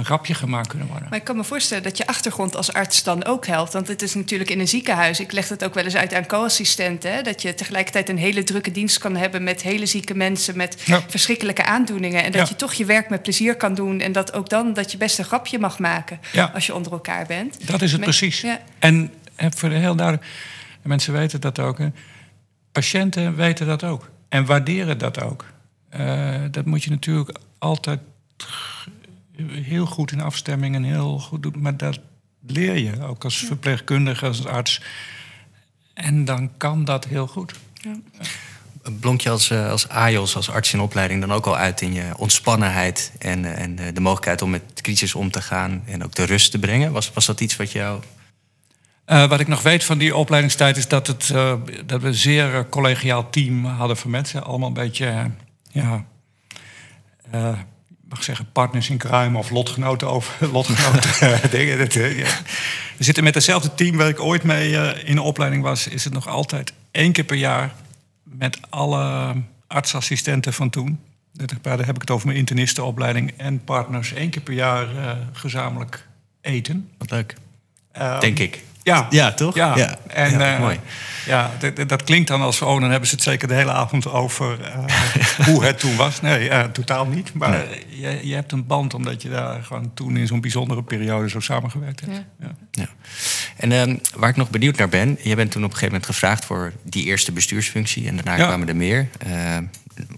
een 0.00 0.06
grapje 0.06 0.34
gemaakt 0.34 0.68
kunnen 0.68 0.86
worden. 0.88 1.08
Maar 1.08 1.18
ik 1.18 1.24
kan 1.24 1.36
me 1.36 1.44
voorstellen 1.44 1.82
dat 1.82 1.96
je 1.96 2.06
achtergrond 2.06 2.56
als 2.56 2.72
arts 2.72 3.02
dan 3.02 3.24
ook 3.24 3.46
helpt. 3.46 3.72
Want 3.72 3.88
het 3.88 4.02
is 4.02 4.14
natuurlijk 4.14 4.50
in 4.50 4.60
een 4.60 4.68
ziekenhuis. 4.68 5.20
Ik 5.20 5.32
leg 5.32 5.48
het 5.48 5.64
ook 5.64 5.74
wel 5.74 5.84
eens 5.84 5.96
uit 5.96 6.14
aan 6.14 6.26
co-assistenten. 6.26 7.24
Dat 7.24 7.42
je 7.42 7.54
tegelijkertijd 7.54 8.08
een 8.08 8.18
hele 8.18 8.44
drukke 8.44 8.70
dienst 8.70 8.98
kan 8.98 9.16
hebben 9.16 9.42
met 9.42 9.62
hele 9.62 9.86
zieke 9.86 10.14
mensen, 10.14 10.56
met 10.56 10.82
Ja. 10.84 11.00
verschrikkelijke 11.08 11.64
aandoeningen. 11.64 12.22
En 12.24 12.32
dat 12.32 12.40
Ja. 12.40 12.46
je 12.48 12.56
toch 12.56 12.72
je 12.72 12.84
werk 12.84 13.08
met 13.10 13.22
plezier 13.22 13.56
kan 13.56 13.74
doen. 13.74 14.00
En 14.00 14.12
dat 14.12 14.32
ook 14.32 14.48
dan 14.48 14.72
dat 14.72 14.92
je 14.92 14.98
best 14.98 15.18
een 15.18 15.24
grapje 15.24 15.58
mag 15.58 15.78
maken 15.78 16.20
Ja. 16.32 16.50
als 16.54 16.66
je 16.66 16.74
onder 16.74 16.92
elkaar 16.92 17.26
bent. 17.26 17.66
Dat 17.66 17.82
is 17.82 17.90
het 17.92 18.00
Met- 18.00 18.08
precies. 18.08 18.44
En 18.78 19.12
voor 19.38 19.68
de 19.68 19.74
heel 19.74 19.96
duidelijk, 19.96 20.26
en 20.82 20.88
mensen 20.88 21.12
weten 21.12 21.40
dat 21.40 21.58
ook. 21.58 21.78
hè. 21.78 21.88
Patiënten 22.72 23.36
weten 23.36 23.66
dat 23.66 23.84
ook. 23.84 24.10
En 24.28 24.44
waarderen 24.44 24.98
dat 24.98 25.20
ook. 25.22 25.44
Eh, 25.88 26.34
dat 26.50 26.64
moet 26.64 26.82
je 26.84 26.90
natuurlijk 26.90 27.38
altijd 27.58 27.98
heel 29.48 29.86
goed 29.86 30.12
in 30.12 30.20
afstemming 30.20 30.74
en 30.74 30.82
heel 30.82 31.18
goed 31.18 31.42
doen. 31.42 31.54
Maar 31.58 31.76
dat 31.76 31.98
leer 32.46 32.76
je 32.76 33.02
ook 33.02 33.24
als 33.24 33.36
verpleegkundige, 33.36 34.26
als 34.26 34.46
arts. 34.46 34.82
En 35.94 36.24
dan 36.24 36.50
kan 36.56 36.84
dat 36.84 37.04
heel 37.04 37.26
goed. 37.26 37.54
blonk 39.00 39.20
je 39.20 39.30
als, 39.30 39.52
als 39.52 39.88
AJOS, 39.88 40.36
als 40.36 40.50
arts 40.50 40.72
in 40.72 40.80
opleiding, 40.80 41.20
dan 41.20 41.32
ook 41.32 41.46
al 41.46 41.56
uit 41.56 41.80
in 41.80 41.92
je 41.92 42.12
ontspannenheid 42.16 43.12
en, 43.18 43.56
en 43.56 43.94
de 43.94 44.00
mogelijkheid 44.00 44.42
om 44.42 44.50
met 44.50 44.62
crisis 44.74 45.14
om 45.14 45.30
te 45.30 45.42
gaan 45.42 45.82
en 45.86 46.04
ook 46.04 46.14
de 46.14 46.24
rust 46.24 46.50
te 46.50 46.58
brengen? 46.58 46.92
Was, 46.92 47.12
was 47.12 47.26
dat 47.26 47.40
iets 47.40 47.56
wat 47.56 47.72
jou 47.72 48.02
uh, 49.10 49.28
wat 49.28 49.40
ik 49.40 49.48
nog 49.48 49.62
weet 49.62 49.84
van 49.84 49.98
die 49.98 50.16
opleidingstijd 50.16 50.76
is 50.76 50.88
dat, 50.88 51.06
het, 51.06 51.28
uh, 51.28 51.54
dat 51.86 52.00
we 52.00 52.06
een 52.06 52.14
zeer 52.14 52.66
collegiaal 52.68 53.30
team 53.30 53.64
hadden 53.64 53.96
van 53.96 54.10
mensen. 54.10 54.44
Allemaal 54.44 54.68
een 54.68 54.74
beetje, 54.74 55.30
ja, 55.70 56.04
uh, 57.34 57.58
mag 58.10 58.24
zeggen, 58.24 58.52
partners 58.52 58.90
in 58.90 58.98
crime 58.98 59.38
of 59.38 59.50
lotgenoten 59.50 60.08
over 60.08 60.48
lotgenoten 60.52 61.50
dingen. 61.58 61.78
Dat, 61.78 61.92
ja. 61.92 62.28
We 62.96 63.04
zitten 63.04 63.24
met 63.24 63.34
hetzelfde 63.34 63.74
team 63.74 63.96
waar 63.96 64.08
ik 64.08 64.20
ooit 64.20 64.42
mee 64.42 64.72
in 65.04 65.14
de 65.14 65.22
opleiding 65.22 65.62
was. 65.62 65.86
Is 65.86 66.04
het 66.04 66.12
nog 66.12 66.28
altijd 66.28 66.72
één 66.90 67.12
keer 67.12 67.24
per 67.24 67.36
jaar 67.36 67.74
met 68.22 68.58
alle 68.70 69.34
artsassistenten 69.66 70.52
van 70.52 70.70
toen. 70.70 71.00
Daar 71.62 71.78
heb 71.78 71.94
ik 71.94 72.00
het 72.00 72.10
over 72.10 72.26
mijn 72.26 72.38
internistenopleiding 72.38 73.32
en 73.36 73.64
partners. 73.64 74.12
één 74.12 74.30
keer 74.30 74.42
per 74.42 74.54
jaar 74.54 74.88
gezamenlijk 75.32 76.06
eten. 76.40 76.90
Wat 76.98 77.10
leuk. 77.10 77.34
Um, 77.98 78.20
Denk 78.20 78.38
ik. 78.38 78.62
Ja, 78.82 79.06
ja 79.10 79.32
toch? 79.32 79.54
Ja, 79.54 79.76
ja. 79.76 79.96
en 80.06 80.30
ja, 80.30 80.54
uh, 80.54 80.60
mooi. 80.60 80.80
Ja, 81.26 81.50
dat, 81.58 81.88
dat, 81.88 82.04
klinkt 82.04 82.28
dan 82.28 82.40
als, 82.40 82.62
oh, 82.62 82.80
dan 82.80 82.90
hebben 82.90 83.08
ze 83.08 83.14
het 83.14 83.24
zeker 83.24 83.48
de 83.48 83.54
hele 83.54 83.72
avond 83.72 84.06
over 84.06 84.58
uh, 84.60 85.46
hoe 85.48 85.64
het 85.64 85.78
toen 85.78 85.96
was. 85.96 86.20
Nee, 86.20 86.48
uh, 86.48 86.64
totaal 86.64 87.06
niet. 87.06 87.34
Maar 87.34 87.50
nee. 87.50 88.00
je, 88.00 88.28
je, 88.28 88.34
hebt 88.34 88.52
een 88.52 88.66
band 88.66 88.94
omdat 88.94 89.22
je 89.22 89.28
daar 89.28 89.62
gewoon 89.62 89.90
toen 89.94 90.16
in 90.16 90.26
zo'n 90.26 90.40
bijzondere 90.40 90.82
periode 90.82 91.28
zo 91.28 91.40
samengewerkt 91.40 92.00
hebt. 92.00 92.24
Ja. 92.38 92.54
ja. 92.70 92.88
En 93.56 93.72
ehm, 93.72 93.96
waar 94.16 94.30
ik 94.30 94.36
nog 94.36 94.50
benieuwd 94.50 94.76
naar 94.76 94.88
ben, 94.88 95.18
je 95.22 95.34
bent 95.34 95.50
toen 95.50 95.64
op 95.64 95.70
een 95.70 95.76
gegeven 95.76 95.94
moment 95.94 96.06
gevraagd 96.06 96.44
voor 96.44 96.72
die 96.82 97.04
eerste 97.04 97.32
bestuursfunctie 97.32 98.08
en 98.08 98.16
daarna 98.16 98.44
kwamen 98.44 98.68
er 98.68 98.76
meer. 98.76 99.08
Ehm, 99.18 99.64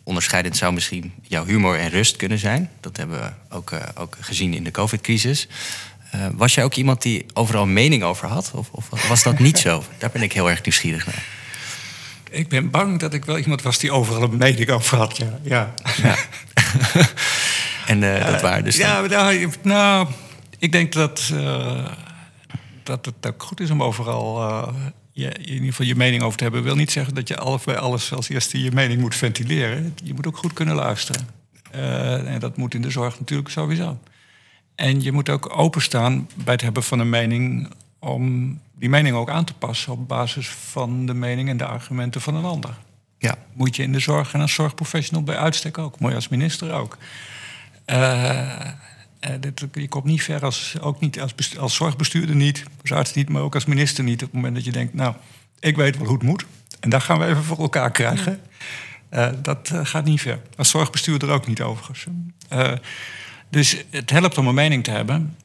onderscheidend 0.03 0.57
zou 0.57 0.73
misschien 0.73 1.13
jouw 1.23 1.45
humor 1.45 1.79
en 1.79 1.89
rust 1.91 2.17
kunnen 2.17 2.39
zijn. 2.39 2.71
Dat 2.81 2.97
hebben 2.97 3.21
we 3.21 3.57
ook, 3.57 3.73
ook 3.95 4.17
gezien 4.21 4.55
in 4.55 4.65
de 4.65 4.71
COVID-crisis. 4.71 5.49
Uh, 6.15 6.27
was 6.33 6.55
jij 6.55 6.65
ook 6.65 6.75
iemand 6.75 7.03
die 7.03 7.27
overal 7.33 7.63
een 7.63 7.73
mening 7.73 8.03
over 8.03 8.29
had? 8.29 8.51
Of, 8.55 8.69
of 8.71 9.09
was 9.09 9.23
dat 9.23 9.39
niet 9.39 9.59
zo? 9.59 9.85
Daar 9.99 10.11
ben 10.11 10.23
ik 10.23 10.33
heel 10.33 10.51
erg 10.51 10.63
nieuwsgierig 10.63 11.07
naar. 11.07 11.25
Ik 12.31 12.49
ben 12.49 12.71
bang 12.71 12.99
dat 12.99 13.15
ik 13.15 13.25
wel 13.25 13.39
iemand 13.39 13.63
was 13.63 13.79
die 13.79 13.93
overal 13.93 14.23
een 14.23 14.37
mening 14.37 14.71
over 14.71 14.97
had. 14.97 15.17
Ja. 15.17 15.39
ja. 15.43 15.75
ja. 16.03 16.17
en 17.87 18.03
uh, 18.03 18.27
dat 18.27 18.41
waren 18.41 18.65
dus. 18.65 18.77
Ja, 18.77 19.01
nou, 19.01 19.49
nou, 19.63 20.09
ik 20.59 20.73
denk 20.73 20.93
dat, 20.93 21.31
uh, 21.33 21.87
dat 22.83 23.05
het 23.05 23.27
ook 23.27 23.43
goed 23.43 23.61
is 23.61 23.71
om 23.71 23.83
overal 23.83 24.41
je, 25.13 25.29
in 25.29 25.53
ieder 25.53 25.67
geval 25.67 25.87
je 25.87 25.95
mening 25.95 26.23
over 26.23 26.37
te 26.37 26.43
hebben. 26.43 26.63
wil 26.63 26.77
niet 26.77 26.91
zeggen 26.91 27.15
dat 27.15 27.29
je 27.29 27.37
alles, 27.37 27.65
bij 27.65 27.79
alles 27.79 28.13
als 28.13 28.29
eerste 28.29 28.63
je 28.63 28.73
mening 28.73 29.01
moet 29.01 29.15
ventileren. 29.15 29.95
Je 30.05 30.15
moet 30.15 30.27
ook 30.27 30.37
goed 30.37 30.53
kunnen 30.53 30.75
luisteren. 30.75 31.29
en 31.71 32.39
dat 32.39 32.57
moet 32.57 32.75
in 32.75 32.83
de 32.83 32.91
zorg 32.91 33.19
natuurlijk 33.19 33.51
sowieso. 33.51 33.99
En 34.75 35.03
je 35.03 35.13
moet 35.13 35.29
ook 35.29 35.59
openstaan 35.59 36.29
bij 36.35 36.53
het 36.53 36.63
hebben 36.63 36.83
van 36.83 36.99
een 36.99 37.11
mening 37.11 37.71
om 37.99 38.59
die 38.75 38.89
mening 38.89 39.17
ook 39.17 39.31
aan 39.31 39.45
te 39.45 39.55
passen 39.55 39.93
op 39.93 40.09
basis 40.09 40.49
van 40.49 41.07
de 41.07 41.15
mening 41.15 41.49
en 41.49 41.57
de 41.57 41.67
argumenten 41.67 42.21
van 42.21 42.35
een 42.35 42.45
ander. 42.45 42.79
Ja. 43.19 43.35
Moet 43.53 43.77
je 43.77 43.83
in 43.83 43.93
de 43.93 43.99
zorg 43.99 44.35
en 44.35 44.41
als 44.41 44.55
zorgprofessional 44.55 45.23
bij 45.23 45.37
uitstek 45.37 45.79
ook, 45.79 46.01
mooi 46.01 46.15
als 46.15 46.29
minister 46.29 46.73
ook. 46.73 46.99
Uh, 47.87 48.61
dit, 49.41 49.67
je 49.73 49.89
komt 49.89 50.05
niet 50.05 50.23
ver 50.23 50.45
als, 50.45 50.77
ook 50.81 51.01
niet 51.01 51.21
als, 51.21 51.59
als 51.59 51.75
zorgbestuurder 51.75 52.37
niet, 52.37 52.65
als 52.81 52.93
arts 52.93 53.15
niet, 53.15 53.29
maar 53.29 53.43
ook 53.43 53.55
als 53.55 53.65
minister 53.65 54.05
niet. 54.05 54.23
Op 54.23 54.27
het 54.27 54.33
moment 54.33 54.55
dat 54.55 54.65
je 54.65 54.73
denkt, 54.73 54.95
nou, 54.95 55.15
ik 55.59 55.77
weet 55.77 55.97
wel 55.97 56.07
hoe 56.07 56.17
het 56.17 56.27
moet. 56.27 56.47
En 56.81 56.91
dat 56.91 57.03
gaan 57.03 57.19
we 57.19 57.27
even 57.27 57.45
voor 57.45 57.59
elkaar 57.59 57.91
krijgen. 57.91 58.41
Uh, 59.11 59.29
dat 59.43 59.71
uh, 59.73 59.81
gaat 59.83 60.05
niet 60.05 60.21
ver. 60.21 60.41
Als 60.57 60.71
zorgbestuurder 60.71 61.31
ook 61.31 61.47
niet 61.47 61.63
overigens. 61.63 62.07
Dus 63.53 63.85
het 63.91 64.11
helpt 64.11 64.39
om 64.39 64.47
een 64.47 64.55
mening 64.55 64.85
te 64.85 64.91
hebben, 64.91 65.37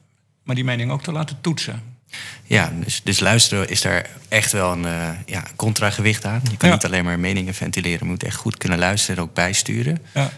maar 0.42 0.54
die 0.54 0.64
mening 0.64 0.90
ook 0.90 1.02
te 1.02 1.12
laten 1.12 1.40
toetsen. 1.40 1.82
Ja, 2.44 2.72
dus, 2.84 3.02
dus 3.04 3.20
luisteren 3.20 3.68
is 3.68 3.80
daar 3.80 4.10
echt 4.28 4.52
wel 4.52 4.72
een 4.72 4.82
uh, 4.82 5.08
ja, 5.26 5.42
contragewicht 5.56 6.24
aan. 6.24 6.40
Je 6.50 6.56
kan 6.56 6.70
niet 6.70 6.84
alleen 6.84 7.04
maar 7.04 7.18
meningen 7.18 7.54
ventileren, 7.54 7.98
je 7.98 8.04
moet 8.04 8.22
echt 8.22 8.36
goed 8.36 8.56
kunnen 8.56 8.78
luisteren 8.78 9.16
en 9.16 9.22
ook 9.22 9.34
bijsturen. 9.34 9.98
Ja. 10.14 10.30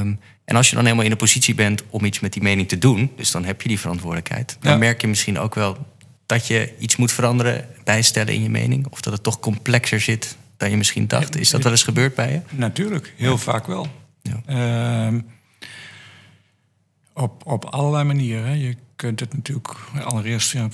Um, 0.00 0.20
en 0.44 0.56
als 0.56 0.68
je 0.68 0.74
dan 0.74 0.84
helemaal 0.84 1.04
in 1.04 1.10
de 1.10 1.16
positie 1.16 1.54
bent 1.54 1.82
om 1.90 2.04
iets 2.04 2.20
met 2.20 2.32
die 2.32 2.42
mening 2.42 2.68
te 2.68 2.78
doen, 2.78 3.12
dus 3.16 3.30
dan 3.30 3.44
heb 3.44 3.62
je 3.62 3.68
die 3.68 3.80
verantwoordelijkheid, 3.80 4.56
dan 4.60 4.78
merk 4.78 5.00
je 5.00 5.06
misschien 5.06 5.38
ook 5.38 5.54
wel 5.54 5.86
dat 6.26 6.46
je 6.46 6.72
iets 6.78 6.96
moet 6.96 7.12
veranderen, 7.12 7.66
bijstellen 7.84 8.34
in 8.34 8.42
je 8.42 8.50
mening. 8.50 8.86
Of 8.90 9.00
dat 9.00 9.12
het 9.12 9.22
toch 9.22 9.40
complexer 9.40 10.00
zit 10.00 10.36
dan 10.56 10.70
je 10.70 10.76
misschien 10.76 11.08
dacht. 11.08 11.36
Is 11.36 11.50
dat 11.50 11.62
wel 11.62 11.72
eens 11.72 11.82
gebeurd 11.82 12.14
bij 12.14 12.32
je? 12.32 12.40
Natuurlijk, 12.50 13.12
heel 13.16 13.38
vaak 13.38 13.66
wel. 13.66 13.88
Uh, 14.48 15.08
op, 17.18 17.46
op 17.46 17.64
allerlei 17.64 18.04
manieren. 18.04 18.58
Je 18.58 18.76
kunt 18.96 19.20
het 19.20 19.34
natuurlijk 19.34 19.74
allereerst, 20.04 20.52
ja, 20.52 20.68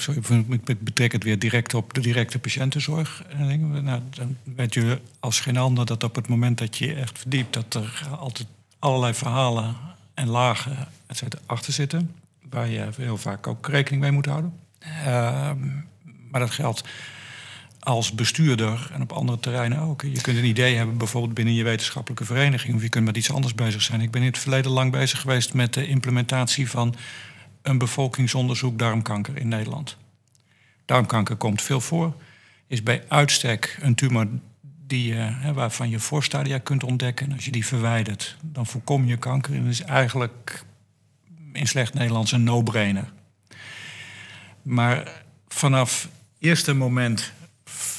betrek 0.78 1.12
het 1.12 1.24
weer 1.24 1.38
direct 1.38 1.74
op 1.74 1.94
de 1.94 2.00
directe 2.00 2.38
patiëntenzorg. 2.38 3.24
Nou, 3.38 4.00
dan 4.10 4.36
weet 4.42 4.74
je 4.74 5.00
als 5.20 5.40
geen 5.40 5.56
ander 5.56 5.86
dat 5.86 6.04
op 6.04 6.14
het 6.14 6.28
moment 6.28 6.58
dat 6.58 6.76
je 6.76 6.86
je 6.86 6.94
echt 6.94 7.18
verdiept, 7.18 7.54
dat 7.54 7.74
er 7.74 8.08
altijd 8.18 8.48
allerlei 8.78 9.14
verhalen 9.14 9.76
en 10.14 10.28
lagen 10.28 10.88
achter 11.46 11.72
zitten. 11.72 12.14
Waar 12.50 12.68
je 12.68 12.88
heel 12.96 13.16
vaak 13.16 13.46
ook 13.46 13.68
rekening 13.68 14.02
mee 14.02 14.12
moet 14.12 14.26
houden. 14.26 14.52
Uh, 14.86 15.50
maar 16.30 16.40
dat 16.40 16.50
geldt 16.50 16.84
als 17.84 18.12
bestuurder 18.12 18.90
en 18.92 19.02
op 19.02 19.12
andere 19.12 19.40
terreinen 19.40 19.78
ook. 19.78 20.02
Je 20.02 20.20
kunt 20.20 20.36
een 20.36 20.44
idee 20.44 20.76
hebben, 20.76 20.96
bijvoorbeeld 20.96 21.34
binnen 21.34 21.54
je 21.54 21.64
wetenschappelijke 21.64 22.24
vereniging, 22.24 22.74
of 22.74 22.82
je 22.82 22.88
kunt 22.88 23.04
met 23.04 23.16
iets 23.16 23.32
anders 23.32 23.54
bezig 23.54 23.82
zijn. 23.82 24.00
Ik 24.00 24.10
ben 24.10 24.20
in 24.20 24.26
het 24.26 24.38
verleden 24.38 24.70
lang 24.70 24.92
bezig 24.92 25.20
geweest 25.20 25.54
met 25.54 25.74
de 25.74 25.86
implementatie 25.86 26.70
van 26.70 26.94
een 27.62 27.78
bevolkingsonderzoek 27.78 28.78
darmkanker 28.78 29.36
in 29.36 29.48
Nederland. 29.48 29.96
Darmkanker 30.84 31.36
komt 31.36 31.62
veel 31.62 31.80
voor, 31.80 32.14
is 32.66 32.82
bij 32.82 33.04
uitstek 33.08 33.78
een 33.80 33.94
tumor 33.94 34.28
die, 34.86 35.12
uh, 35.12 35.50
waarvan 35.50 35.90
je 35.90 35.98
voorstadia 35.98 36.58
kunt 36.58 36.84
ontdekken. 36.84 37.32
als 37.32 37.44
je 37.44 37.50
die 37.50 37.66
verwijdert, 37.66 38.36
dan 38.42 38.66
voorkom 38.66 39.06
je 39.06 39.16
kanker. 39.16 39.54
En 39.54 39.66
is 39.66 39.82
eigenlijk 39.82 40.64
in 41.52 41.66
slecht 41.66 41.94
Nederlands 41.94 42.32
een 42.32 42.44
no-brainer. 42.44 43.12
Maar 44.62 45.22
vanaf 45.48 46.08
eerste 46.38 46.74
moment 46.74 47.32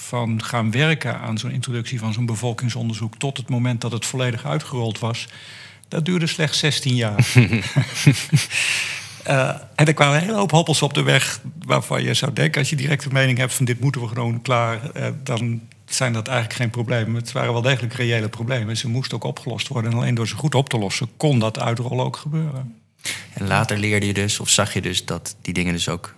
van 0.06 0.44
gaan 0.44 0.72
werken 0.72 1.20
aan 1.20 1.38
zo'n 1.38 1.52
introductie 1.52 2.00
van 2.00 2.14
zo'n 2.14 2.26
bevolkingsonderzoek 2.26 3.18
tot 3.18 3.38
het 3.38 3.50
moment 3.50 3.82
dat 3.82 3.92
het 3.92 4.06
volledig 4.06 4.46
uitgerold 4.46 5.00
was, 5.00 5.28
dat 5.88 6.06
duurde 6.06 6.28
slechts 6.28 6.60
16 6.60 6.96
jaar. 6.96 7.26
uh, 7.36 7.48
en 9.76 9.86
er 9.86 9.94
kwamen 9.94 10.16
een 10.16 10.22
hele 10.22 10.38
hoop 10.38 10.52
hoppels 10.52 10.82
op 10.82 10.94
de 10.94 11.04
weg 11.04 11.42
waarvan 11.66 12.04
je 12.04 12.14
zou 12.14 12.34
denken, 12.34 12.60
als 12.60 12.70
je 12.70 12.76
direct 12.76 13.06
een 13.06 13.14
mening 13.14 13.38
hebt 13.38 13.54
van 13.54 13.66
dit 13.66 13.80
moeten 13.80 14.02
we 14.02 14.08
gewoon 14.08 14.42
klaar, 14.42 14.80
uh, 14.98 15.08
dan 15.24 15.62
zijn 15.86 16.14
dat 16.14 16.28
eigenlijk 16.28 16.60
geen 16.60 16.70
problemen. 16.70 17.16
Het 17.16 17.32
waren 17.32 17.54
wel 17.54 17.62
degelijk 17.62 17.94
reële 17.94 18.30
problemen. 18.30 18.78
Ze 18.78 18.88
moesten 18.88 19.18
ook 19.18 19.24
opgelost 19.24 19.68
worden. 19.68 19.92
En 19.92 19.98
alleen 19.98 20.16
door 20.16 20.28
ze 20.28 20.36
goed 20.36 20.56
op 20.56 20.70
te 20.70 20.78
lossen 20.78 21.10
kon 21.18 21.40
dat 21.40 21.60
uitrollen 21.60 22.06
ook 22.06 22.18
gebeuren. 22.18 22.76
En 23.34 23.48
later 23.48 23.78
leerde 23.78 24.06
je 24.06 24.14
dus, 24.14 24.40
of 24.40 24.50
zag 24.50 24.74
je 24.74 24.82
dus, 24.82 25.06
dat 25.06 25.36
die 25.42 25.54
dingen 25.54 25.74
dus 25.74 25.90
ook 25.90 26.16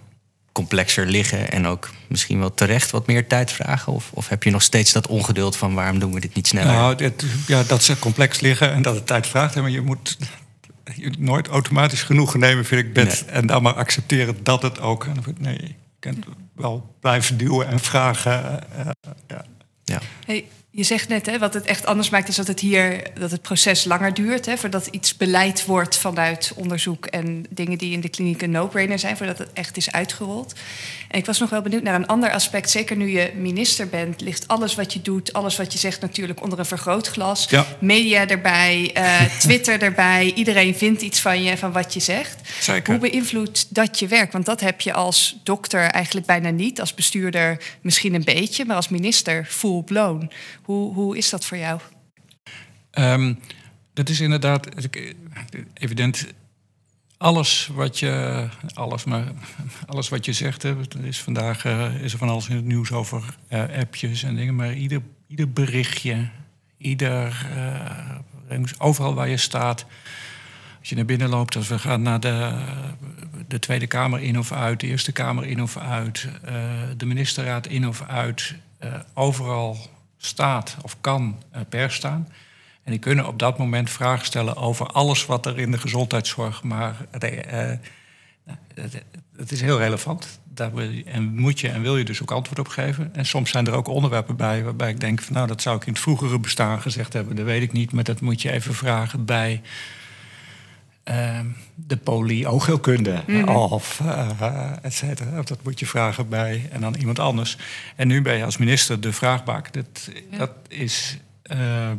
complexer 0.58 1.06
liggen 1.06 1.52
en 1.52 1.68
ook 1.68 1.90
misschien 2.08 2.40
wel 2.40 2.54
terecht 2.54 2.92
wat 2.92 3.08
meer 3.08 3.28
tijd 3.28 3.52
vragen? 3.52 3.94
Of, 3.94 4.10
of 4.14 4.28
heb 4.28 4.44
je 4.44 4.50
nog 4.50 4.62
steeds 4.62 4.92
dat 4.92 5.08
ongeduld 5.08 5.56
van 5.56 5.74
waarom 5.74 6.00
doen 6.00 6.14
we 6.14 6.20
dit 6.20 6.36
niet 6.36 6.48
sneller? 6.48 6.74
Nou, 6.74 7.12
ja, 7.48 7.64
dat 7.64 7.84
ze 7.84 8.00
complex 8.00 8.40
liggen 8.40 8.72
en 8.72 8.82
dat 8.82 8.96
het 8.96 9.08
tijd 9.08 9.28
vraagt. 9.28 9.56
Maar 9.56 9.70
je 9.70 9.82
moet 9.82 10.18
nooit 11.20 11.48
automatisch 11.48 12.04
genoegen 12.04 12.40
nemen, 12.40 12.66
vind 12.66 12.86
ik, 12.86 12.94
bed. 12.94 13.26
En 13.26 13.48
dan 13.48 13.62
maar 13.62 13.74
accepteren 13.74 14.38
dat 14.44 14.62
het 14.62 14.80
ook. 14.80 15.08
Nee, 15.38 15.58
je 15.62 15.76
kunt 16.00 16.26
wel 16.56 16.96
blijven 17.00 17.38
duwen 17.38 17.68
en 17.68 17.80
vragen. 17.80 18.64
Uh, 18.78 19.12
ja. 19.28 19.46
ja. 19.84 20.02
Hey, 20.26 20.46
je 20.78 20.84
zegt 20.84 21.08
net, 21.08 21.26
hè, 21.26 21.40
wat 21.40 21.54
het 21.54 21.66
echt 21.66 21.86
anders 21.86 22.10
maakt, 22.10 22.28
is 22.28 22.36
dat 22.36 22.48
het 22.48 22.60
hier 22.60 23.02
dat 23.20 23.32
het 23.32 23.42
proces 23.42 23.86
langer 23.86 24.14
duurt. 24.14 24.46
Hè, 24.46 24.58
voordat 24.58 24.88
iets 24.88 25.18
beleid 25.18 25.66
wordt 25.66 25.98
vanuit 25.98 26.52
onderzoek 26.56 27.06
en 27.06 27.46
dingen 27.50 27.78
die 27.78 27.92
in 27.92 28.02
de 28.02 28.10
kliniek 28.10 28.42
een 28.42 28.52
no-brainer 28.52 29.00
zijn, 29.00 29.18
voordat 29.18 29.38
het 29.38 29.54
echt 29.54 29.78
is 29.78 29.92
uitgerold. 29.92 30.54
En 31.08 31.20
ik 31.20 31.26
was 31.26 31.40
nog 31.40 31.50
wel 31.50 31.62
benieuwd 31.62 31.84
naar 31.84 31.96
een 31.96 32.08
ander 32.08 32.32
aspect. 32.32 32.70
Zeker 32.70 32.96
nu 32.96 33.10
je 33.10 33.32
minister 33.36 33.88
bent, 33.88 34.22
ligt 34.22 34.48
alles 34.48 34.76
wat 34.76 34.94
je 34.94 35.02
doet, 35.02 35.34
alles 35.34 35.58
wat 35.58 35.74
je 35.74 35.80
zegt 35.80 36.02
natuurlijk 36.02 36.44
onder 36.44 36.60
een 36.60 36.66
vergrootglas. 36.66 37.46
Ja. 37.50 37.66
Media 37.80 38.28
erbij, 38.28 38.92
uh, 38.98 39.22
Twitter 39.40 39.82
erbij. 39.82 40.32
Iedereen 40.36 40.76
vindt 40.76 41.02
iets 41.02 41.20
van 41.20 41.44
je, 41.44 41.58
van 41.58 41.72
wat 41.72 41.94
je 41.94 42.00
zegt. 42.00 42.50
Zeker. 42.60 42.94
Hoe 42.94 43.10
beïnvloedt 43.10 43.76
dat 43.76 44.00
je 44.00 44.08
werk? 44.08 44.32
Want 44.32 44.46
dat 44.46 44.60
heb 44.60 44.82
je 44.82 44.94
als 44.94 45.38
dokter 45.44 45.82
eigenlijk 45.82 46.26
bijna 46.26 46.50
niet. 46.50 46.80
Als 46.80 46.94
bestuurder 46.94 47.58
misschien 47.82 48.14
een 48.14 48.24
beetje, 48.24 48.66
maar 48.66 48.76
als 48.76 48.90
minister 48.90 49.46
full 49.50 49.84
blown. 49.84 50.30
Hoe, 50.68 50.94
hoe 50.94 51.18
is 51.18 51.30
dat 51.30 51.46
voor 51.46 51.58
jou? 51.58 51.80
Um, 52.92 53.40
dat 53.94 54.10
is 54.10 54.20
inderdaad 54.20 54.68
evident 55.74 56.28
alles 57.18 57.70
wat 57.74 58.00
je, 58.00 58.48
alles, 58.74 59.04
maar 59.04 59.32
alles 59.86 60.10
wat 60.10 60.26
je 60.26 60.34
zegt, 60.34 60.64
er 60.64 60.78
is 61.02 61.22
vandaag 61.22 61.66
uh, 61.66 62.04
is 62.04 62.14
er 62.14 62.18
van 62.18 62.30
alles 62.30 62.48
in 62.48 62.56
het 62.56 62.66
nieuws 62.66 62.92
over 62.92 63.38
uh, 63.50 63.64
appjes 63.80 64.24
en 64.24 64.36
dingen, 64.36 64.56
maar 64.56 64.74
ieder, 64.74 65.02
ieder 65.28 65.52
berichtje, 65.52 66.30
ieder, 66.78 67.48
uh, 68.50 68.64
overal 68.78 69.14
waar 69.14 69.30
je 69.30 69.38
staat, 69.38 69.86
als 70.80 70.90
je 70.90 70.96
naar 70.96 71.06
binnen 71.06 71.30
loopt, 71.30 71.56
als 71.56 71.68
we 71.68 71.80
gaan 71.80 72.02
naar 72.02 72.20
de, 72.20 72.66
de 73.48 73.60
Tweede 73.60 73.88
Kamer 73.88 74.22
in 74.22 74.40
of 74.40 74.52
uit, 74.52 74.80
de 74.80 74.88
Eerste 74.88 75.12
Kamer 75.12 75.46
in 75.46 75.62
of 75.62 75.78
uit, 75.78 76.28
de 76.98 77.06
ministerraad 77.06 77.68
in 77.68 77.88
of 77.88 78.02
uit, 78.02 78.56
overal 79.14 79.96
staat 80.18 80.78
of 80.82 81.02
kan 81.02 81.44
per 81.70 81.92
staan. 81.92 82.28
En 82.84 82.92
die 82.92 83.02
kunnen 83.02 83.28
op 83.28 83.40
dat 83.40 83.58
moment 83.58 83.90
vragen 83.90 84.26
stellen 84.26 84.56
over 84.56 84.88
alles 84.88 85.26
wat 85.26 85.46
er 85.46 85.60
in 85.60 85.72
de 85.72 85.78
gezondheidszorg 85.78 86.64
maar 86.64 86.96
het 89.36 89.52
is 89.52 89.62
heel 89.62 89.78
relevant. 89.78 90.40
Daar 90.44 90.72
moet 91.22 91.60
je 91.60 91.70
en 91.70 91.82
wil 91.82 91.98
je 91.98 92.04
dus 92.04 92.22
ook 92.22 92.32
antwoord 92.32 92.60
op 92.60 92.68
geven. 92.68 93.16
En 93.16 93.26
soms 93.26 93.50
zijn 93.50 93.68
er 93.68 93.74
ook 93.74 93.88
onderwerpen 93.88 94.36
bij 94.36 94.64
waarbij 94.64 94.90
ik 94.90 95.00
denk 95.00 95.22
van 95.22 95.34
nou, 95.34 95.48
dat 95.48 95.62
zou 95.62 95.76
ik 95.76 95.86
in 95.86 95.94
het 95.94 96.02
vroegere 96.02 96.40
bestaan 96.40 96.82
gezegd 96.82 97.14
hebben. 97.14 97.36
Dat 97.36 97.46
weet 97.46 97.62
ik 97.62 97.72
niet, 97.72 97.92
maar 97.92 98.04
dat 98.04 98.22
moet 98.22 98.42
je 98.42 98.52
even 98.52 98.74
vragen 98.74 99.26
bij 99.26 99.62
de 101.76 101.98
polioogheelkunde 101.98 103.24
mm 103.28 103.50
of 103.50 104.00
uh, 104.04 104.72
et 104.82 104.94
cetera. 104.94 105.42
Dat 105.42 105.64
moet 105.64 105.80
je 105.80 105.86
vragen 105.86 106.30
bij 106.30 106.68
en 106.72 106.82
dan 106.82 106.96
iemand 106.96 107.20
anders. 107.20 107.58
En 107.96 108.08
nu 108.08 108.22
ben 108.22 108.38
je 108.38 108.46
als 108.46 108.58
minister 108.58 109.02
de 109.02 109.14
vraagbaak. 109.14 109.74
Dat, 109.74 110.10
dat 110.38 110.52
is 110.68 111.18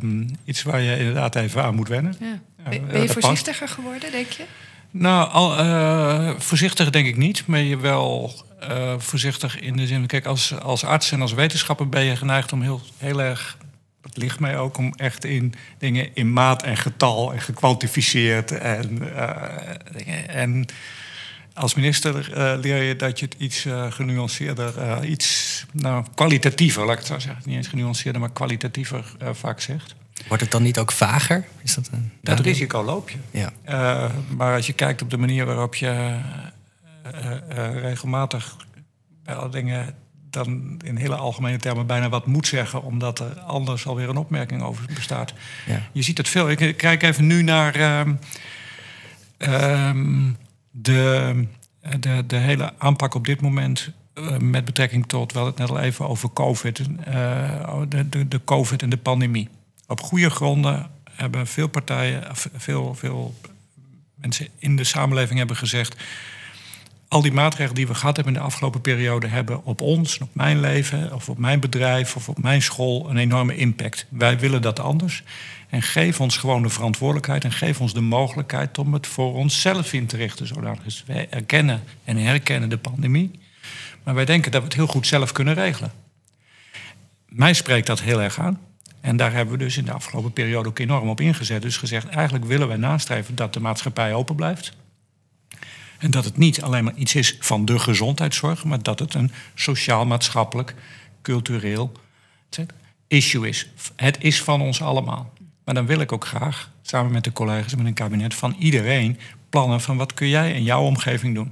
um, 0.01 0.29
iets 0.45 0.63
waar 0.63 0.81
je 0.81 0.97
inderdaad 0.97 1.35
even 1.35 1.63
aan 1.63 1.75
moet 1.75 1.87
wennen. 1.87 2.15
Ja. 2.19 2.39
Ben, 2.69 2.87
ben 2.87 3.01
je 3.01 3.09
voorzichtiger 3.09 3.67
geworden, 3.67 4.11
denk 4.11 4.29
je? 4.29 4.43
Nou, 4.91 5.29
al, 5.29 5.65
uh, 5.65 6.29
voorzichtig 6.37 6.89
denk 6.89 7.07
ik 7.07 7.17
niet, 7.17 7.47
maar 7.47 7.59
je 7.59 7.77
wel 7.77 8.33
uh, 8.69 8.93
voorzichtig 8.97 9.59
in 9.59 9.75
de 9.75 9.87
zin. 9.87 10.05
Kijk, 10.05 10.25
als, 10.25 10.59
als 10.59 10.83
arts 10.83 11.11
en 11.11 11.21
als 11.21 11.33
wetenschapper 11.33 11.89
ben 11.89 12.03
je 12.03 12.15
geneigd 12.15 12.53
om 12.53 12.61
heel, 12.61 12.81
heel 12.97 13.21
erg. 13.21 13.57
Dat 14.09 14.17
ligt 14.17 14.39
mij 14.39 14.57
ook 14.57 14.77
om 14.77 14.93
echt 14.95 15.25
in 15.25 15.53
dingen 15.77 16.15
in 16.15 16.33
maat 16.33 16.63
en 16.63 16.77
getal 16.77 17.33
en 17.33 17.41
gekwantificeerd. 17.41 18.51
En, 18.51 19.03
uh, 19.03 20.35
en 20.35 20.65
als 21.53 21.73
minister 21.73 22.29
leer 22.61 22.83
je 22.83 22.95
dat 22.95 23.19
je 23.19 23.25
het 23.25 23.35
iets 23.37 23.65
genuanceerder, 23.89 25.05
iets 25.05 25.65
nou, 25.71 26.05
kwalitatiever, 26.15 26.85
laat 26.85 26.91
ik 26.91 26.97
het 26.97 27.07
zo 27.07 27.19
zeggen. 27.19 27.43
Niet 27.45 27.55
eens 27.55 27.67
genuanceerder, 27.67 28.21
maar 28.21 28.31
kwalitatiever 28.31 29.15
vaak 29.31 29.61
zegt. 29.61 29.95
Wordt 30.27 30.43
het 30.43 30.51
dan 30.51 30.63
niet 30.63 30.79
ook 30.79 30.91
vager? 30.91 31.45
Is 31.63 31.75
dat, 31.75 31.89
een... 31.91 32.11
dat 32.21 32.39
risico 32.39 32.83
loop 32.83 33.09
je. 33.09 33.17
Ja. 33.31 33.51
Maar 34.35 34.55
als 34.55 34.67
je 34.67 34.73
kijkt 34.73 35.01
op 35.01 35.09
de 35.09 35.17
manier 35.17 35.45
waarop 35.45 35.75
je 35.75 36.19
regelmatig 37.73 38.55
bij 39.23 39.35
alle 39.35 39.49
dingen 39.49 39.95
dan 40.29 40.79
in 40.83 40.95
hele 40.95 41.15
algemene 41.15 41.57
termen 41.57 41.85
bijna 41.85 42.09
wat 42.09 42.25
moet 42.25 42.47
zeggen, 42.47 42.83
omdat 42.83 43.19
er 43.19 43.39
anders 43.39 43.87
alweer 43.87 44.09
een 44.09 44.17
opmerking 44.17 44.61
over 44.63 44.85
bestaat. 44.93 45.33
Ja. 45.65 45.81
Je 45.91 46.01
ziet 46.01 46.17
het 46.17 46.29
veel. 46.29 46.49
Ik 46.49 46.77
kijk 46.77 47.03
even 47.03 47.27
nu 47.27 47.41
naar 47.43 47.77
uh, 47.77 48.01
de, 50.71 51.45
de, 51.99 52.23
de 52.27 52.35
hele 52.35 52.73
aanpak 52.77 53.13
op 53.13 53.25
dit 53.25 53.41
moment 53.41 53.91
met 54.39 54.65
betrekking 54.65 55.07
tot, 55.07 55.33
wel 55.33 55.45
het 55.45 55.57
net 55.57 55.69
al 55.69 55.79
even 55.79 56.07
over 56.07 56.33
COVID, 56.33 56.85
de, 57.89 58.09
de, 58.09 58.27
de 58.27 58.43
COVID 58.43 58.81
en 58.81 58.89
de 58.89 58.97
pandemie. 58.97 59.49
Op 59.87 60.01
goede 60.01 60.29
gronden 60.29 60.89
hebben 61.11 61.47
veel 61.47 61.67
partijen, 61.67 62.23
veel, 62.35 62.95
veel 62.95 63.35
mensen 64.15 64.47
in 64.57 64.75
de 64.75 64.83
samenleving 64.83 65.37
hebben 65.37 65.55
gezegd. 65.55 65.95
Al 67.09 67.21
die 67.21 67.31
maatregelen 67.31 67.75
die 67.75 67.87
we 67.87 67.95
gehad 67.95 68.15
hebben 68.15 68.33
in 68.33 68.39
de 68.39 68.45
afgelopen 68.45 68.81
periode 68.81 69.27
hebben 69.27 69.65
op 69.65 69.81
ons, 69.81 70.19
op 70.19 70.29
mijn 70.33 70.59
leven, 70.59 71.13
of 71.13 71.29
op 71.29 71.37
mijn 71.37 71.59
bedrijf 71.59 72.15
of 72.15 72.29
op 72.29 72.41
mijn 72.41 72.61
school 72.61 73.09
een 73.09 73.17
enorme 73.17 73.55
impact. 73.55 74.05
Wij 74.09 74.39
willen 74.39 74.61
dat 74.61 74.79
anders. 74.79 75.23
En 75.69 75.81
geef 75.81 76.21
ons 76.21 76.37
gewoon 76.37 76.61
de 76.61 76.69
verantwoordelijkheid 76.69 77.43
en 77.43 77.51
geef 77.51 77.81
ons 77.81 77.93
de 77.93 78.01
mogelijkheid 78.01 78.77
om 78.77 78.93
het 78.93 79.07
voor 79.07 79.33
onszelf 79.33 79.93
in 79.93 80.05
te 80.05 80.17
richten. 80.17 80.47
Zodat 80.47 81.03
wij 81.05 81.27
erkennen 81.29 81.83
en 82.03 82.17
herkennen 82.17 82.69
de 82.69 82.77
pandemie. 82.77 83.39
Maar 84.03 84.15
wij 84.15 84.25
denken 84.25 84.51
dat 84.51 84.61
we 84.61 84.67
het 84.67 84.77
heel 84.77 84.87
goed 84.87 85.07
zelf 85.07 85.31
kunnen 85.31 85.53
regelen. 85.53 85.91
Mij 87.29 87.53
spreekt 87.53 87.87
dat 87.87 88.01
heel 88.01 88.21
erg 88.21 88.39
aan. 88.39 88.59
En 89.01 89.17
daar 89.17 89.33
hebben 89.33 89.57
we 89.57 89.63
dus 89.63 89.77
in 89.77 89.85
de 89.85 89.91
afgelopen 89.91 90.33
periode 90.33 90.69
ook 90.69 90.79
enorm 90.79 91.09
op 91.09 91.21
ingezet. 91.21 91.61
Dus 91.61 91.77
gezegd, 91.77 92.07
eigenlijk 92.07 92.45
willen 92.45 92.67
wij 92.67 92.77
nastreven 92.77 93.35
dat 93.35 93.53
de 93.53 93.59
maatschappij 93.59 94.13
open 94.13 94.35
blijft. 94.35 94.73
En 95.99 96.11
dat 96.11 96.25
het 96.25 96.37
niet 96.37 96.61
alleen 96.61 96.83
maar 96.83 96.95
iets 96.95 97.15
is 97.15 97.35
van 97.39 97.65
de 97.65 97.79
gezondheidszorg, 97.79 98.63
maar 98.63 98.83
dat 98.83 98.99
het 98.99 99.13
een 99.13 99.31
sociaal-maatschappelijk, 99.53 100.75
cultureel 101.21 101.91
issue 103.07 103.47
is. 103.47 103.69
Het 103.95 104.17
is 104.19 104.41
van 104.41 104.61
ons 104.61 104.81
allemaal. 104.81 105.33
Maar 105.65 105.75
dan 105.75 105.85
wil 105.85 105.99
ik 105.99 106.11
ook 106.11 106.25
graag, 106.25 106.71
samen 106.81 107.11
met 107.11 107.23
de 107.23 107.31
collega's 107.33 107.71
en 107.71 107.77
met 107.77 107.87
een 107.87 107.93
kabinet, 107.93 108.33
van 108.33 108.55
iedereen 108.59 109.19
plannen 109.49 109.81
van 109.81 109.97
wat 109.97 110.13
kun 110.13 110.27
jij 110.27 110.53
in 110.53 110.63
jouw 110.63 110.83
omgeving 110.83 111.35
doen. 111.35 111.51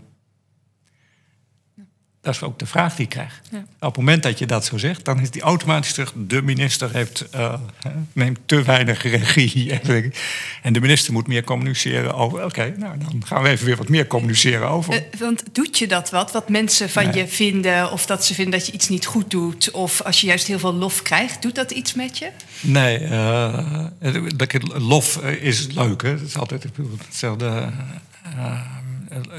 Dat 2.27 2.35
is 2.35 2.41
ook 2.41 2.59
de 2.59 2.65
vraag 2.65 2.95
die 2.95 3.05
ik 3.05 3.09
krijg. 3.09 3.41
Ja. 3.51 3.57
Op 3.57 3.65
het 3.79 3.95
moment 3.97 4.23
dat 4.23 4.39
je 4.39 4.45
dat 4.45 4.65
zo 4.65 4.77
zegt, 4.77 5.05
dan 5.05 5.19
is 5.19 5.31
die 5.31 5.41
automatisch 5.41 5.93
terug. 5.93 6.13
De 6.15 6.41
minister 6.41 6.93
heeft, 6.93 7.25
uh, 7.35 7.53
neemt 8.13 8.39
te 8.45 8.63
weinig 8.63 9.03
regie. 9.03 9.71
en 10.61 10.73
de 10.73 10.79
minister 10.79 11.13
moet 11.13 11.27
meer 11.27 11.43
communiceren 11.43 12.13
over. 12.13 12.45
Oké, 12.45 12.73
nou 12.77 12.97
dan 12.97 13.21
gaan 13.25 13.43
we 13.43 13.49
even 13.49 13.65
weer 13.65 13.75
wat 13.75 13.89
meer 13.89 14.07
communiceren 14.07 14.69
over. 14.69 14.93
Uh, 14.93 15.19
want 15.19 15.43
doet 15.51 15.77
je 15.77 15.87
dat 15.87 16.09
wat? 16.09 16.31
Wat 16.31 16.49
mensen 16.49 16.89
van 16.89 17.13
je 17.13 17.27
vinden? 17.27 17.91
Of 17.91 18.05
dat 18.05 18.25
ze 18.25 18.33
vinden 18.33 18.59
dat 18.59 18.67
je 18.67 18.73
iets 18.73 18.89
niet 18.89 19.05
goed 19.05 19.31
doet? 19.31 19.71
Of 19.71 20.01
als 20.01 20.21
je 20.21 20.27
juist 20.27 20.47
heel 20.47 20.59
veel 20.59 20.73
lof 20.73 21.01
krijgt, 21.01 21.41
doet 21.41 21.55
dat 21.55 21.71
iets 21.71 21.93
met 21.93 22.17
je? 22.17 22.29
Nee, 22.61 23.01
uh, 23.01 23.85
lof 24.77 25.17
is 25.39 25.67
leuk. 25.67 26.01
Hè? 26.01 26.09
Het 26.09 26.21
is 26.21 26.37
altijd 26.37 26.65
hetzelfde. 27.05 27.69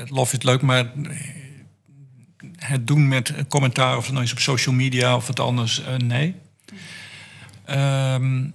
lof 0.08 0.32
is 0.32 0.42
leuk, 0.42 0.62
maar 0.62 0.92
het 2.58 2.86
doen 2.86 3.08
met 3.08 3.34
commentaar, 3.48 3.96
of 3.96 4.04
het 4.04 4.12
nou 4.12 4.24
is 4.24 4.32
op 4.32 4.38
social 4.38 4.74
media 4.74 5.16
of 5.16 5.26
wat 5.26 5.40
anders, 5.40 5.80
uh, 5.80 5.94
nee. 5.96 6.34
Um, 7.70 8.52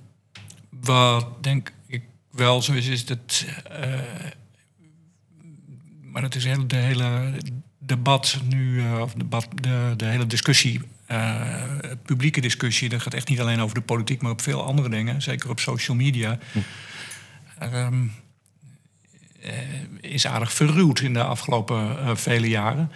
wat 0.70 1.44
denk 1.44 1.74
ik 1.88 2.04
wel 2.32 2.62
zo 2.62 2.74
is, 2.74 2.88
is 2.88 3.06
dat. 3.06 3.46
Uh, 3.72 4.00
maar 6.02 6.24
het 6.24 6.36
is 6.36 6.44
heel, 6.44 6.68
de 6.68 6.76
hele 6.76 7.34
debat 7.78 8.40
nu, 8.50 8.82
uh, 8.82 9.00
of 9.00 9.14
de, 9.14 9.94
de 9.98 10.06
hele 10.06 10.28
discussie, 10.28 10.82
publieke 12.06 12.42
discussie, 12.42 12.90
dat 12.90 13.02
gaat 13.02 13.14
echt 13.14 13.30
niet 13.30 13.40
alleen 13.40 13.60
over 13.60 13.76
de 13.76 13.82
politiek, 13.82 14.22
maar 14.22 14.32
op 14.32 14.42
veel 14.42 14.66
andere 14.66 14.90
dingen, 14.90 15.22
zeker 15.22 15.50
op 15.50 15.60
social 15.60 15.98
media. 15.98 16.38
Hm. 16.52 16.60
Um, 17.74 18.12
is 20.02 20.28
aardig 20.28 20.54
verruwd 20.54 21.00
in 21.00 21.14
de 21.14 21.24
afgelopen 21.24 22.18
vele 22.18 22.50
jaren. 22.50 22.92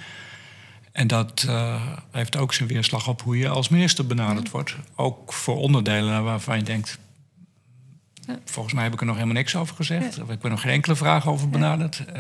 En 0.98 1.08
dat 1.08 1.46
uh, 1.48 1.82
heeft 2.12 2.38
ook 2.38 2.54
zijn 2.54 2.68
weerslag 2.68 3.08
op 3.08 3.22
hoe 3.22 3.38
je 3.38 3.50
als 3.50 3.70
minister 3.70 4.08
benaderd 4.08 4.50
wordt. 4.50 4.76
Ook 4.96 5.34
voor 5.34 5.58
onderdelen 5.58 6.24
waarvan 6.24 6.58
je 6.58 6.64
denkt. 6.64 6.98
Volgens 8.46 8.74
mij 8.74 8.84
heb 8.84 8.94
ik 8.94 9.00
er 9.00 9.06
nog 9.06 9.16
helemaal 9.16 9.36
niks 9.36 9.56
over 9.56 9.76
gezegd. 9.76 10.16
Ja. 10.16 10.24
Of 10.24 10.30
ik 10.30 10.40
ben 10.40 10.52
nog 10.52 10.62
geen 10.62 10.72
enkele 10.72 10.96
vraag 10.96 11.28
over 11.28 11.50
benaderd. 11.50 12.04
Uh, 12.10 12.16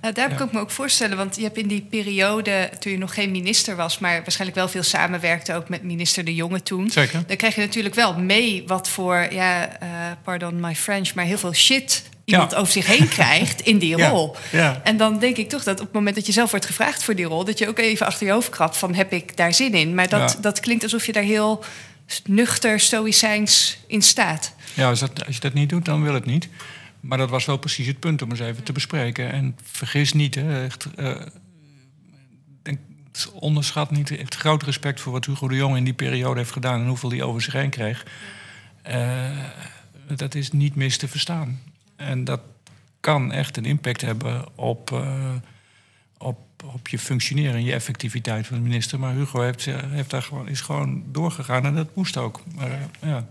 nou, 0.00 0.14
daar 0.14 0.34
kan 0.34 0.46
ik 0.46 0.52
me 0.52 0.60
ook 0.60 0.70
voorstellen. 0.70 1.16
Want 1.16 1.36
je 1.36 1.42
hebt 1.42 1.56
in 1.56 1.68
die 1.68 1.86
periode, 1.90 2.70
toen 2.78 2.92
je 2.92 2.98
nog 2.98 3.14
geen 3.14 3.30
minister 3.30 3.76
was, 3.76 3.98
maar 3.98 4.22
waarschijnlijk 4.22 4.58
wel 4.58 4.68
veel 4.68 4.82
samenwerkte 4.82 5.54
ook 5.54 5.68
met 5.68 5.82
minister 5.82 6.24
De 6.24 6.34
Jonge 6.34 6.62
toen. 6.62 6.90
Zeker. 6.90 7.22
Dan 7.26 7.36
krijg 7.36 7.54
je 7.54 7.60
natuurlijk 7.60 7.94
wel 7.94 8.18
mee 8.18 8.64
wat 8.66 8.88
voor, 8.88 9.32
ja, 9.32 9.82
uh, 9.82 9.88
pardon 10.22 10.60
my 10.60 10.74
French, 10.74 11.14
maar 11.14 11.24
heel 11.24 11.38
veel 11.38 11.54
shit 11.54 12.02
iemand 12.30 12.54
over 12.54 12.72
zich 12.72 12.86
heen 12.86 13.08
krijgt 13.08 13.60
in 13.60 13.78
die 13.78 13.96
rol. 14.08 14.36
Ja. 14.52 14.80
En 14.84 14.96
dan 14.96 15.18
denk 15.18 15.36
ik 15.36 15.48
toch 15.48 15.62
dat 15.62 15.80
op 15.80 15.86
het 15.86 15.94
moment 15.94 16.16
dat 16.16 16.26
je 16.26 16.32
zelf 16.32 16.50
wordt 16.50 16.66
gevraagd 16.66 17.02
voor 17.02 17.14
die 17.14 17.24
rol, 17.24 17.44
dat 17.44 17.58
je 17.58 17.68
ook 17.68 17.78
even 17.78 18.06
achter 18.06 18.26
je 18.26 18.32
hoofd 18.32 18.50
krabt 18.50 18.76
van 18.76 18.94
heb 18.94 19.12
ik 19.12 19.36
daar 19.36 19.54
zin 19.54 19.74
in. 19.74 19.94
Maar 19.94 20.08
dat, 20.08 20.38
dat 20.40 20.60
klinkt 20.60 20.82
alsof 20.82 21.06
je 21.06 21.12
daar 21.12 21.22
heel 21.22 21.64
nuchter, 22.24 22.80
stoïcijns 22.80 23.78
in 23.86 24.02
staat. 24.02 24.54
Ja, 24.74 24.88
als, 24.88 25.00
dat, 25.00 25.26
als 25.26 25.34
je 25.34 25.40
dat 25.40 25.54
niet 25.54 25.68
doet, 25.68 25.84
dan 25.84 26.02
wil 26.02 26.14
het 26.14 26.26
niet. 26.26 26.48
Maar 27.00 27.18
dat 27.18 27.30
was 27.30 27.44
wel 27.44 27.56
precies 27.56 27.86
het 27.86 28.00
punt 28.00 28.22
om 28.22 28.30
eens 28.30 28.40
even 28.40 28.62
te 28.62 28.72
bespreken. 28.72 29.32
En 29.32 29.56
vergis 29.62 30.12
niet, 30.12 30.34
hè, 30.34 30.64
echt, 30.64 30.86
uh, 30.96 31.16
denk, 32.62 32.78
onderschat 33.32 33.90
niet, 33.90 34.16
echt 34.16 34.34
groot 34.34 34.62
respect 34.62 35.00
voor 35.00 35.12
wat 35.12 35.26
Hugo 35.26 35.48
de 35.48 35.54
Jong 35.54 35.76
in 35.76 35.84
die 35.84 35.92
periode 35.92 36.38
heeft 36.38 36.52
gedaan 36.52 36.80
en 36.80 36.86
hoeveel 36.86 37.10
hij 37.10 37.22
over 37.22 37.42
zich 37.42 37.52
heen 37.52 37.70
kreeg. 37.70 38.06
Uh, 38.88 39.30
dat 40.16 40.34
is 40.34 40.52
niet 40.52 40.74
mis 40.74 40.96
te 40.96 41.08
verstaan. 41.08 41.60
En 42.00 42.24
dat 42.24 42.40
kan 43.00 43.32
echt 43.32 43.56
een 43.56 43.64
impact 43.64 44.00
hebben 44.00 44.44
op, 44.54 44.90
uh, 44.90 45.34
op, 46.18 46.38
op 46.64 46.88
je 46.88 46.98
functioneren, 46.98 47.64
je 47.64 47.72
effectiviteit 47.72 48.46
van 48.46 48.56
de 48.56 48.62
minister. 48.62 48.98
Maar 48.98 49.14
Hugo 49.14 49.40
heeft, 49.40 49.64
heeft 49.64 50.10
daar 50.10 50.22
gewoon, 50.22 50.48
is 50.48 50.60
gewoon 50.60 51.02
doorgegaan 51.06 51.64
en 51.64 51.74
dat 51.74 51.94
moest 51.94 52.16
ook. 52.16 52.40
Maar, 52.54 52.88
ja. 53.00 53.28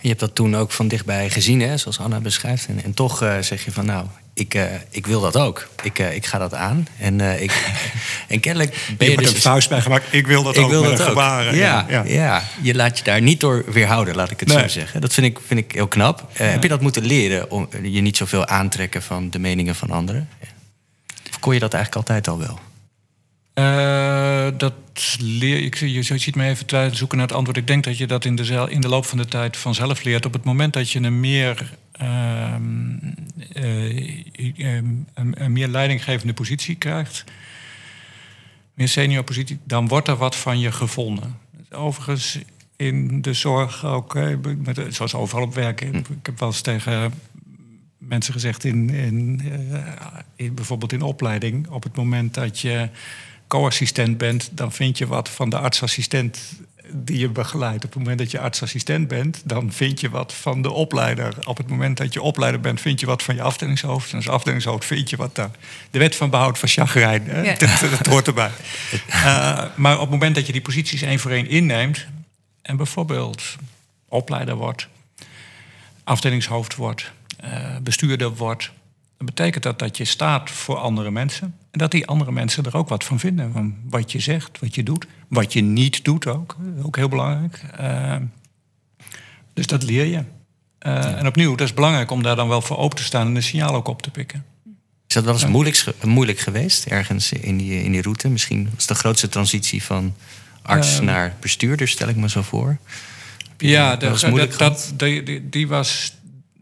Je 0.00 0.08
hebt 0.08 0.20
dat 0.20 0.34
toen 0.34 0.56
ook 0.56 0.70
van 0.70 0.88
dichtbij 0.88 1.30
gezien, 1.30 1.60
hè, 1.60 1.76
zoals 1.76 2.00
Anna 2.00 2.20
beschrijft. 2.20 2.66
En, 2.66 2.82
en 2.82 2.94
toch 2.94 3.18
zeg 3.40 3.64
je 3.64 3.72
van 3.72 3.86
nou, 3.86 4.06
ik, 4.38 4.54
uh, 4.54 4.64
ik 4.90 5.06
wil 5.06 5.20
dat 5.20 5.36
ook. 5.36 5.68
Ik, 5.82 5.98
uh, 5.98 6.14
ik 6.14 6.26
ga 6.26 6.38
dat 6.38 6.54
aan. 6.54 6.88
En, 6.98 7.20
ik, 7.20 7.52
en 8.28 8.40
kennelijk 8.40 8.76
ben 8.98 9.06
je, 9.10 9.12
je 9.12 9.20
dus... 9.20 9.30
een 9.30 9.40
vuist 9.40 9.68
bij 9.68 9.80
gemaakt. 9.80 10.04
Ik 10.10 10.26
wil 10.26 10.42
dat 10.42 10.56
ik 10.56 10.64
ook 10.64 10.70
wil 10.70 10.82
met 10.82 10.96
dat 10.96 11.06
gebaren. 11.06 11.56
Ja, 11.56 11.86
ja, 11.88 12.02
ja. 12.06 12.42
je 12.62 12.74
laat 12.74 12.98
je 12.98 13.04
daar 13.04 13.22
niet 13.22 13.40
door 13.40 13.64
weerhouden, 13.72 14.14
laat 14.14 14.30
ik 14.30 14.40
het 14.40 14.48
nee. 14.48 14.58
zo 14.58 14.68
zeggen. 14.68 15.00
Dat 15.00 15.14
vind 15.14 15.26
ik, 15.26 15.38
vind 15.46 15.60
ik 15.60 15.72
heel 15.72 15.88
knap. 15.88 16.30
Ja. 16.36 16.44
Heb 16.44 16.62
je 16.62 16.68
dat 16.68 16.80
moeten 16.80 17.04
leren 17.04 17.50
om 17.50 17.68
je 17.82 18.00
niet 18.00 18.16
zoveel 18.16 18.46
aantrekken 18.46 19.02
van 19.02 19.30
de 19.30 19.38
meningen 19.38 19.74
van 19.74 19.90
anderen? 19.90 20.28
Of 21.30 21.38
kon 21.40 21.54
je 21.54 21.60
dat 21.60 21.74
eigenlijk 21.74 22.08
altijd 22.08 22.28
al 22.28 22.38
wel? 22.38 22.58
Uh, 23.58 24.48
dat 24.58 24.74
leer 25.20 25.62
ik. 25.62 25.76
Je 25.78 26.02
ziet 26.02 26.34
me 26.34 26.48
even 26.48 26.96
zoeken 26.96 27.18
naar 27.18 27.26
het 27.26 27.36
antwoord. 27.36 27.56
Ik 27.56 27.66
denk 27.66 27.84
dat 27.84 27.98
je 27.98 28.06
dat 28.06 28.24
in 28.24 28.36
de, 28.36 28.66
in 28.68 28.80
de 28.80 28.88
loop 28.88 29.06
van 29.06 29.18
de 29.18 29.26
tijd 29.26 29.56
vanzelf 29.56 30.02
leert. 30.02 30.26
Op 30.26 30.32
het 30.32 30.44
moment 30.44 30.72
dat 30.72 30.90
je 30.90 31.00
een 31.00 31.20
meer, 31.20 31.70
een, 31.98 33.16
een, 35.14 35.52
meer 35.52 35.68
leidinggevende 35.68 36.34
positie 36.34 36.74
krijgt, 36.74 37.24
meer 38.74 38.88
senior 38.88 39.24
positie, 39.24 39.58
dan 39.64 39.88
wordt 39.88 40.08
er 40.08 40.16
wat 40.16 40.36
van 40.36 40.58
je 40.58 40.72
gevonden. 40.72 41.36
Overigens 41.70 42.38
in 42.76 43.22
de 43.22 43.32
zorg 43.32 43.84
ook, 43.84 44.14
met, 44.64 44.80
zoals 44.88 45.14
overal 45.14 45.44
op 45.44 45.54
werk. 45.54 45.80
Ik 45.80 46.06
heb 46.22 46.38
wel 46.38 46.48
eens 46.48 46.60
tegen 46.60 47.12
mensen 47.98 48.32
gezegd 48.32 48.64
in, 48.64 48.90
in, 48.90 49.40
in 50.36 50.54
bijvoorbeeld 50.54 50.92
in 50.92 51.02
opleiding, 51.02 51.68
op 51.68 51.82
het 51.82 51.96
moment 51.96 52.34
dat 52.34 52.60
je 52.60 52.88
co-assistent 53.46 54.18
bent, 54.18 54.50
dan 54.52 54.72
vind 54.72 54.98
je 54.98 55.06
wat 55.06 55.28
van 55.28 55.50
de 55.50 55.58
artsassistent 55.58 56.60
die 56.92 57.18
je 57.18 57.28
begeleidt. 57.28 57.84
Op 57.84 57.90
het 57.90 57.98
moment 57.98 58.18
dat 58.18 58.30
je 58.30 58.40
artsassistent 58.40 59.08
bent, 59.08 59.40
dan 59.44 59.72
vind 59.72 60.00
je 60.00 60.10
wat 60.10 60.34
van 60.34 60.62
de 60.62 60.70
opleider. 60.70 61.34
Op 61.44 61.56
het 61.56 61.68
moment 61.68 61.96
dat 61.96 62.12
je 62.12 62.22
opleider 62.22 62.60
bent, 62.60 62.80
vind 62.80 63.00
je 63.00 63.06
wat 63.06 63.22
van 63.22 63.34
je 63.34 63.42
afdelingshoofd. 63.42 64.10
En 64.10 64.16
als 64.16 64.28
afdelingshoofd 64.28 64.84
vind 64.84 65.10
je 65.10 65.16
wat 65.16 65.34
daar. 65.34 65.50
De 65.90 65.98
wet 65.98 66.16
van 66.16 66.30
behoud 66.30 66.58
van 66.58 66.68
chagrijn, 66.68 67.24
ja. 67.24 67.54
dat, 67.58 67.80
dat, 67.80 68.06
hoort 68.06 68.26
erbij. 68.26 68.50
Uh, 69.08 69.64
maar 69.74 69.94
op 69.94 70.00
het 70.00 70.10
moment 70.10 70.34
dat 70.34 70.46
je 70.46 70.52
die 70.52 70.60
posities 70.60 71.02
één 71.02 71.18
voor 71.18 71.30
één 71.30 71.48
inneemt... 71.48 72.06
en 72.62 72.76
bijvoorbeeld 72.76 73.42
opleider 74.08 74.54
wordt, 74.54 74.88
afdelingshoofd 76.04 76.74
wordt, 76.74 77.12
uh, 77.44 77.76
bestuurder 77.82 78.34
wordt... 78.34 78.70
dan 79.18 79.26
betekent 79.26 79.62
dat 79.62 79.78
dat 79.78 79.96
je 79.96 80.04
staat 80.04 80.50
voor 80.50 80.76
andere 80.76 81.10
mensen 81.10 81.54
dat 81.78 81.90
die 81.90 82.06
andere 82.06 82.32
mensen 82.32 82.64
er 82.64 82.76
ook 82.76 82.88
wat 82.88 83.04
van 83.04 83.18
vinden. 83.18 83.52
Van 83.52 83.76
wat 83.88 84.12
je 84.12 84.20
zegt, 84.20 84.58
wat 84.60 84.74
je 84.74 84.82
doet. 84.82 85.06
Wat 85.28 85.52
je 85.52 85.60
niet 85.60 86.04
doet 86.04 86.26
ook. 86.26 86.56
Ook 86.82 86.96
heel 86.96 87.08
belangrijk. 87.08 87.62
Uh, 87.80 88.16
dus 89.54 89.66
dat 89.66 89.82
leer 89.82 90.04
je. 90.04 90.24
Uh, 90.86 91.18
En 91.18 91.26
opnieuw, 91.26 91.54
dat 91.54 91.66
is 91.66 91.74
belangrijk 91.74 92.10
om 92.10 92.22
daar 92.22 92.36
dan 92.36 92.48
wel 92.48 92.62
voor 92.62 92.76
open 92.76 92.96
te 92.96 93.02
staan 93.02 93.26
en 93.26 93.34
een 93.34 93.42
signaal 93.42 93.74
ook 93.74 93.88
op 93.88 94.02
te 94.02 94.10
pikken. 94.10 94.44
Is 95.06 95.14
dat 95.14 95.24
wel 95.24 95.32
eens 95.32 95.46
moeilijk, 95.46 95.84
moeilijk 96.04 96.38
geweest 96.38 96.86
ergens 96.86 97.32
in 97.32 97.56
die, 97.56 97.82
in 97.82 97.92
die 97.92 98.02
route? 98.02 98.28
Misschien 98.28 98.70
was 98.74 98.86
de 98.86 98.94
grootste 98.94 99.28
transitie 99.28 99.82
van 99.82 100.14
arts 100.62 100.98
uh, 100.98 101.04
naar 101.04 101.34
bestuurder, 101.40 101.88
stel 101.88 102.08
ik 102.08 102.16
me 102.16 102.28
zo 102.28 102.42
voor. 102.42 102.78
Ja, 103.58 103.96
dat, 103.96 104.20
dat, 104.20 104.58
dat, 104.58 104.92
die, 104.96 105.48
die 105.48 105.68
was 105.68 106.12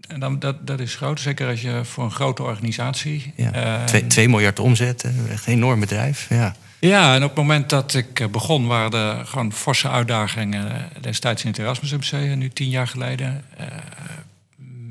en 0.07 0.21
dan, 0.21 0.39
dat, 0.39 0.67
dat 0.67 0.81
is 0.81 0.95
groot, 0.95 1.21
zeker 1.21 1.49
als 1.49 1.61
je 1.61 1.81
voor 1.85 2.05
een 2.05 2.11
grote 2.11 2.43
organisatie. 2.43 3.33
Ja, 3.37 3.85
2 3.85 4.27
uh, 4.27 4.31
miljard 4.33 4.59
omzet, 4.59 5.05
echt 5.31 5.47
een 5.47 5.53
enorm 5.53 5.81
bedrijf. 5.81 6.27
Ja. 6.29 6.57
ja, 6.79 7.15
en 7.15 7.23
op 7.23 7.29
het 7.29 7.39
moment 7.39 7.71
dat 7.71 7.95
ik 7.95 8.21
eh, 8.21 8.29
begon, 8.29 8.67
waren 8.67 8.93
er 8.93 9.27
gewoon 9.27 9.53
forse 9.53 9.89
uitdagingen 9.89 10.91
destijds 11.01 11.45
in 11.45 11.51
het 11.51 11.59
Erasmus 11.59 11.93
MC, 11.93 12.37
nu 12.37 12.49
tien 12.49 12.69
jaar 12.69 12.89
geleden. 12.89 13.45
Uh, 13.61 13.67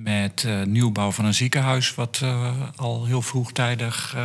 met 0.03 0.43
uh, 0.47 0.63
nieuwbouw 0.63 1.11
van 1.11 1.25
een 1.25 1.33
ziekenhuis, 1.33 1.95
wat 1.95 2.21
al 2.75 3.05
heel 3.05 3.21
vroegtijdig 3.21 4.15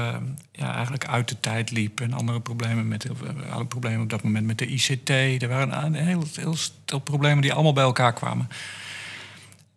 ja, 0.53 0.75
eigenlijk 0.75 1.07
uit 1.07 1.29
de 1.29 1.41
tijd 1.41 1.71
liep. 1.71 2.01
En 2.01 2.13
andere 2.13 2.41
problemen 2.41 2.89
met 2.89 3.07
alle 3.51 3.67
problemen 3.67 4.01
op 4.01 4.11
dat 4.11 4.23
moment 4.23 4.47
met 4.47 4.59
de 4.59 4.67
ICT. 4.67 5.11
Er 5.43 5.49
waren 5.49 5.85
een 5.85 5.95
heel, 5.95 6.25
heel 6.35 6.57
stel 6.57 6.99
problemen 6.99 7.43
die 7.43 7.53
allemaal 7.53 7.73
bij 7.73 7.85
elkaar 7.85 8.13
kwamen. 8.13 8.49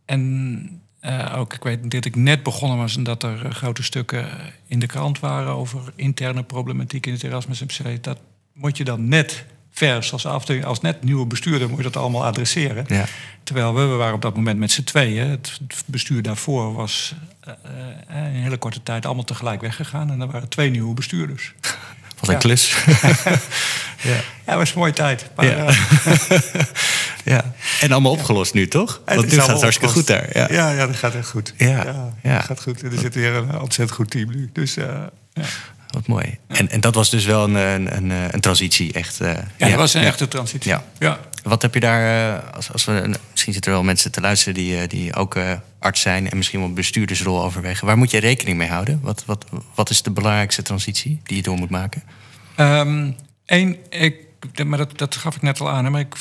En 0.05 0.82
uh, 1.05 1.37
ook, 1.37 1.53
ik 1.53 1.63
weet 1.63 1.91
dat 1.91 2.05
ik 2.05 2.15
net 2.15 2.43
begonnen 2.43 2.77
was 2.77 2.95
en 2.95 3.03
dat 3.03 3.23
er 3.23 3.45
uh, 3.45 3.51
grote 3.51 3.83
stukken 3.83 4.27
in 4.67 4.79
de 4.79 4.85
krant 4.85 5.19
waren 5.19 5.53
over 5.53 5.79
interne 5.95 6.43
problematiek 6.43 7.05
in 7.05 7.13
het 7.13 7.23
Erasmus 7.23 7.61
MC. 7.63 8.03
Dat 8.03 8.17
moet 8.53 8.77
je 8.77 8.83
dan 8.83 9.07
net 9.07 9.45
vers 9.71 10.13
als, 10.13 10.25
afdeling, 10.25 10.65
als 10.65 10.81
net 10.81 11.03
nieuwe 11.03 11.25
bestuurder 11.25 11.69
moet 11.69 11.77
je 11.77 11.83
dat 11.83 11.97
allemaal 11.97 12.25
adresseren. 12.25 12.85
Ja. 12.87 13.05
Terwijl 13.43 13.73
we, 13.73 13.81
we 13.81 13.95
waren 13.95 14.13
op 14.13 14.21
dat 14.21 14.35
moment 14.35 14.59
met 14.59 14.71
z'n 14.71 14.83
tweeën. 14.83 15.29
Het 15.29 15.59
bestuur 15.85 16.21
daarvoor 16.21 16.73
was 16.73 17.13
uh, 17.47 17.53
in 18.09 18.15
een 18.15 18.41
hele 18.41 18.57
korte 18.57 18.83
tijd 18.83 19.05
allemaal 19.05 19.23
tegelijk 19.23 19.61
weggegaan. 19.61 20.11
En 20.11 20.21
er 20.21 20.31
waren 20.31 20.49
twee 20.49 20.69
nieuwe 20.69 20.93
bestuurders. 20.93 21.53
Wat 22.19 22.27
een 22.27 22.33
ja. 22.33 22.39
klus. 22.39 22.73
ja. 24.09 24.19
ja, 24.45 24.57
was 24.57 24.73
een 24.73 24.79
mooie 24.79 24.93
tijd. 24.93 25.29
Maar, 25.35 25.45
ja. 25.45 25.73
Ja. 27.23 27.53
En 27.79 27.91
allemaal 27.91 28.11
opgelost 28.11 28.53
nu, 28.53 28.67
toch? 28.67 29.01
Want 29.05 29.31
nu 29.31 29.37
gaat 29.37 29.47
het 29.47 29.61
hartstikke 29.61 29.93
goed 29.93 30.07
daar. 30.07 30.29
Ja. 30.37 30.47
ja, 30.51 30.71
ja, 30.71 30.87
dat 30.87 30.95
gaat 30.95 31.15
echt 31.15 31.29
goed. 31.29 31.53
Ja, 31.57 32.13
ja, 32.23 32.35
Dat 32.35 32.45
gaat 32.45 32.61
goed. 32.61 32.81
Er 32.81 32.99
zit 32.99 33.15
weer 33.15 33.33
een 33.33 33.59
ontzettend 33.59 33.97
goed 33.97 34.09
team 34.09 34.29
nu. 34.29 34.49
Dus 34.53 34.77
uh, 34.77 34.85
ja. 35.33 35.43
Wat 35.87 36.07
mooi. 36.07 36.37
En, 36.47 36.69
en 36.69 36.81
dat 36.81 36.95
was 36.95 37.09
dus 37.09 37.25
wel 37.25 37.43
een, 37.43 37.55
een, 37.55 37.95
een, 37.95 38.09
een 38.09 38.41
transitie, 38.41 38.93
echt. 38.93 39.21
Uh, 39.21 39.31
ja, 39.57 39.67
dat 39.67 39.75
was 39.75 39.93
een 39.93 40.03
echte 40.03 40.27
transitie. 40.27 40.71
Ja. 40.71 40.83
ja. 40.99 41.19
Wat 41.43 41.61
heb 41.61 41.73
je 41.73 41.79
daar, 41.79 42.33
uh, 42.33 42.55
als, 42.55 42.71
als 42.71 42.85
we, 42.85 43.17
misschien 43.31 43.53
zitten 43.53 43.71
er 43.71 43.77
wel 43.77 43.87
mensen 43.87 44.11
te 44.11 44.21
luisteren 44.21 44.53
die, 44.53 44.87
die 44.87 45.15
ook 45.15 45.37
arts 45.79 46.01
zijn 46.01 46.29
en 46.29 46.37
misschien 46.37 46.59
wel 46.59 46.67
een 46.67 46.75
bestuurdersrol 46.75 47.43
overwegen. 47.43 47.87
Waar 47.87 47.97
moet 47.97 48.11
je 48.11 48.19
rekening 48.19 48.57
mee 48.57 48.69
houden? 48.69 48.99
Wat, 49.01 49.23
wat, 49.25 49.45
wat 49.75 49.89
is 49.89 50.01
de 50.01 50.11
belangrijkste 50.11 50.61
transitie 50.61 51.21
die 51.23 51.37
je 51.37 51.43
door 51.43 51.57
moet 51.57 51.69
maken? 51.69 52.03
Eén, 52.55 53.15
um, 53.45 53.77
ik, 53.89 54.15
maar 54.65 54.77
dat, 54.77 54.97
dat 54.97 55.15
gaf 55.15 55.35
ik 55.35 55.41
net 55.41 55.59
al 55.59 55.69
aan, 55.69 55.91
maar 55.91 56.01
ik 56.01 56.15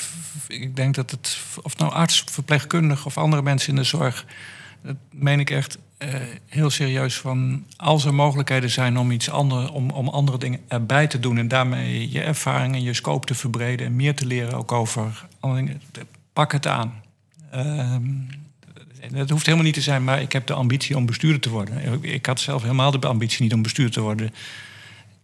ik 0.48 0.76
denk 0.76 0.94
dat 0.94 1.10
het, 1.10 1.38
of 1.62 1.76
nou 1.76 1.92
arts, 1.92 2.24
verpleegkundig 2.30 3.06
of 3.06 3.18
andere 3.18 3.42
mensen 3.42 3.68
in 3.68 3.76
de 3.76 3.84
zorg, 3.84 4.26
dat 4.82 4.96
meen 5.10 5.40
ik 5.40 5.50
echt 5.50 5.78
uh, 5.98 6.08
heel 6.46 6.70
serieus 6.70 7.16
van 7.16 7.66
als 7.76 8.04
er 8.04 8.14
mogelijkheden 8.14 8.70
zijn 8.70 8.98
om 8.98 9.10
iets 9.10 9.30
anders, 9.30 9.70
om, 9.70 9.90
om 9.90 10.08
andere 10.08 10.38
dingen 10.38 10.60
erbij 10.68 11.06
te 11.06 11.20
doen 11.20 11.38
en 11.38 11.48
daarmee 11.48 12.10
je 12.10 12.22
ervaring 12.22 12.74
en 12.74 12.82
je 12.82 12.94
scope 12.94 13.26
te 13.26 13.34
verbreden 13.34 13.86
en 13.86 13.96
meer 13.96 14.14
te 14.14 14.26
leren 14.26 14.54
ook 14.54 14.72
over 14.72 15.26
dingen, 15.40 15.82
pak 16.32 16.52
het 16.52 16.66
aan. 16.66 17.02
Uh, 17.54 17.96
dat 19.10 19.30
hoeft 19.30 19.44
helemaal 19.44 19.66
niet 19.66 19.74
te 19.74 19.80
zijn, 19.80 20.04
maar 20.04 20.20
ik 20.20 20.32
heb 20.32 20.46
de 20.46 20.54
ambitie 20.54 20.96
om 20.96 21.06
bestuurder 21.06 21.40
te 21.40 21.50
worden. 21.50 22.04
Ik 22.04 22.26
had 22.26 22.40
zelf 22.40 22.62
helemaal 22.62 22.90
de 22.90 23.06
ambitie 23.06 23.42
niet 23.42 23.54
om 23.54 23.62
bestuurder 23.62 23.94
te 23.94 24.00
worden. 24.00 24.34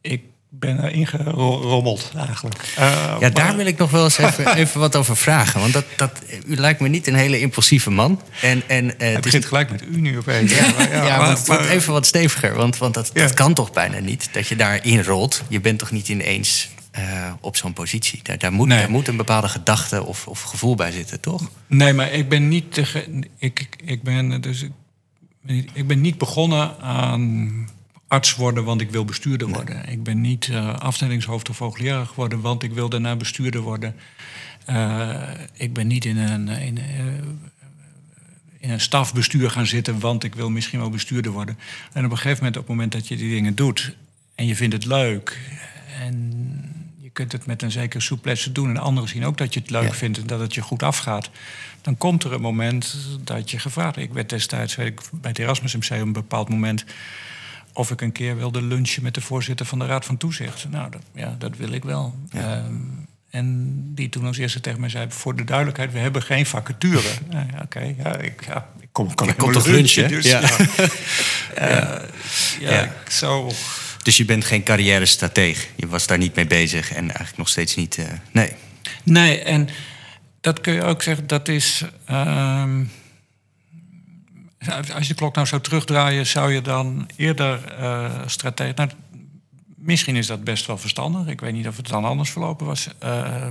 Ik 0.01 0.23
ben 0.51 0.83
er 0.83 0.93
ingerommeld 0.93 2.13
eigenlijk. 2.17 2.75
Uh, 2.79 3.17
ja, 3.21 3.29
daar 3.31 3.57
wil 3.57 3.67
ik 3.67 3.79
nog 3.79 3.91
wel 3.91 4.05
eens 4.05 4.19
even, 4.19 4.55
even, 4.57 4.81
wat 4.81 4.97
over 4.97 5.17
vragen. 5.17 5.61
Want 5.61 5.73
dat, 5.73 5.85
dat, 5.97 6.23
u 6.47 6.57
lijkt 6.57 6.81
me 6.81 6.89
niet 6.89 7.07
een 7.07 7.15
hele 7.15 7.41
impulsieve 7.41 7.91
man. 7.91 8.23
En, 8.43 8.63
en, 8.67 8.85
uh, 8.85 8.93
het 8.99 9.21
begint 9.21 9.45
gelijk 9.45 9.71
met 9.71 9.83
u 9.83 10.01
nu 10.01 10.19
opeens. 10.19 10.59
ja, 10.59 10.65
ja, 10.79 10.93
ja, 10.93 11.05
ja 11.07 11.37
maar, 11.47 11.69
even 11.69 11.93
wat 11.93 12.07
steviger. 12.07 12.55
Want, 12.55 12.79
want 12.79 12.95
dat, 12.95 13.11
dat 13.15 13.35
kan 13.35 13.55
toch 13.55 13.73
bijna 13.73 13.99
niet, 13.99 14.29
dat 14.33 14.49
je 14.49 14.57
daarin 14.57 15.03
rolt. 15.03 15.43
Je 15.49 15.61
bent 15.61 15.79
toch 15.79 15.91
niet 15.91 16.09
ineens 16.09 16.69
uh, 16.99 17.33
op 17.41 17.57
zo'n 17.57 17.73
positie. 17.73 18.21
Daar, 18.23 18.39
daar, 18.39 18.53
moet, 18.53 18.69
nee. 18.69 18.79
daar 18.79 18.91
moet 18.91 19.09
een 19.09 19.17
bepaalde 19.17 19.49
gedachte 19.49 20.05
of, 20.05 20.27
of 20.27 20.43
gevoel 20.43 20.75
bij 20.75 20.91
zitten, 20.91 21.21
toch? 21.21 21.51
Nee, 21.67 21.93
maar 21.93 22.13
ik 22.13 22.29
ben 22.29 22.49
niet... 22.49 22.73
Te, 22.73 23.23
ik, 23.39 23.69
ik, 23.85 24.03
ben, 24.03 24.41
dus, 24.41 24.67
ik 25.73 25.87
ben 25.87 26.01
niet 26.01 26.19
begonnen 26.19 26.81
aan 26.81 27.69
arts 28.09 28.35
worden, 28.35 28.65
want 28.65 28.81
ik 28.81 28.91
wil 28.91 29.05
bestuurder 29.05 29.49
worden. 29.49 29.89
Ik 29.89 30.03
ben 30.03 30.21
niet 30.21 30.47
uh, 30.47 30.75
afdelingshoofd 30.75 31.49
of 31.49 31.59
hoogleraar 31.59 32.07
geworden, 32.07 32.41
want 32.41 32.63
ik 32.63 32.73
wil 32.73 32.89
daarna 32.89 33.17
bestuurder 33.17 33.61
worden. 33.61 33.95
Uh, 34.71 35.23
ik 35.53 35.73
ben 35.73 35.87
niet 35.87 36.05
in 36.05 36.17
een, 36.17 36.49
in, 36.49 36.79
uh, 36.79 37.07
in 38.59 38.71
een 38.71 38.81
stafbestuur 38.81 39.51
gaan 39.51 39.67
zitten, 39.67 40.01
want 40.01 40.25
ik 40.25 40.35
wil 40.35 40.51
misschien 40.51 40.79
wel 40.79 40.91
bestuurder 40.91 41.33
worden. 41.33 41.59
En 41.93 42.05
op 42.05 42.11
een 42.11 42.17
gegeven 42.17 42.37
moment, 42.37 42.57
op 42.57 42.63
het 42.63 42.71
moment 42.71 42.93
dat 42.93 43.09
je 43.09 43.17
die 43.17 43.31
dingen 43.31 43.55
doet 43.55 43.97
en 44.35 44.47
je 44.47 44.57
vindt 44.57 44.75
het 44.75 44.85
leuk 44.85 45.39
en 46.01 46.35
je 46.99 47.11
kunt 47.11 47.33
het 47.33 47.47
met 47.47 47.63
een 47.63 47.71
zekere 47.71 48.03
souplesse 48.03 48.53
doen 48.53 48.69
en 48.69 48.77
anderen 48.77 49.09
zien 49.09 49.25
ook 49.25 49.39
dat 49.39 49.55
je 49.55 49.61
het 49.61 49.71
leuk 49.71 49.89
ja. 49.89 49.93
vindt 49.93 50.19
en 50.19 50.27
dat 50.27 50.41
het 50.41 50.55
je 50.55 50.61
goed 50.61 50.83
afgaat, 50.83 51.31
dan 51.83 51.97
komt 51.97 52.25
er 52.25 52.33
een 52.33 52.41
moment 52.41 52.97
dat 53.25 53.51
je 53.51 53.59
gevraagd. 53.59 53.97
Ik 53.97 54.13
werd 54.13 54.29
destijds 54.29 54.75
weet 54.75 54.87
ik, 54.87 55.01
bij 55.13 55.31
het 55.31 55.39
Erasmus 55.39 55.75
Museum 55.75 56.07
een 56.07 56.13
bepaald 56.13 56.49
moment 56.49 56.85
of 57.79 57.91
ik 57.91 58.01
een 58.01 58.13
keer 58.13 58.37
wilde 58.37 58.63
lunchen 58.63 59.03
met 59.03 59.15
de 59.15 59.21
voorzitter 59.21 59.67
van 59.67 59.79
de 59.79 59.87
Raad 59.87 60.05
van 60.05 60.17
Toezicht. 60.17 60.67
Nou, 60.71 60.91
dat, 60.91 61.03
ja, 61.15 61.37
dat 61.39 61.57
wil 61.57 61.73
ik 61.73 61.85
wel. 61.85 62.15
Ja. 62.31 62.57
Um, 62.57 63.07
en 63.31 63.75
die 63.95 64.09
toen 64.09 64.27
als 64.27 64.39
eerste 64.39 64.61
tegen 64.61 64.81
mij 64.81 64.89
zei: 64.89 65.07
Voor 65.09 65.37
de 65.37 65.45
duidelijkheid, 65.45 65.93
we 65.93 65.99
hebben 65.99 66.23
geen 66.23 66.47
vacature. 66.47 67.09
nou, 67.31 67.47
ja, 67.53 67.55
Oké, 67.55 67.63
okay, 67.63 67.97
ja, 68.05 68.17
ik, 68.17 68.47
ja, 68.47 68.69
ik 68.81 68.89
kom, 68.93 69.15
kan 69.15 69.29
ik 69.29 69.37
kom 69.37 69.53
toch 69.53 69.67
lunchen? 69.67 70.09
Dus, 70.09 70.25
ja. 70.25 70.43
uh, 72.61 72.83
zo. 73.21 73.51
Dus 74.03 74.17
je 74.17 74.25
bent 74.25 74.45
geen 74.45 74.63
carrière-strateeg. 74.63 75.69
Je 75.77 75.87
was 75.87 76.07
daar 76.07 76.19
niet 76.19 76.35
mee 76.35 76.47
bezig 76.47 76.91
en 76.91 77.05
eigenlijk 77.05 77.37
nog 77.37 77.49
steeds 77.49 77.75
niet. 77.77 77.97
Uh, 77.97 78.07
nee. 78.33 78.53
Nee, 79.03 79.41
en 79.41 79.69
Dat 80.41 80.61
kun 80.61 80.73
je 80.73 80.83
ook 80.83 81.03
zeggen, 81.03 81.27
dat 81.27 81.49
is. 81.49 81.85
ehm, 82.07 82.85
als 84.95 85.07
je 85.07 85.09
de 85.09 85.15
klok 85.15 85.35
nou 85.35 85.47
zou 85.47 85.63
terugdraaien, 85.63 86.27
zou 86.27 86.53
je 86.53 86.63
dan 86.63 87.09
eerder 87.17 87.65
eh 87.65 88.23
strategie. 88.27 88.73
Nou, 88.75 88.91
misschien 89.77 90.17
is 90.17 90.27
dat 90.27 90.45
best 90.45 90.67
wel 90.67 90.79
verstandig. 90.79 91.27
Ik 91.27 91.41
weet 91.41 91.53
niet 91.53 91.69
of 91.69 91.77
het 91.77 91.89
dan 91.89 92.05
anders 92.05 92.31
verlopen 92.31 92.67
was. 92.67 92.89
Ehm, 92.99 93.51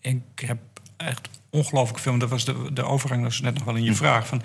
ik 0.00 0.20
heb 0.34 0.58
echt 0.96 1.28
ongelooflijk 1.50 1.98
veel. 1.98 2.18
Dat 2.18 2.30
was 2.30 2.44
de, 2.44 2.72
de 2.72 2.82
overgang, 2.84 3.22
dat 3.22 3.30
was 3.30 3.40
net 3.40 3.54
nog 3.54 3.64
wel 3.64 3.74
in 3.76 3.82
je 3.84 3.94
vraag. 3.94 4.26
Van, 4.26 4.42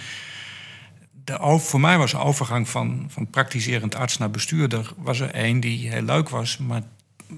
de, 1.24 1.40
over- 1.40 1.68
voor 1.68 1.80
mij 1.80 1.98
was 1.98 2.12
de 2.12 2.18
overgang 2.18 2.70
van, 2.70 3.06
van 3.10 3.30
praktiserend 3.30 3.96
arts 3.96 4.18
naar 4.18 4.32
bestuurder... 4.32 4.94
was 4.98 5.20
er 5.20 5.32
één 5.32 5.60
die 5.60 5.90
heel 5.90 6.02
leuk 6.02 6.30
was, 6.30 6.58
maar, 6.58 6.82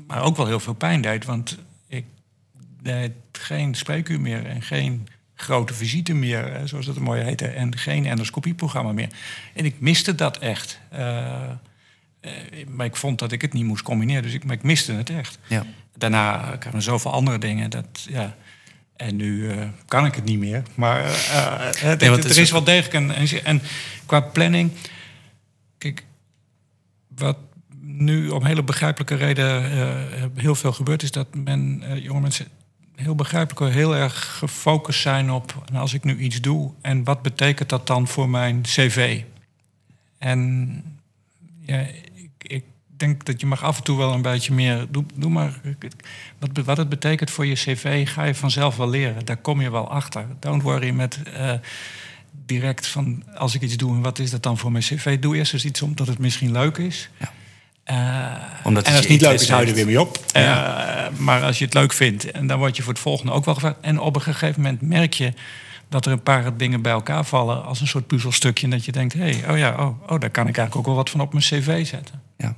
maar 0.07 0.23
ook 0.23 0.37
wel 0.37 0.47
heel 0.47 0.59
veel 0.59 0.73
pijn 0.73 1.01
deed. 1.01 1.25
Want 1.25 1.57
ik 1.87 2.05
deed 2.81 3.11
geen 3.31 3.75
spreekuur 3.75 4.19
meer 4.21 4.45
en 4.45 4.61
geen 4.61 5.07
grote 5.41 5.73
visite 5.73 6.13
meer, 6.13 6.62
zoals 6.65 6.86
dat 6.86 6.99
mooi 6.99 7.21
heette... 7.21 7.47
en 7.47 7.78
geen 7.78 8.06
endoscopieprogramma 8.06 8.91
meer. 8.91 9.10
En 9.54 9.65
ik 9.65 9.80
miste 9.80 10.15
dat 10.15 10.38
echt. 10.38 10.80
Eh, 10.89 11.43
eh, 12.19 12.32
maar 12.67 12.86
ik 12.86 12.95
vond 12.95 13.19
dat 13.19 13.32
ik 13.32 13.41
het 13.41 13.54
niet 13.54 13.65
moest 13.65 13.84
combineren, 13.84 14.23
dus 14.23 14.34
ik, 14.34 14.43
maar 14.43 14.56
ik 14.56 14.63
miste 14.63 14.93
het 14.93 15.10
echt. 15.10 15.39
Ja. 15.47 15.65
Daarna 15.97 16.56
kwamen 16.60 16.82
zoveel 16.82 17.12
andere 17.12 17.38
dingen. 17.38 17.69
Dat, 17.69 18.06
ja. 18.10 18.36
En 18.95 19.15
nu 19.15 19.49
eh, 19.49 19.67
kan 19.86 20.06
ik 20.06 20.15
het 20.15 20.23
niet 20.23 20.39
meer. 20.39 20.63
Maar 20.75 21.04
het- 21.04 21.82
Nee, 21.82 22.10
want 22.10 22.23
er 22.23 22.30
het 22.30 22.30
is, 22.30 22.38
is 22.38 22.52
wel 22.52 22.63
degelijk 22.63 22.93
een... 22.93 23.12
En, 23.12 23.43
en 23.43 23.62
qua 24.06 24.19
planning... 24.19 24.71
Kijk, 25.78 26.04
wat 27.08 27.38
nu 27.82 28.30
om 28.30 28.45
hele 28.45 28.63
begrijpelijke 28.63 29.15
reden 29.15 29.63
heel 30.36 30.56
veel 30.56 30.71
gebeurt... 30.71 31.04
is 31.04 31.12
dat 31.12 31.36
men, 31.36 31.84
jonge 32.02 32.21
mensen 32.21 32.47
heel 32.99 33.15
begrijpelijk 33.15 33.73
heel 33.73 33.95
erg 33.95 34.38
gefocust 34.38 35.01
zijn 35.01 35.31
op... 35.31 35.63
nou, 35.65 35.81
als 35.81 35.93
ik 35.93 36.03
nu 36.03 36.17
iets 36.17 36.41
doe, 36.41 36.71
en 36.81 37.03
wat 37.03 37.21
betekent 37.21 37.69
dat 37.69 37.88
dan 37.88 38.07
voor 38.07 38.29
mijn 38.29 38.62
cv? 38.62 39.21
En 40.17 40.83
ja, 41.65 41.85
ik, 42.38 42.63
denk 42.97 43.25
dat 43.25 43.39
je 43.39 43.45
mag 43.47 43.63
af 43.63 43.77
en 43.77 43.83
toe 43.83 43.97
wel 43.97 44.13
een 44.13 44.21
beetje 44.21 44.53
meer... 44.53 44.88
Doe, 44.89 45.05
doe 45.15 45.31
maar 45.31 45.62
wat, 46.39 46.65
wat 46.65 46.77
het 46.77 46.89
betekent 46.89 47.29
voor 47.29 47.45
je 47.45 47.53
cv, 47.53 48.09
ga 48.09 48.23
je 48.23 48.35
vanzelf 48.35 48.75
wel 48.75 48.89
leren. 48.89 49.25
Daar 49.25 49.38
kom 49.38 49.62
je 49.62 49.71
wel 49.71 49.89
achter. 49.91 50.25
Don't 50.39 50.62
worry 50.62 50.89
met 50.89 51.23
eh, 51.23 51.53
direct 52.45 52.88
van... 52.88 53.23
als 53.35 53.55
ik 53.55 53.62
iets 53.62 53.77
doe, 53.77 53.95
en 53.95 54.01
wat 54.01 54.19
is 54.19 54.31
dat 54.31 54.43
dan 54.43 54.57
voor 54.57 54.71
mijn 54.71 54.83
cv? 54.83 55.19
Doe 55.19 55.35
eerst 55.35 55.53
eens 55.53 55.65
iets 55.65 55.81
omdat 55.81 56.07
het 56.07 56.19
misschien 56.19 56.51
leuk 56.51 56.77
is. 56.77 57.09
Ja. 57.17 57.31
Eh, 57.89 57.95
Omdat 58.63 58.84
En 58.84 58.91
als 58.91 58.99
het 58.99 59.10
niet 59.10 59.21
leuk 59.21 59.34
is, 59.34 59.41
interesse 59.41 59.52
hou 59.52 59.63
je 59.63 59.69
er 59.69 59.75
weer 59.75 59.86
mee 59.86 59.99
op. 60.02 60.19
eh, 60.34 61.08
maar 61.17 61.41
als 61.43 61.58
je 61.60 61.65
het 61.65 61.73
leuk 61.73 61.93
vindt, 61.93 62.32
en 62.32 62.47
dan 62.47 62.58
word 62.60 62.75
je 62.75 62.84
voor 62.84 62.93
het 62.93 63.02
volgende 63.02 63.32
ook 63.32 63.45
wel 63.45 63.54
gevraagd. 63.54 63.75
En 63.82 63.99
op 63.99 64.15
een 64.15 64.21
gegeven 64.21 64.62
moment 64.62 64.82
merk 64.82 65.13
je 65.13 65.34
dat 65.89 66.06
er 66.06 66.12
een 66.12 66.23
paar 66.23 66.58
dingen 66.58 66.82
bij 66.82 66.91
elkaar 66.91 67.25
vallen 67.25 67.65
als 67.65 67.82
een 67.82 67.88
soort 67.88 68.08
puzzelstukje. 68.08 68.63
En 68.65 68.71
dat 68.71 68.86
je 68.86 68.91
denkt, 68.91 69.13
hé, 69.13 69.19
hey, 69.19 69.52
oh 69.52 69.58
ja, 69.58 69.69
oh, 69.69 70.12
oh, 70.12 70.19
daar 70.19 70.30
kan 70.30 70.47
ik 70.47 70.58
eigenlijk 70.58 70.75
ook 70.75 70.86
wel 70.86 70.95
wat 70.95 71.10
van 71.10 71.19
op 71.21 71.32
mijn 71.34 71.45
cv 71.45 71.86
zetten. 71.88 72.21
Ja. 72.38 72.56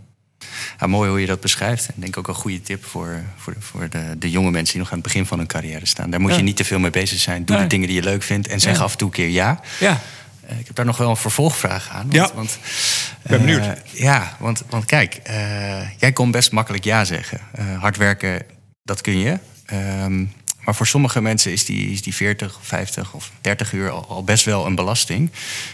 Ja, 0.80 0.88
mooi 0.88 1.10
hoe 1.10 1.20
je 1.22 1.28
dat 1.28 1.42
beschrijft. 1.42 1.88
En 1.88 1.94
ik 1.96 2.02
denk 2.02 2.18
ook 2.18 2.28
een 2.28 2.34
goede 2.34 2.62
tip 2.62 2.86
voor, 2.86 3.24
voor, 3.38 3.56
voor 3.60 3.90
de, 3.90 4.16
de 4.20 4.30
jonge 4.32 4.52
mensen 4.52 4.72
die 4.74 4.82
nog 4.82 4.92
aan 4.92 4.98
het 4.98 5.08
begin 5.08 5.26
van 5.26 5.38
hun 5.38 5.48
carrière 5.48 5.86
staan. 5.86 6.10
Daar 6.10 6.22
moet 6.22 6.32
Ja. 6.32 6.38
je 6.38 6.44
niet 6.44 6.56
te 6.58 6.64
veel 6.64 6.80
mee 6.80 6.92
bezig 6.92 7.20
zijn. 7.20 7.46
Doe 7.46 7.56
Nee. 7.56 7.64
de 7.66 7.70
dingen 7.72 7.88
die 7.88 7.96
je 7.96 8.04
leuk 8.04 8.24
vindt 8.24 8.48
en 8.48 8.60
zeg 8.60 8.78
Ja. 8.78 8.84
af 8.84 8.92
en 8.92 8.98
toe 8.98 9.08
een 9.08 9.14
keer 9.14 9.30
ja. 9.30 9.60
Ja, 9.80 10.00
ik 10.48 10.68
heb 10.68 10.76
daar 10.76 10.86
nog 10.86 10.98
wel 10.98 11.10
een 11.10 11.16
vervolgvraag 11.18 11.90
aan. 11.90 12.02
Want, 12.02 12.14
Ja. 12.14 12.32
want, 12.36 12.60
ben 13.24 13.40
eh, 13.40 13.46
benieuwd. 13.46 13.78
ja, 13.92 14.36
want, 14.40 14.64
want 14.70 14.86
kijk, 14.86 15.16
eh, 15.16 16.00
jij 16.00 16.12
kon 16.12 16.32
best 16.32 16.52
makkelijk 16.52 16.84
ja 16.84 17.06
zeggen. 17.06 17.40
Eh, 17.52 17.80
hard 17.82 17.98
werken, 17.98 18.42
dat 18.84 19.02
kun 19.02 19.18
je. 19.18 19.40
Ehm, 19.66 20.26
maar 20.62 20.76
voor 20.76 20.88
sommige 20.88 21.22
mensen 21.22 21.52
is 21.52 21.66
die, 21.66 21.92
is 21.92 22.02
die 22.02 22.16
40, 22.16 22.58
50 22.62 23.14
of 23.14 23.32
30 23.42 23.74
uur 23.74 23.90
al, 23.90 24.06
al 24.08 24.24
best 24.24 24.46
wel 24.46 24.66
een 24.66 24.76
belasting. 24.76 25.32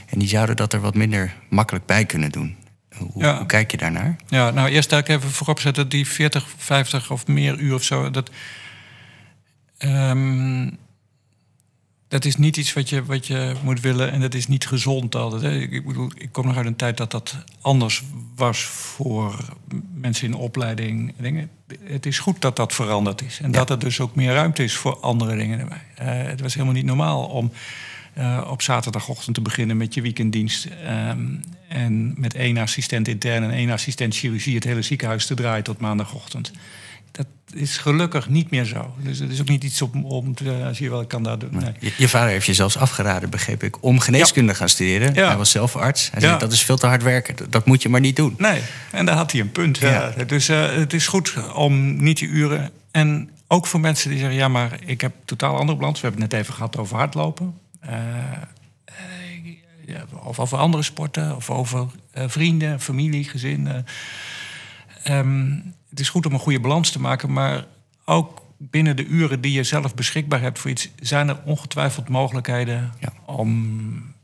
En 0.09 0.19
die 0.19 0.27
zouden 0.27 0.55
dat 0.55 0.73
er 0.73 0.79
wat 0.81 0.95
minder 0.95 1.33
makkelijk 1.49 1.85
bij 1.85 2.05
kunnen 2.05 2.29
doen. 2.31 2.55
Hoe, 2.97 3.23
Ja. 3.23 3.37
hoe 3.37 3.45
kijk 3.45 3.71
je 3.71 3.77
daarnaar? 3.77 4.15
Ja, 4.27 4.49
nou 4.51 4.69
eerst 4.69 4.89
daar 4.89 5.03
even 5.03 5.31
voorop 5.31 5.59
zetten, 5.59 5.89
die 5.89 6.07
40, 6.07 6.47
50 6.57 7.11
of 7.11 7.27
meer 7.27 7.57
uur 7.57 7.73
of 7.73 7.83
zo, 7.83 8.11
dat, 8.11 8.29
ehm, 9.77 10.69
dat 12.07 12.25
is 12.25 12.35
niet 12.35 12.57
iets 12.57 12.73
wat 12.73 12.89
je, 12.89 13.05
wat 13.05 13.27
je 13.27 13.53
moet 13.63 13.81
willen 13.81 14.11
en 14.11 14.21
dat 14.21 14.33
is 14.33 14.47
niet 14.47 14.67
gezond 14.67 15.15
altijd. 15.15 15.41
Hè. 15.41 15.59
Ik, 15.59 15.85
bedoel, 15.85 16.11
ik 16.15 16.31
kom 16.31 16.45
nog 16.45 16.57
uit 16.57 16.65
een 16.65 16.75
tijd 16.75 16.97
dat 16.97 17.11
dat 17.11 17.35
anders 17.61 18.03
was 18.35 18.59
voor 18.59 19.45
mensen 19.93 20.27
in 20.27 20.33
opleiding. 20.33 21.13
en 21.17 21.23
Dingen. 21.23 21.49
Het 21.83 22.05
is 22.05 22.19
goed 22.19 22.41
dat 22.41 22.55
dat 22.55 22.73
veranderd 22.73 23.21
is 23.21 23.39
en 23.41 23.51
dat 23.51 23.69
er 23.69 23.79
dus 23.79 23.99
ook 23.99 24.15
meer 24.15 24.33
ruimte 24.33 24.63
is 24.63 24.75
voor 24.75 24.99
andere 24.99 25.37
dingen. 25.37 25.69
Eh, 25.69 26.07
het 26.07 26.41
was 26.41 26.53
helemaal 26.53 26.75
niet 26.75 26.85
normaal 26.85 27.25
om 27.25 27.51
eh, 28.13 28.47
op 28.49 28.61
zaterdagochtend 28.61 29.35
te 29.35 29.41
beginnen 29.41 29.77
met 29.77 29.93
je 29.93 30.01
weekenddienst. 30.01 30.65
ehm, 30.65 31.35
en 31.67 32.13
met 32.17 32.33
één 32.33 32.57
assistent 32.57 33.07
intern 33.07 33.43
en 33.43 33.51
één 33.51 33.69
assistent 33.69 34.15
chirurgie 34.15 34.55
het 34.55 34.63
hele 34.63 34.81
ziekenhuis 34.81 35.25
te 35.25 35.33
draaien 35.33 35.63
tot 35.63 35.79
maandagochtend. 35.79 36.51
Dat 37.11 37.25
is 37.53 37.77
gelukkig 37.77 38.29
niet 38.29 38.51
meer 38.51 38.65
zo. 38.65 38.93
Dus 38.99 39.19
het 39.19 39.31
is 39.31 39.41
ook 39.41 39.47
niet 39.49 39.63
iets 39.63 39.81
om, 39.81 40.05
om 40.05 40.35
te, 40.35 40.63
als 40.67 40.77
je 40.77 40.89
wel 40.89 41.05
kan 41.05 41.23
dat 41.23 41.39
doen. 41.39 41.49
Nee. 41.57 41.71
Je, 41.79 41.91
je 41.97 42.09
vader 42.09 42.29
heeft 42.29 42.45
je 42.45 42.53
zelfs 42.53 42.77
afgeraden, 42.77 43.29
begreep 43.29 43.63
ik, 43.63 43.83
om 43.83 43.99
geneeskunde 43.99 44.51
te 44.51 44.57
gaan 44.57 44.69
studeren. 44.69 45.13
Ja. 45.13 45.27
Hij 45.27 45.37
was 45.37 45.51
zelf 45.51 45.75
arts. 45.75 46.11
Hij 46.11 46.21
Ja. 46.21 46.27
zei, 46.27 46.39
dat 46.39 46.51
is 46.51 46.61
veel 46.63 46.77
te 46.77 46.87
hard 46.87 47.03
werken. 47.03 47.35
Dat, 47.35 47.51
dat 47.51 47.65
moet 47.65 47.81
je 47.81 47.89
maar 47.89 47.99
niet 47.99 48.15
doen. 48.15 48.33
Nee, 48.37 48.61
en 48.91 49.05
daar 49.05 49.15
had 49.15 49.31
hij 49.31 49.41
een 49.41 49.51
punt. 49.51 49.79
Dus 50.27 50.49
eh, 50.49 50.75
het 50.75 50.93
is 50.93 51.07
goed 51.07 51.33
om 51.53 52.03
niet 52.03 52.17
die 52.17 52.27
uren. 52.27 52.71
En 52.91 53.29
ook 53.47 53.67
voor 53.67 53.79
mensen 53.79 54.09
die 54.09 54.19
zeggen: 54.19 54.37
ja, 54.37 54.47
maar 54.47 54.79
ik 54.85 55.01
heb 55.01 55.13
totaal 55.25 55.57
andere 55.57 55.77
balans. 55.77 56.01
We 56.01 56.07
hebben 56.07 56.21
het 56.23 56.31
net 56.31 56.41
even 56.41 56.53
gehad 56.53 56.77
over 56.77 56.95
hardlopen. 56.97 57.53
Eh, 57.79 57.93
eh, 58.85 58.93
ja, 59.85 60.05
of 60.23 60.39
over 60.39 60.57
andere 60.57 60.83
sporten, 60.83 61.35
of 61.35 61.49
over 61.49 61.87
vrienden, 62.13 62.79
familie, 62.81 63.23
gezin. 63.23 63.85
Eh. 65.07 65.17
Ehm, 65.19 65.51
het 65.89 65.99
is 65.99 66.09
goed 66.09 66.25
om 66.25 66.33
een 66.33 66.39
goede 66.39 66.59
balans 66.59 66.89
te 66.91 66.99
maken, 66.99 67.33
maar 67.33 67.65
ook 68.05 68.45
binnen 68.57 68.95
de 68.95 69.05
uren 69.05 69.41
die 69.41 69.51
je 69.51 69.63
zelf 69.63 69.95
beschikbaar 69.95 70.41
hebt 70.41 70.59
voor 70.59 70.69
iets, 70.69 70.89
zijn 70.99 71.29
er 71.29 71.39
ongetwijfeld 71.45 72.09
mogelijkheden 72.09 72.93
Ja. 72.99 73.13
om 73.25 74.15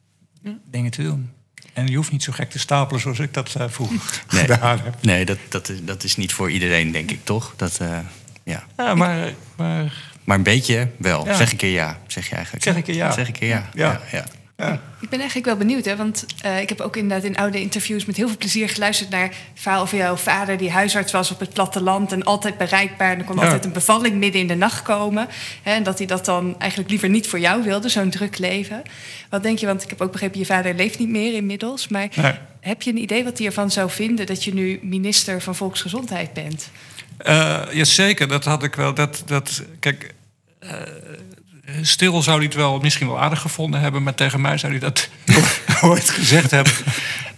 dingen 0.66 0.92
te 0.92 1.04
doen. 1.04 1.32
En 1.74 1.88
je 1.88 1.96
hoeft 1.96 2.12
niet 2.12 2.24
zo 2.24 2.32
gek 2.32 2.50
te 2.50 2.60
stapelen 2.60 3.02
zoals 3.02 3.20
ik 3.20 3.34
dat 3.34 3.56
uh, 3.58 3.64
vroeger 3.70 4.24
Nee, 4.32 4.42
gedaan 4.48 4.80
heb. 4.80 4.96
nee 5.02 5.26
dat, 5.26 5.38
dat, 5.50 5.70
is, 5.70 5.84
dat 5.84 6.04
is 6.04 6.16
niet 6.16 6.34
voor 6.34 6.52
iedereen, 6.52 6.92
denk 6.92 7.12
ik, 7.12 7.26
toch? 7.26 7.54
Dat, 7.56 7.80
eh, 7.80 7.98
ja. 8.44 8.64
Ja, 8.78 8.96
maar, 8.96 9.34
maar 9.58 10.12
Maar 10.24 10.38
een 10.38 10.44
beetje 10.44 10.90
wel. 10.98 11.26
Ja. 11.26 11.36
Zeg 11.36 11.52
een 11.52 11.58
keer 11.58 11.72
ja, 11.72 12.00
zeg 12.08 12.30
je 12.30 12.36
eigenlijk. 12.36 12.64
Zeg 12.64 12.76
een 12.76 12.84
keer 12.84 12.96
ja. 12.96 13.12
Zeg 13.12 13.28
een 13.28 13.34
keer 13.34 13.48
ja. 13.48 13.70
Ja. 13.74 14.02
Ja. 14.58 14.82
Ik 15.02 15.10
ben 15.10 15.20
eigenlijk 15.20 15.48
wel 15.48 15.58
benieuwd, 15.58 15.86
hè? 15.86 15.96
want 15.96 16.26
eh, 16.42 16.62
ik 16.62 16.70
heb 16.70 16.80
ook 16.80 16.96
inderdaad 16.98 17.26
in 17.30 17.36
oude 17.38 17.62
interviews 17.62 18.06
met 18.06 18.16
heel 18.16 18.28
veel 18.28 18.38
plezier 18.38 18.70
geluisterd 18.70 19.10
naar 19.10 19.24
het 19.24 19.34
verhaal 19.54 19.82
over 19.82 19.98
jouw 19.98 20.16
vader 20.16 20.58
die 20.58 20.72
huisarts 20.72 21.12
was 21.12 21.32
op 21.32 21.40
het 21.40 21.54
platteland 21.54 22.12
en 22.12 22.24
altijd 22.24 22.58
bereikbaar. 22.58 23.12
En 23.12 23.20
er 23.20 23.26
kon 23.26 23.36
Ja. 23.36 23.44
altijd 23.44 23.66
een 23.66 23.72
bevalling 23.72 24.16
midden 24.16 24.42
in 24.42 24.48
de 24.48 24.56
nacht 24.56 24.82
komen. 24.82 25.28
Hè, 25.64 25.72
en 25.74 25.84
dat 25.84 25.98
hij 25.98 26.08
dat 26.08 26.26
dan 26.26 26.56
eigenlijk 26.60 26.90
liever 26.90 27.10
niet 27.10 27.28
voor 27.28 27.40
jou 27.40 27.64
wilde, 27.64 27.90
zo'n 27.90 28.10
druk 28.10 28.38
leven. 28.38 28.82
Wat 29.30 29.44
denk 29.44 29.58
je, 29.60 29.66
want 29.66 29.84
ik 29.84 29.90
heb 29.90 30.02
ook 30.02 30.12
begrepen, 30.12 30.40
je 30.40 30.46
vader 30.46 30.76
leeft 30.76 31.00
niet 31.00 31.10
meer 31.10 31.34
inmiddels. 31.34 31.88
Maar 31.88 32.08
Nee. 32.16 32.34
heb 32.60 32.82
je 32.82 32.92
een 32.92 32.98
idee 33.02 33.24
wat 33.24 33.38
hij 33.38 33.48
ervan 33.48 33.72
zou 33.72 33.90
vinden 33.90 34.26
dat 34.26 34.44
je 34.44 34.54
nu 34.54 34.80
minister 34.82 35.42
van 35.42 35.56
Volksgezondheid 35.56 36.34
bent? 36.34 36.70
Uh, 37.28 37.62
Jazeker, 37.72 38.28
dat 38.28 38.46
had 38.46 38.64
ik 38.64 38.76
wel. 38.76 38.94
Dat, 38.94 39.24
dat, 39.26 39.64
kijk, 39.80 40.14
uh, 40.64 40.70
stil 41.82 42.22
zou 42.22 42.38
hij 42.38 42.46
het 42.46 42.56
wel 42.56 42.80
misschien 42.80 43.08
wel 43.08 43.20
aardig 43.20 43.42
gevonden 43.42 43.80
hebben, 43.80 44.04
maar 44.04 44.16
tegen 44.16 44.42
mij 44.42 44.58
zou 44.58 44.72
hij 44.72 44.82
dat 44.82 45.10
ooit 45.82 46.10
gezegd 46.10 46.52
hebben. 46.52 46.74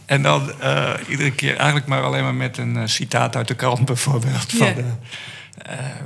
En 0.06 0.22
dan 0.22 0.52
uh, 0.62 0.94
iedere 1.08 1.32
keer 1.32 1.56
eigenlijk 1.56 1.88
maar 1.88 2.04
alleen 2.04 2.24
maar 2.24 2.36
met 2.36 2.58
een 2.58 2.76
uh, 2.76 2.82
citaat 2.86 3.36
uit 3.36 3.48
de 3.48 3.56
krant 3.56 3.86
bijvoorbeeld. 3.86 4.46
Van, 4.48 4.68
uh, 4.68 4.94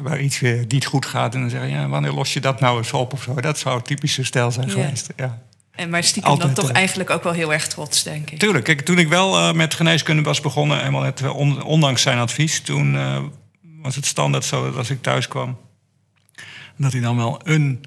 waar 0.01 0.19
iets 0.19 0.39
weer 0.39 0.65
niet 0.67 0.85
goed 0.85 1.05
gaat. 1.05 1.33
En 1.33 1.41
dan 1.41 1.49
zeggen, 1.49 1.69
ja, 1.69 1.87
wanneer 1.87 2.11
los 2.11 2.33
je 2.33 2.39
dat 2.39 2.59
nou 2.59 2.77
eens 2.77 2.93
op 2.93 3.13
of 3.13 3.23
zo. 3.23 3.33
Dat 3.33 3.59
zou 3.59 3.81
typische 3.81 4.23
stijl 4.23 4.51
zijn 4.51 4.69
geweest. 4.69 5.09
Ja. 5.15 5.41
En 5.71 5.89
maar 5.89 6.03
stiekem 6.03 6.31
Altijd, 6.31 6.55
dan 6.55 6.63
toch 6.63 6.73
eh, 6.73 6.77
eigenlijk 6.77 7.09
ook 7.09 7.23
wel 7.23 7.33
heel 7.33 7.53
erg 7.53 7.67
trots, 7.67 8.03
denk 8.03 8.29
ik. 8.29 8.39
Tuurlijk, 8.39 8.65
kijk, 8.65 8.81
toen 8.81 8.99
ik 8.99 9.07
wel 9.07 9.53
met 9.53 9.73
geneeskunde 9.73 10.21
was 10.21 10.41
begonnen, 10.41 10.85
eenmaal 10.85 11.01
net, 11.01 11.29
on, 11.29 11.63
ondanks 11.63 12.01
zijn 12.01 12.17
advies, 12.17 12.61
toen 12.61 12.97
was 13.81 13.95
het 13.95 14.05
standaard 14.05 14.45
zo 14.45 14.65
dat 14.65 14.77
als 14.77 14.89
ik 14.89 15.01
thuis 15.01 15.27
kwam, 15.27 15.57
dat 16.77 16.91
hij 16.91 17.01
dan 17.01 17.15
wel 17.15 17.41
een 17.43 17.85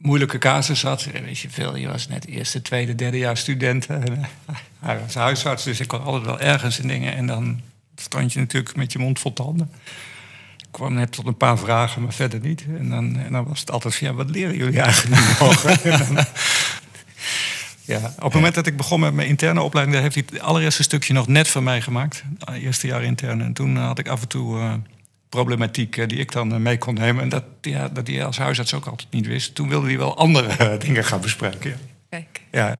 moeilijke 0.00 0.38
casus 0.38 0.82
had. 0.82 1.04
Weet 1.04 1.38
je 1.38 1.50
veel, 1.50 1.76
je 1.76 1.88
was 1.88 2.08
net 2.08 2.26
eerste, 2.26 2.62
tweede, 2.62 2.94
derde 2.94 3.18
jaar 3.18 3.36
student. 3.36 3.86
En, 3.86 4.28
hij 4.80 4.98
was 5.00 5.14
huisarts, 5.14 5.64
dus 5.64 5.80
ik 5.80 5.88
kon 5.88 6.02
altijd 6.02 6.24
wel 6.24 6.40
ergens 6.40 6.78
in 6.78 6.88
dingen. 6.88 7.14
En 7.14 7.26
dan 7.26 7.60
stond 7.96 8.32
je 8.32 8.38
natuurlijk 8.38 8.76
met 8.76 8.92
je 8.92 8.98
mond 8.98 9.18
vol 9.18 9.32
tanden. 9.32 9.70
Ik 10.58 10.68
kwam 10.70 10.94
net 10.94 11.12
tot 11.12 11.26
een 11.26 11.36
paar 11.36 11.58
vragen, 11.58 12.02
maar 12.02 12.12
verder 12.12 12.40
niet. 12.40 12.64
En 12.78 12.88
dan, 12.88 13.18
en 13.18 13.32
dan 13.32 13.44
was 13.44 13.60
het 13.60 13.70
altijd 13.70 13.94
van, 13.94 14.06
ja, 14.06 14.14
wat 14.14 14.30
leren 14.30 14.56
jullie 14.56 14.80
eigenlijk 14.80 15.20
nu 15.20 15.46
nog? 15.46 15.64
Ja, 17.90 18.12
op 18.16 18.22
het 18.22 18.34
moment 18.34 18.54
dat 18.54 18.66
ik 18.66 18.76
begon 18.76 19.00
met 19.00 19.14
mijn 19.14 19.28
interne 19.28 19.60
opleiding, 19.60 19.96
daar 19.96 20.10
heeft 20.10 20.30
hij 20.30 20.38
het 20.38 20.48
allereerste 20.48 20.82
stukje 20.82 21.12
nog 21.12 21.26
net 21.26 21.48
van 21.48 21.62
mij 21.62 21.80
gemaakt. 21.80 22.24
Eerste 22.52 22.86
jaar 22.86 23.02
interne. 23.02 23.44
En 23.44 23.52
toen 23.52 23.76
had 23.76 23.98
ik 23.98 24.08
af 24.08 24.22
en 24.22 24.28
toe 24.28 24.58
eh, 24.58 24.72
problematiek 25.30 26.08
die 26.08 26.18
ik 26.18 26.32
dan 26.32 26.62
mee 26.62 26.78
kon 26.78 26.94
nemen. 26.94 27.22
En 27.22 27.28
dat, 27.28 27.44
ja, 27.60 27.88
dat 27.88 28.06
hij 28.06 28.24
als 28.24 28.38
huisarts 28.38 28.74
ook 28.74 28.86
altijd 28.86 29.10
niet 29.10 29.26
wist. 29.26 29.54
Toen 29.54 29.68
wilde 29.68 29.86
hij 29.86 29.98
wel 29.98 30.16
andere 30.16 30.76
dingen 30.86 31.04
gaan 31.04 31.20
bespreken. 31.20 31.80
Kijk. 32.08 32.40
Ja. 32.50 32.76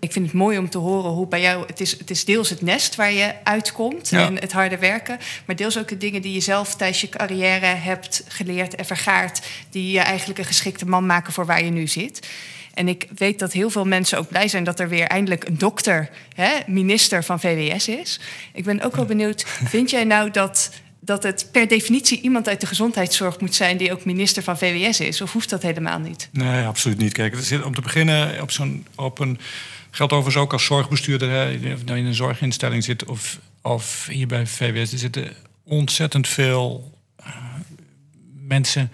Ik 0.00 0.12
vind 0.12 0.24
het 0.26 0.34
mooi 0.34 0.58
om 0.58 0.70
te 0.70 0.78
horen 0.78 1.10
hoe 1.10 1.26
bij 1.26 1.40
jou... 1.40 1.66
Het 1.66 1.80
is, 1.80 1.98
het 1.98 2.10
is 2.10 2.24
deels 2.24 2.50
het 2.50 2.62
nest 2.62 2.94
waar 2.94 3.12
je 3.12 3.34
uitkomt 3.44 4.12
en 4.12 4.38
het 4.40 4.52
harde 4.52 4.78
werken... 4.78 5.18
maar 5.46 5.56
deels 5.56 5.78
ook 5.78 5.88
de 5.88 5.96
dingen 5.96 6.22
die 6.22 6.32
je 6.32 6.40
zelf 6.40 6.74
tijdens 6.74 7.00
je 7.00 7.08
carrière 7.08 7.66
hebt 7.66 8.24
geleerd 8.28 8.74
en 8.74 8.84
vergaard... 8.84 9.46
die 9.70 9.92
je 9.92 10.00
eigenlijk 10.00 10.38
een 10.38 10.44
geschikte 10.44 10.86
man 10.86 11.06
maken 11.06 11.32
voor 11.32 11.46
waar 11.46 11.64
je 11.64 11.70
nu 11.70 11.86
zit. 11.86 12.28
En 12.74 12.88
ik 12.88 13.06
weet 13.16 13.38
dat 13.38 13.52
heel 13.52 13.70
veel 13.70 13.84
mensen 13.84 14.18
ook 14.18 14.28
blij 14.28 14.48
zijn 14.48 14.64
dat 14.64 14.80
er 14.80 14.88
weer 14.88 15.06
eindelijk 15.06 15.44
een 15.44 15.58
dokter, 15.58 16.10
hè, 16.34 16.50
minister 16.66 17.24
van 17.24 17.40
VWS 17.40 17.88
is. 17.88 18.20
Ik 18.52 18.64
ben 18.64 18.82
ook 18.82 18.96
wel 18.96 19.04
benieuwd, 19.04 19.44
vind 19.46 19.90
jij 19.90 20.04
nou 20.04 20.30
dat 20.30 20.70
dat 21.04 21.22
het 21.22 21.48
per 21.52 21.68
definitie 21.68 22.20
iemand 22.20 22.48
uit 22.48 22.60
de 22.60 22.66
gezondheidszorg 22.66 23.40
moet 23.40 23.54
zijn 23.54 23.76
die 23.76 23.92
ook 23.92 24.04
minister 24.04 24.42
van 24.42 24.58
VWS 24.58 25.00
is? 25.00 25.20
Of 25.20 25.32
hoeft 25.32 25.50
dat 25.50 25.62
helemaal 25.62 25.98
niet? 25.98 26.28
Nee, 26.32 26.64
absoluut 26.64 26.98
niet. 26.98 27.12
Kijk, 27.12 27.36
zit, 27.40 27.64
om 27.64 27.74
te 27.74 27.80
beginnen 27.80 28.42
op, 28.42 28.50
zo'n, 28.50 28.86
op 28.94 29.18
een. 29.18 29.38
Geldt 29.90 30.12
overigens 30.12 30.44
ook 30.44 30.52
als 30.52 30.64
zorgbestuurder, 30.64 31.30
hè, 31.30 31.72
of 31.72 31.84
nou 31.84 31.98
in 31.98 32.06
een 32.06 32.14
zorginstelling 32.14 32.84
zit 32.84 33.04
of, 33.04 33.38
of 33.62 34.06
hier 34.10 34.26
bij 34.26 34.46
VWS. 34.46 34.92
Er 34.92 34.98
zitten 34.98 35.32
ontzettend 35.62 36.28
veel 36.28 36.92
uh, 37.20 37.26
mensen 38.46 38.92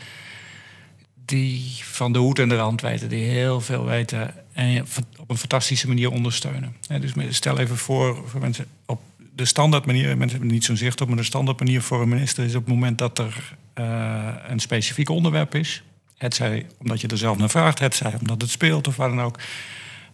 die 1.24 1.74
van 1.82 2.12
de 2.12 2.18
hoed 2.18 2.38
en 2.38 2.48
de 2.48 2.56
rand 2.56 2.80
weten, 2.80 3.08
die 3.08 3.24
heel 3.24 3.60
veel 3.60 3.84
weten 3.84 4.34
en 4.52 4.86
op 5.16 5.30
een 5.30 5.38
fantastische 5.38 5.88
manier 5.88 6.10
ondersteunen. 6.10 6.76
Dus 7.00 7.36
stel 7.36 7.58
even 7.58 7.76
voor, 7.76 8.22
voor 8.26 8.40
mensen 8.40 8.66
op 8.86 9.00
de 9.38 9.44
standaard 9.44 9.86
manier, 9.86 10.16
mensen 10.16 10.30
hebben 10.30 10.54
niet 10.54 10.64
zo'n 10.64 10.76
zicht 10.76 11.00
op, 11.00 11.08
maar 11.08 11.16
de 11.16 11.22
standaard 11.22 11.58
manier 11.58 11.82
voor 11.82 12.02
een 12.02 12.08
minister 12.08 12.44
is 12.44 12.54
op 12.54 12.64
het 12.64 12.74
moment 12.74 12.98
dat 12.98 13.18
er 13.18 13.56
uh, 13.74 14.34
een 14.48 14.60
specifiek 14.60 15.08
onderwerp 15.08 15.54
is. 15.54 15.82
Het 16.16 16.34
zij 16.34 16.66
omdat 16.78 17.00
je 17.00 17.08
er 17.08 17.18
zelf 17.18 17.38
naar 17.38 17.50
vraagt, 17.50 17.78
het 17.78 17.94
zij 17.94 18.14
omdat 18.20 18.40
het 18.40 18.50
speelt 18.50 18.88
of 18.88 18.96
waar 18.96 19.08
dan 19.08 19.20
ook. 19.20 19.38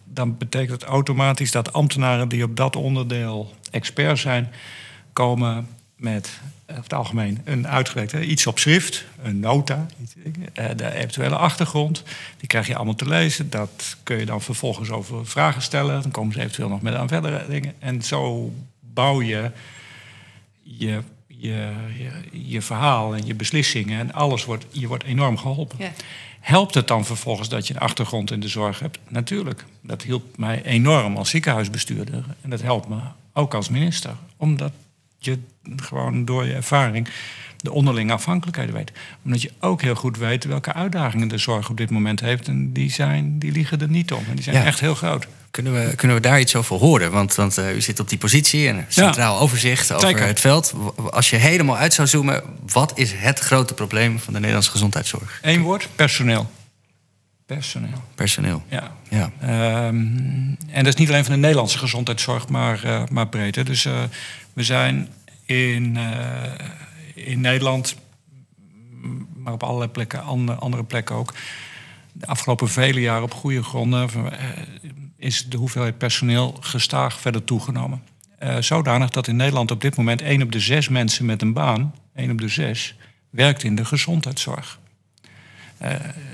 Dan 0.03 0.37
betekent 0.37 0.81
het 0.81 0.89
automatisch 0.89 1.51
dat 1.51 1.73
ambtenaren 1.73 2.29
die 2.29 2.43
op 2.43 2.55
dat 2.55 2.75
onderdeel 2.75 3.53
expert 3.71 4.19
zijn, 4.19 4.51
komen 5.13 5.67
met 5.95 6.39
over 6.67 6.83
het 6.83 6.93
algemeen 6.93 7.41
een 7.43 7.67
uitgewerkt 7.67 8.13
iets 8.13 8.47
op 8.47 8.59
schrift, 8.59 9.05
een 9.21 9.39
nota, 9.39 9.85
eh, 10.53 10.65
de 10.75 10.93
eventuele 10.93 11.35
achtergrond. 11.35 12.03
Die 12.37 12.47
krijg 12.47 12.67
je 12.67 12.75
allemaal 12.75 12.95
te 12.95 13.07
lezen. 13.07 13.49
Dat 13.49 13.97
kun 14.03 14.17
je 14.17 14.25
dan 14.25 14.41
vervolgens 14.41 14.89
over 14.89 15.27
vragen 15.27 15.61
stellen. 15.61 16.01
Dan 16.01 16.11
komen 16.11 16.33
ze 16.33 16.39
eventueel 16.39 16.69
nog 16.69 16.81
met 16.81 16.95
aan 16.95 17.07
verdere 17.07 17.45
dingen. 17.49 17.73
En 17.79 18.01
zo 18.01 18.53
bouw 18.95 19.21
je 19.21 19.51
je, 20.65 21.01
je, 21.27 21.71
je, 22.31 22.61
verhaal 22.61 23.15
en 23.15 23.25
je 23.25 23.35
beslissingen 23.35 23.99
en 23.99 24.13
alles 24.13 24.45
wordt, 24.45 24.65
je 24.71 24.87
wordt 24.87 25.03
enorm 25.03 25.37
geholpen. 25.37 25.77
Ja. 25.79 25.91
Helpt 26.39 26.73
het 26.73 26.87
dan 26.87 27.05
vervolgens 27.05 27.49
dat 27.49 27.67
je 27.67 27.73
een 27.73 27.79
achtergrond 27.79 28.31
in 28.31 28.39
de 28.39 28.47
zorg 28.47 28.79
hebt? 28.79 28.99
Natuurlijk. 29.07 29.65
Dat 29.81 30.01
hielp 30.01 30.37
mij 30.37 30.63
enorm 30.63 31.17
als 31.17 31.29
ziekenhuisbestuurder. 31.29 32.23
En 32.41 32.49
dat 32.49 32.61
helpt 32.61 32.87
me 32.87 32.99
ook 33.33 33.53
als 33.53 33.69
minister. 33.69 34.15
Omdat 34.37 34.71
je 35.17 35.39
gewoon 35.75 36.25
door 36.25 36.45
je 36.45 36.53
ervaring 36.53 37.07
de 37.65 37.71
onderlinge 37.71 38.13
afhankelijkheden 38.13 38.75
weet. 38.75 38.91
Omdat 39.23 39.41
je 39.41 39.51
ook 39.59 39.81
heel 39.81 39.95
goed 39.95 40.17
weet 40.17 40.43
welke 40.43 40.73
uitdagingen 40.73 41.27
de 41.27 41.37
zorg 41.37 41.69
op 41.69 41.77
dit 41.77 41.89
moment 41.89 42.19
heeft. 42.19 42.47
En 42.47 42.73
die, 42.73 42.91
zijn, 42.91 43.39
die 43.39 43.51
liggen 43.51 43.81
er 43.81 43.89
niet 43.89 44.11
om. 44.11 44.23
En 44.29 44.35
die 44.35 44.43
zijn 44.43 44.65
echt 44.65 44.79
heel 44.79 44.95
groot. 44.95 45.27
Kunnen 45.51 45.73
we, 45.73 45.95
kunnen 45.95 46.17
we 46.17 46.21
daar 46.21 46.39
iets 46.39 46.55
over 46.55 46.75
horen? 46.75 47.11
Want, 47.11 47.35
want 47.35 47.57
uh, 47.57 47.75
u 47.75 47.81
zit 47.81 47.99
op 47.99 48.09
die 48.09 48.17
positie 48.17 48.67
en 48.67 48.85
centraal 48.87 49.39
overzicht 49.39 49.93
over 49.93 50.27
het 50.27 50.39
veld. 50.39 50.73
Als 51.09 51.29
je 51.29 51.35
helemaal 51.35 51.77
uit 51.77 51.93
zou 51.93 52.07
zoomen, 52.07 52.43
wat 52.71 52.91
is 52.95 53.11
het 53.13 53.39
grote 53.39 53.73
probleem 53.73 54.19
van 54.19 54.33
de 54.33 54.39
Nederlandse 54.39 54.71
gezondheidszorg? 54.71 55.39
Eén 55.41 55.61
woord, 55.61 55.87
personeel. 55.95 56.49
Personeel. 57.45 58.03
Personeel. 58.15 58.63
Ja. 58.69 58.91
ja. 59.09 59.31
Ehm, 59.41 59.95
en 60.71 60.83
dat 60.83 60.87
is 60.87 60.95
niet 60.95 61.09
alleen 61.09 61.23
van 61.23 61.33
de 61.33 61.39
Nederlandse 61.39 61.77
gezondheidszorg, 61.77 62.47
maar, 62.47 62.81
uh, 62.85 63.03
maar 63.11 63.27
breed. 63.27 63.65
Dus 63.65 63.85
uh, 63.85 63.93
we 64.53 64.63
zijn 64.63 65.09
in, 65.45 65.97
in 67.15 67.41
Nederland, 67.41 67.95
maar 69.35 69.53
op 69.53 69.63
allerlei 69.63 69.91
plekken, 69.91 70.23
andere 70.59 70.83
plekken 70.83 71.15
ook, 71.15 71.33
de 72.13 72.25
afgelopen 72.25 72.69
vele 72.69 73.01
jaren 73.01 73.23
op 73.23 73.33
goede 73.33 73.63
gronden 73.63 74.09
is 75.17 75.45
de 75.49 75.57
hoeveelheid 75.57 75.97
personeel 75.97 76.57
gestaag 76.59 77.19
verder 77.19 77.43
toegenomen. 77.43 78.03
Uh, 78.43 78.57
zodanig 78.59 79.09
dat 79.09 79.27
in 79.27 79.35
Nederland 79.35 79.71
op 79.71 79.81
dit 79.81 79.95
moment 79.95 80.21
één 80.21 80.41
op 80.41 80.51
de 80.51 80.59
zes 80.59 80.89
mensen 80.89 81.25
met 81.25 81.41
een 81.41 81.53
baan, 81.53 81.95
één 82.15 82.31
op 82.31 82.39
de 82.39 82.47
zes, 82.47 82.95
werkt 83.29 83.63
in 83.63 83.75
de 83.75 83.85
gezondheidszorg. 83.85 84.79
Uh, 85.81 85.89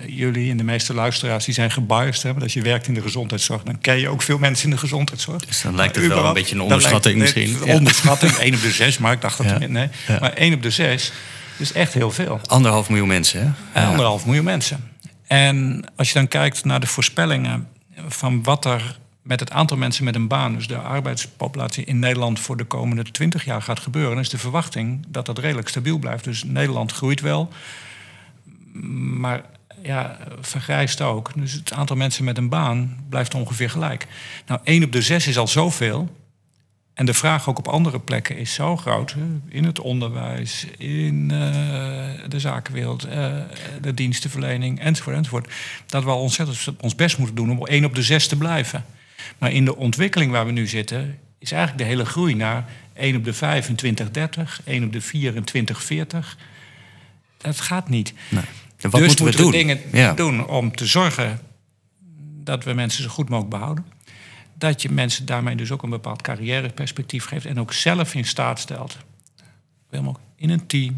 jullie 0.06 0.52
en 0.52 0.58
de 0.58 0.64
meeste 0.64 0.94
luisteraars 0.94 1.46
die 1.46 1.54
zijn 1.54 1.72
gebiased. 1.72 2.24
Hè, 2.24 2.42
als 2.42 2.54
je 2.54 2.62
werkt 2.62 2.88
in 2.88 2.94
de 2.94 3.02
gezondheidszorg, 3.02 3.64
dan 3.64 3.80
ken 3.80 4.00
je 4.00 4.10
ook 4.10 4.22
veel 4.22 4.38
mensen 4.38 4.66
in 4.66 4.72
de 4.72 4.78
gezondheidszorg. 4.78 5.46
Dus 5.46 5.62
dan 5.62 5.76
lijkt 5.76 5.96
het 5.96 6.08
wel 6.08 6.26
een 6.26 6.34
beetje 6.34 6.56
een 6.56 6.62
onderschatting 6.62 7.18
misschien. 7.18 7.58
Een 7.62 7.76
onderschatting, 7.76 8.32
één 8.32 8.54
op 8.54 8.62
de 8.62 8.72
zes, 8.72 8.98
maar 8.98 9.12
ik 9.12 9.22
dacht 9.22 9.38
dat 9.38 9.48
ja. 9.48 9.68
nee. 9.68 9.90
Maar 10.08 10.34
één 10.34 10.54
op 10.54 10.62
de 10.62 10.70
zes 10.70 11.12
is 11.58 11.72
echt 11.72 11.94
heel 11.94 12.12
veel. 12.12 12.40
Anderhalf 12.46 12.90
miljoen 12.90 13.08
mensen, 13.08 13.56
hè? 13.72 13.86
Anderhalf 13.86 14.26
miljoen 14.26 14.44
mensen. 14.44 14.90
En 15.28 15.84
als 15.96 16.08
je 16.08 16.14
dan 16.14 16.28
kijkt 16.28 16.66
naar 16.66 16.80
de 16.80 16.88
voorspellingen 16.88 17.68
van 18.08 18.44
wat 18.44 18.66
er 18.66 19.00
met 19.22 19.40
het 19.40 19.52
aantal 19.52 19.78
mensen 19.78 20.04
met 20.04 20.16
een 20.16 20.28
baan, 20.28 20.56
dus 20.56 20.68
de 20.68 20.78
arbeidspopulatie 20.78 21.86
in 21.86 22.00
Nederland 22.00 22.40
voor 22.40 22.58
de 22.58 22.64
komende 22.64 23.04
20 23.04 23.46
jaar 23.46 23.62
gaat 23.62 23.80
gebeuren, 23.80 24.18
is 24.18 24.30
de 24.30 24.38
verwachting 24.38 25.06
dat 25.08 25.26
dat 25.26 25.40
redelijk 25.40 25.68
stabiel 25.68 25.98
blijft. 25.98 26.24
Dus 26.24 26.44
Nederland 26.44 26.92
groeit 26.92 27.22
wel, 27.22 27.50
maar 28.74 29.42
ja, 29.84 30.18
vergrijst 30.42 31.02
ook. 31.02 31.32
Dus 31.36 31.54
het 31.54 31.74
aantal 31.74 31.96
mensen 31.96 32.24
met 32.24 32.38
een 32.38 32.50
baan 32.50 33.04
blijft 33.10 33.34
ongeveer 33.34 33.70
gelijk. 33.70 34.08
Nou, 34.46 34.60
1 34.64 34.84
op 34.84 34.92
de 34.92 35.02
6 35.02 35.28
is 35.28 35.38
al 35.38 35.48
zoveel. 35.48 36.20
En 36.94 37.06
de 37.06 37.14
vraag 37.14 37.50
ook 37.50 37.58
op 37.58 37.68
andere 37.68 38.00
plekken 38.00 38.38
is 38.38 38.54
zo 38.54 38.78
groot. 38.78 39.16
In 39.48 39.64
het 39.64 39.80
onderwijs, 39.80 40.68
in 40.78 41.30
uh, 41.32 41.40
de 42.28 42.40
zakenwereld, 42.40 43.08
uh, 43.08 43.36
de 43.82 43.94
dienstenverlening 43.94 44.80
enzovoort, 44.80 45.16
enzovoort. 45.16 45.54
Dat 45.86 46.04
we 46.04 46.10
al 46.10 46.22
ontzettend 46.22 46.82
ons 46.82 46.96
best 46.96 47.18
moeten 47.18 47.36
doen 47.36 47.52
om 47.52 47.66
één 47.66 47.86
op 47.86 47.96
de 47.96 48.02
zes 48.02 48.28
te 48.28 48.38
blijven. 48.38 48.86
Maar 49.38 49.52
in 49.52 49.66
de 49.66 49.76
ontwikkeling 49.76 50.32
waar 50.32 50.46
we 50.46 50.52
nu 50.52 50.68
zitten, 50.68 51.20
is 51.40 51.52
eigenlijk 51.52 51.84
de 51.84 51.90
hele 51.90 52.06
groei 52.06 52.36
naar 52.36 52.66
1 52.94 53.16
op 53.16 53.24
de 53.24 53.34
5 53.34 53.70
in 53.70 53.76
2030, 53.76 54.62
1 54.66 54.84
op 54.84 54.94
de 54.94 55.02
4 55.02 55.36
in 55.36 55.44
2040. 55.44 56.38
Dat 57.38 57.60
gaat 57.60 57.90
niet. 57.90 58.14
Nee. 58.30 58.44
Wat 58.90 59.02
dus 59.02 59.08
moeten 59.08 59.26
we, 59.26 59.36
doen? 59.42 59.52
dingen 59.52 59.80
ja. 59.92 60.14
doen 60.14 60.48
om 60.48 60.76
te 60.76 60.86
zorgen 60.86 61.40
dat 62.44 62.64
we 62.64 62.74
mensen 62.74 63.04
zo 63.04 63.10
goed 63.10 63.30
mogelijk 63.30 63.54
behouden 63.54 63.86
dat 64.62 64.82
je 64.82 64.92
mensen 64.92 65.26
daarmee 65.26 65.56
dus 65.56 65.72
ook 65.72 65.84
een 65.84 65.90
bepaald 65.90 66.22
carrièreperspectief 66.22 67.26
geeft 67.26 67.46
en 67.46 67.60
ook 67.60 67.74
zelf 67.74 68.16
in 68.16 68.26
staat 68.26 68.60
stelt. 68.60 68.98
In 70.36 70.50
een 70.50 70.68
team 70.68 70.96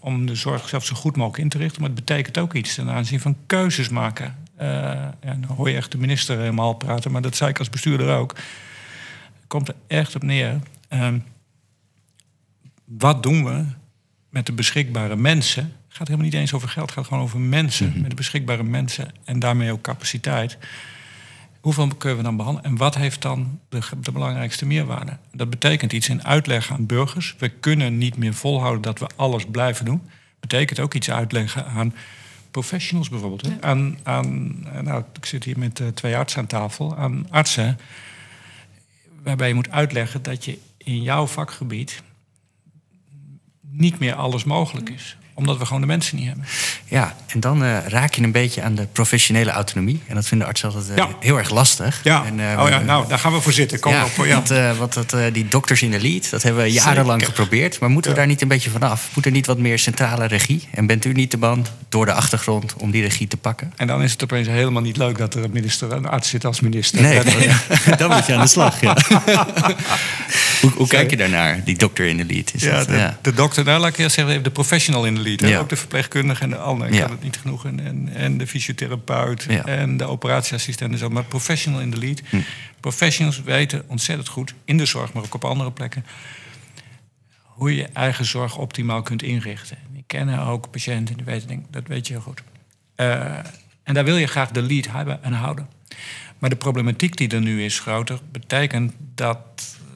om 0.00 0.26
de 0.26 0.34
zorg 0.34 0.68
zelf 0.68 0.84
zo 0.84 0.94
goed 0.94 1.16
mogelijk 1.16 1.42
in 1.42 1.48
te 1.48 1.58
richten. 1.58 1.80
Maar 1.80 1.90
het 1.90 2.04
betekent 2.04 2.38
ook 2.38 2.54
iets 2.54 2.74
ten 2.74 2.90
aanzien 2.90 3.20
van 3.20 3.36
keuzes 3.46 3.88
maken. 3.88 4.36
Uh, 4.60 4.66
ja, 4.66 5.14
dan 5.20 5.44
hoor 5.44 5.70
je 5.70 5.76
echt 5.76 5.92
de 5.92 5.98
minister 5.98 6.38
helemaal 6.38 6.74
praten, 6.74 7.12
maar 7.12 7.22
dat 7.22 7.36
zei 7.36 7.50
ik 7.50 7.58
als 7.58 7.70
bestuurder 7.70 8.16
ook. 8.16 8.36
Komt 9.46 9.68
er 9.68 9.74
echt 9.86 10.14
op 10.14 10.22
neer. 10.22 10.60
Uh, 10.90 11.08
wat 12.84 13.22
doen 13.22 13.44
we 13.44 13.64
met 14.28 14.46
de 14.46 14.52
beschikbare 14.52 15.16
mensen? 15.16 15.72
Het 15.94 16.02
gaat 16.02 16.12
helemaal 16.12 16.30
niet 16.32 16.40
eens 16.40 16.54
over 16.54 16.68
geld, 16.68 16.86
het 16.86 16.98
gaat 16.98 17.06
gewoon 17.06 17.22
over 17.22 17.40
mensen. 17.40 17.88
Mhm. 17.88 18.00
Met 18.00 18.10
de 18.10 18.16
beschikbare 18.16 18.62
mensen 18.62 19.12
en 19.24 19.38
daarmee 19.38 19.72
ook 19.72 19.80
capaciteit 19.80 20.58
hoeveel 21.60 21.88
kunnen 21.88 22.18
we 22.18 22.24
dan 22.24 22.36
behandelen 22.36 22.70
en 22.70 22.76
wat 22.76 22.94
heeft 22.94 23.22
dan 23.22 23.60
de, 23.68 23.80
de, 24.00 24.12
belangrijkste 24.12 24.66
meerwaarde? 24.66 25.18
Dat 25.32 25.50
betekent 25.50 25.92
iets 25.92 26.08
in 26.08 26.24
uitleg 26.24 26.72
aan 26.72 26.86
burgers. 26.86 27.34
We 27.38 27.48
kunnen 27.48 27.98
niet 27.98 28.16
meer 28.16 28.34
volhouden 28.34 28.82
dat 28.82 28.98
we 28.98 29.06
alles 29.16 29.44
blijven 29.50 29.84
doen. 29.84 30.02
Betekent 30.40 30.80
ook 30.80 30.94
iets 30.94 31.10
uitleggen 31.10 31.66
aan 31.66 31.94
professionals 32.50 33.08
bijvoorbeeld. 33.08 33.62
Aan, 33.62 33.98
aan, 34.02 34.60
nou, 34.82 35.04
ik 35.12 35.26
zit 35.26 35.44
hier 35.44 35.58
met 35.58 35.80
uh, 35.80 35.88
twee 35.88 36.16
artsen 36.16 36.40
aan 36.40 36.46
tafel, 36.46 36.96
aan 36.96 37.26
artsen. 37.30 37.78
Waarbij 39.22 39.48
je 39.48 39.54
moet 39.54 39.70
uitleggen 39.70 40.22
dat 40.22 40.44
je 40.44 40.58
in 40.76 41.02
jouw 41.02 41.26
vakgebied 41.26 42.02
niet 43.60 43.98
meer 43.98 44.14
alles 44.14 44.44
mogelijk 44.44 44.90
is 44.90 45.16
omdat 45.34 45.58
we 45.58 45.66
gewoon 45.66 45.80
de 45.80 45.86
mensen 45.86 46.16
niet 46.16 46.26
hebben. 46.26 46.44
Ja, 46.84 47.14
en 47.26 47.40
dan 47.40 47.62
uh, 47.62 47.86
raak 47.86 48.14
je 48.14 48.22
een 48.22 48.32
beetje 48.32 48.62
aan 48.62 48.74
de 48.74 48.86
professionele 48.92 49.50
autonomie. 49.50 50.02
En 50.06 50.14
dat 50.14 50.26
vinden 50.26 50.46
artsen 50.46 50.72
altijd 50.72 50.98
uh, 50.98 51.04
heel 51.20 51.38
erg 51.38 51.50
lastig. 51.50 52.00
Ja. 52.02 52.24
En, 52.24 52.38
uh, 52.38 52.62
oh 52.62 52.68
ja, 52.68 52.78
nou, 52.78 53.08
daar 53.08 53.18
gaan 53.18 53.32
we 53.32 53.40
voor 53.40 53.52
zitten. 53.52 53.80
Kom 53.80 53.92
ja, 53.92 54.04
op. 54.04 54.24
Ja. 54.24 54.34
Want, 54.34 54.78
wat 54.78 54.94
dat, 54.94 55.34
die 55.34 55.48
dokters 55.48 55.82
in 55.82 55.90
de 55.90 56.00
lead, 56.00 56.30
dat 56.30 56.42
hebben 56.42 56.62
we 56.62 56.72
jarenlang 56.72 57.20
Zeker. 57.20 57.36
geprobeerd. 57.36 57.80
Maar 57.80 57.90
moeten 57.90 58.10
we 58.10 58.16
daar 58.16 58.26
niet 58.26 58.42
een 58.42 58.48
beetje 58.48 58.70
vanaf? 58.70 59.10
Moet 59.14 59.26
er 59.26 59.30
niet 59.30 59.46
wat 59.46 59.58
meer 59.58 59.78
centrale 59.78 60.26
regie? 60.26 60.68
En 60.70 60.86
bent 60.86 61.04
u 61.04 61.12
niet 61.12 61.30
de 61.30 61.36
man 61.36 61.66
door 61.88 62.06
de 62.06 62.12
achtergrond 62.12 62.74
om 62.78 62.90
die 62.90 63.02
regie 63.02 63.26
te 63.26 63.36
pakken? 63.36 63.72
En 63.76 63.86
dan 63.86 64.02
is 64.02 64.12
het 64.12 64.22
opeens 64.22 64.48
helemaal 64.48 64.82
niet 64.82 64.96
leuk 64.96 65.18
dat 65.18 65.34
er 65.34 65.44
een, 65.44 65.50
minister, 65.52 65.92
een 65.92 66.06
arts 66.06 66.28
zit 66.28 66.44
als 66.44 66.60
minister. 66.60 67.02
Nee, 67.02 67.24
dan, 67.24 67.34
dan 67.98 68.10
moet 68.10 68.26
je 68.26 68.34
aan 68.34 68.40
de 68.40 68.46
slag. 68.46 68.80
Ja. 68.80 68.96
hoe, 70.60 70.70
hoe 70.76 70.86
kijk 70.86 71.10
je 71.10 71.16
daarnaar, 71.16 71.64
die 71.64 71.76
dokter 71.76 72.06
in 72.06 72.16
de 72.16 72.24
lead? 72.24 72.50
Is 72.54 72.62
ja, 72.62 72.84
de, 72.84 72.96
ja, 72.96 73.18
de, 73.22 73.32
dokter, 73.32 73.64
nou 73.64 73.80
laat 73.80 73.88
ik 73.88 73.98
eerst 73.98 74.14
zeggen, 74.14 74.42
de 74.42 74.50
professional 74.50 75.04
in 75.04 75.14
de 75.14 75.20
lead. 75.20 75.23
Ja. 75.24 75.58
Ook 75.58 75.68
de 75.68 75.76
verpleegkundige 75.76 76.42
en 76.42 76.50
de 76.50 76.56
andere, 76.56 76.90
ik 76.90 77.00
kan 77.00 77.10
het 77.10 77.22
niet 77.22 77.36
genoeg. 77.36 77.64
En, 77.64 78.08
en 78.14 78.38
de 78.38 78.46
fysiotherapeut 78.46 79.46
en 79.64 79.96
de 79.96 80.04
operatieassistent 80.04 80.92
en 80.92 80.98
zo. 80.98 81.08
Maar 81.08 81.24
professional 81.24 81.80
in 81.80 81.90
de 81.90 81.98
lead. 81.98 82.22
Hm. 82.28 82.40
Professionals 82.80 83.42
weten 83.42 83.84
ontzettend 83.86 84.28
goed, 84.28 84.54
in 84.64 84.76
de 84.76 84.86
zorg, 84.86 85.12
maar 85.12 85.22
ook 85.22 85.34
op 85.34 85.44
andere 85.44 85.72
plekken... 85.72 86.04
hoe 87.42 87.76
je 87.76 87.88
eigen 87.92 88.24
zorg 88.24 88.56
optimaal 88.56 89.02
kunt 89.02 89.22
inrichten. 89.22 89.78
Ik 89.96 90.04
ken 90.06 90.38
ook 90.38 90.70
patiënten 90.70 91.16
die 91.16 91.24
weten, 91.24 91.66
dat 91.70 91.86
weet 91.86 92.06
je 92.06 92.12
heel 92.12 92.22
goed. 92.22 92.42
Uh, 92.96 93.38
en 93.82 93.94
daar 93.94 94.04
wil 94.04 94.16
je 94.16 94.26
graag 94.26 94.50
de 94.50 94.62
lead 94.62 94.86
hebben 94.90 95.22
en 95.22 95.32
houden. 95.32 95.68
Maar 96.38 96.50
de 96.50 96.56
problematiek 96.56 97.16
die 97.16 97.28
er 97.28 97.40
nu 97.40 97.64
is 97.64 97.78
groter, 97.78 98.18
betekent 98.32 98.92
dat, 99.14 99.38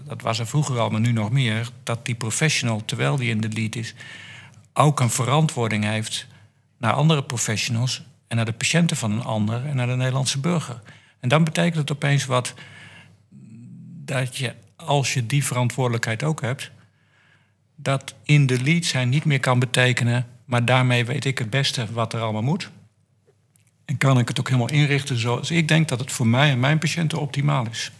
dat 0.07 0.22
was 0.22 0.39
er 0.39 0.47
vroeger 0.47 0.79
al, 0.79 0.91
maar 0.91 1.01
nu 1.01 1.12
nog 1.12 1.31
meer, 1.31 1.70
dat 1.83 2.07
die 2.07 2.14
professional, 2.14 2.85
terwijl 2.85 3.16
die 3.16 3.31
in 3.31 3.41
de 3.41 3.49
lead 3.49 3.76
is, 3.76 3.95
ook 4.73 5.01
een 5.01 5.11
verantwoording 5.11 5.85
heeft 5.85 6.27
naar 6.79 6.93
andere 6.93 7.25
professionals 7.25 8.03
en 8.29 8.37
naar 8.37 8.45
de 8.45 8.53
patiënten 8.53 8.97
van 8.97 9.12
een 9.12 9.25
ander 9.25 9.66
en 9.66 9.77
naar 9.77 9.87
de 9.87 9.97
Nederlandse 9.97 10.39
burger. 10.39 10.81
En 11.21 11.29
dan 11.29 11.45
betekent 11.45 11.77
het 11.77 11.93
opeens 11.93 12.27
wat 12.27 12.55
dat 14.05 14.37
je, 14.37 14.55
als 14.77 15.14
je 15.14 15.27
die 15.27 15.45
verantwoordelijkheid 15.45 16.23
ook 16.23 16.41
hebt, 16.41 16.71
dat 17.77 18.14
in 18.23 18.47
de 18.47 18.62
lead 18.62 18.85
zijn 18.85 19.09
niet 19.09 19.25
meer 19.25 19.41
kan 19.41 19.59
betekenen, 19.59 20.27
maar 20.45 20.64
daarmee 20.64 21.05
weet 21.05 21.25
ik 21.25 21.39
het 21.39 21.51
beste 21.51 21.93
wat 21.93 22.12
er 22.12 22.21
allemaal 22.21 22.43
moet. 22.43 22.71
En 23.85 23.97
kan 23.97 24.19
ik 24.19 24.29
het 24.29 24.41
ook 24.41 24.47
helemaal 24.47 24.71
inrichten 24.71 25.19
zoals 25.19 25.51
ik 25.51 25.69
denk 25.69 25.89
dat 25.89 26.01
het 26.01 26.12
voor 26.12 26.27
mij 26.27 26.51
en 26.51 26.61
mijn 26.61 26.79
patiënten 26.79 27.21
optimaal 27.21 27.66
is. 27.71 27.93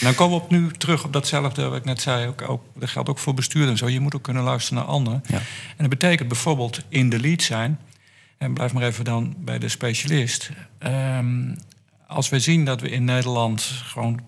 Dan 0.00 0.14
komen 0.14 0.38
we 0.38 0.44
op 0.44 0.50
nu 0.50 0.70
terug 0.72 1.04
op 1.04 1.12
datzelfde 1.12 1.68
wat 1.68 1.78
ik 1.78 1.84
net 1.84 2.00
zei. 2.00 2.26
Ook, 2.26 2.48
ook, 2.48 2.64
dat 2.74 2.88
geldt 2.88 3.08
ook 3.08 3.18
voor 3.18 3.34
bestuur 3.34 3.68
en 3.68 3.76
zo. 3.76 3.88
Je 3.88 4.00
moet 4.00 4.14
ook 4.14 4.22
kunnen 4.22 4.42
luisteren 4.42 4.82
naar 4.82 4.92
anderen. 4.92 5.22
Ja. 5.26 5.36
En 5.36 5.76
dat 5.76 5.88
betekent 5.88 6.28
bijvoorbeeld 6.28 6.82
in 6.88 7.10
de 7.10 7.20
lead 7.20 7.42
zijn. 7.42 7.80
En 8.38 8.54
blijf 8.54 8.72
maar 8.72 8.82
even 8.82 9.04
dan 9.04 9.34
bij 9.38 9.58
de 9.58 9.68
specialist. 9.68 10.50
Um, 10.78 11.58
als 12.06 12.28
we 12.28 12.40
zien 12.40 12.64
dat 12.64 12.80
we 12.80 12.90
in 12.90 13.04
Nederland 13.04 13.62
gewoon 13.62 14.20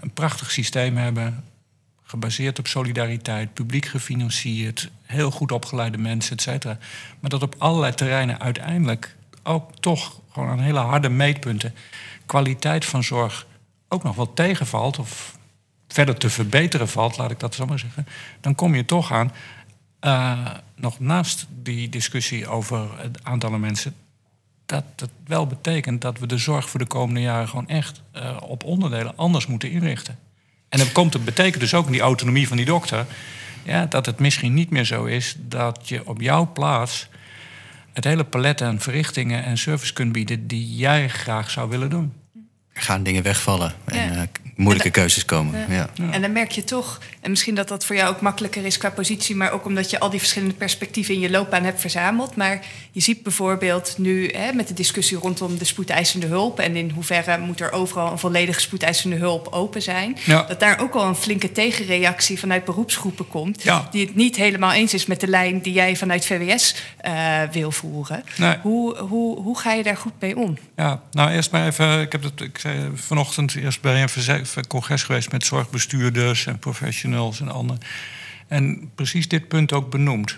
een 0.00 0.12
prachtig 0.12 0.50
systeem 0.50 0.96
hebben. 0.96 1.44
Gebaseerd 2.02 2.58
op 2.58 2.66
solidariteit, 2.66 3.54
publiek 3.54 3.86
gefinancierd, 3.86 4.90
heel 5.02 5.30
goed 5.30 5.52
opgeleide 5.52 5.98
mensen, 5.98 6.36
et 6.36 6.42
cetera. 6.42 6.78
Maar 7.20 7.30
dat 7.30 7.42
op 7.42 7.54
allerlei 7.58 7.94
terreinen 7.94 8.40
uiteindelijk 8.40 9.16
ook 9.42 9.80
toch 9.80 10.20
gewoon 10.32 10.48
aan 10.48 10.60
hele 10.60 10.78
harde 10.78 11.08
meetpunten 11.08 11.74
kwaliteit 12.26 12.84
van 12.84 13.04
zorg 13.04 13.46
ook 13.88 14.02
nog 14.02 14.16
wel 14.16 14.32
tegenvalt 14.32 14.98
of 14.98 15.38
verder 15.88 16.16
te 16.16 16.30
verbeteren 16.30 16.88
valt, 16.88 17.16
laat 17.16 17.30
ik 17.30 17.40
dat 17.40 17.54
zo 17.54 17.66
maar 17.66 17.78
zeggen, 17.78 18.06
dan 18.40 18.54
kom 18.54 18.74
je 18.74 18.84
toch 18.84 19.12
aan, 19.12 19.32
uh, 20.00 20.50
nog 20.74 21.00
naast 21.00 21.46
die 21.62 21.88
discussie 21.88 22.48
over 22.48 23.00
het 23.00 23.24
aantal 23.24 23.50
mensen, 23.50 23.94
dat 24.66 24.84
het 24.96 25.10
wel 25.26 25.46
betekent 25.46 26.00
dat 26.00 26.18
we 26.18 26.26
de 26.26 26.38
zorg 26.38 26.70
voor 26.70 26.80
de 26.80 26.86
komende 26.86 27.20
jaren 27.20 27.48
gewoon 27.48 27.68
echt 27.68 28.02
uh, 28.16 28.36
op 28.40 28.64
onderdelen 28.64 29.16
anders 29.16 29.46
moeten 29.46 29.70
inrichten. 29.70 30.18
En 30.68 30.78
dat 30.78 30.92
komt, 30.92 31.12
het 31.12 31.24
betekent 31.24 31.60
dus 31.60 31.74
ook 31.74 31.86
in 31.86 31.92
die 31.92 32.00
autonomie 32.00 32.48
van 32.48 32.56
die 32.56 32.66
dokter, 32.66 33.06
ja, 33.64 33.86
dat 33.86 34.06
het 34.06 34.18
misschien 34.18 34.54
niet 34.54 34.70
meer 34.70 34.84
zo 34.84 35.04
is 35.04 35.36
dat 35.38 35.88
je 35.88 36.06
op 36.06 36.20
jouw 36.20 36.52
plaats 36.52 37.08
het 37.92 38.04
hele 38.04 38.24
palet 38.24 38.62
aan 38.62 38.80
verrichtingen 38.80 39.44
en 39.44 39.58
service 39.58 39.92
kunt 39.92 40.12
bieden 40.12 40.46
die 40.46 40.76
jij 40.76 41.08
graag 41.08 41.50
zou 41.50 41.68
willen 41.68 41.90
doen. 41.90 42.12
Er 42.78 42.84
gaan 42.84 43.02
dingen 43.02 43.22
wegvallen 43.22 43.72
ja. 43.86 44.10
uh, 44.10 44.22
moeilijke 44.58 44.90
keuzes 44.90 45.24
komen. 45.24 45.66
Ja. 45.68 45.88
En 46.10 46.20
dan 46.20 46.32
merk 46.32 46.50
je 46.50 46.64
toch, 46.64 47.00
en 47.20 47.30
misschien 47.30 47.54
dat 47.54 47.68
dat 47.68 47.84
voor 47.84 47.96
jou 47.96 48.14
ook 48.14 48.20
makkelijker 48.20 48.64
is 48.64 48.78
qua 48.78 48.90
positie, 48.90 49.36
maar 49.36 49.52
ook 49.52 49.64
omdat 49.64 49.90
je 49.90 49.98
al 49.98 50.10
die 50.10 50.18
verschillende 50.18 50.54
perspectieven 50.54 51.14
in 51.14 51.20
je 51.20 51.30
loopbaan 51.30 51.64
hebt 51.64 51.80
verzameld. 51.80 52.36
Maar 52.36 52.64
je 52.90 53.00
ziet 53.00 53.22
bijvoorbeeld 53.22 53.94
nu 53.98 54.28
hè, 54.28 54.52
met 54.52 54.68
de 54.68 54.74
discussie 54.74 55.18
rondom 55.18 55.58
de 55.58 55.64
spoedeisende 55.64 56.26
hulp 56.26 56.58
en 56.58 56.76
in 56.76 56.90
hoeverre 56.90 57.38
moet 57.38 57.60
er 57.60 57.72
overal 57.72 58.12
een 58.12 58.18
volledige 58.18 58.60
spoedeisende 58.60 59.16
hulp 59.16 59.48
open 59.50 59.82
zijn, 59.82 60.16
dat 60.26 60.60
daar 60.60 60.80
ook 60.80 60.94
al 60.94 61.06
een 61.06 61.14
flinke 61.14 61.52
tegenreactie 61.52 62.38
vanuit 62.38 62.64
beroepsgroepen 62.64 63.28
komt, 63.28 63.62
die 63.90 64.06
het 64.06 64.14
niet 64.14 64.36
helemaal 64.36 64.72
eens 64.72 64.94
is 64.94 65.06
met 65.06 65.20
de 65.20 65.28
lijn 65.28 65.60
die 65.60 65.72
jij 65.72 65.96
vanuit 65.96 66.26
VWS 66.26 66.74
uh, 67.06 67.42
eh, 67.42 67.50
wil 67.50 67.70
voeren. 67.70 68.24
Hoe, 68.62 68.96
hoe, 68.96 69.40
hoe 69.40 69.58
ga 69.58 69.72
je 69.72 69.82
daar 69.82 69.96
goed 69.96 70.12
mee 70.18 70.36
om? 70.36 70.58
Ja, 70.76 71.02
nou 71.10 71.30
eerst 71.30 71.50
maar 71.50 71.66
even, 71.66 72.00
ik 72.00 72.12
heb 72.12 72.22
het, 72.22 72.40
ik 72.40 72.58
zei 72.58 72.90
vanochtend 72.94 73.54
eerst 73.54 73.80
bij 73.80 74.02
een 74.02 74.08
congres 74.68 75.02
geweest 75.02 75.32
met 75.32 75.44
zorgbestuurders 75.44 76.46
en 76.46 76.58
professionals 76.58 77.40
en 77.40 77.48
anderen. 77.48 77.82
En 78.48 78.90
precies 78.94 79.28
dit 79.28 79.48
punt 79.48 79.72
ook 79.72 79.90
benoemd. 79.90 80.36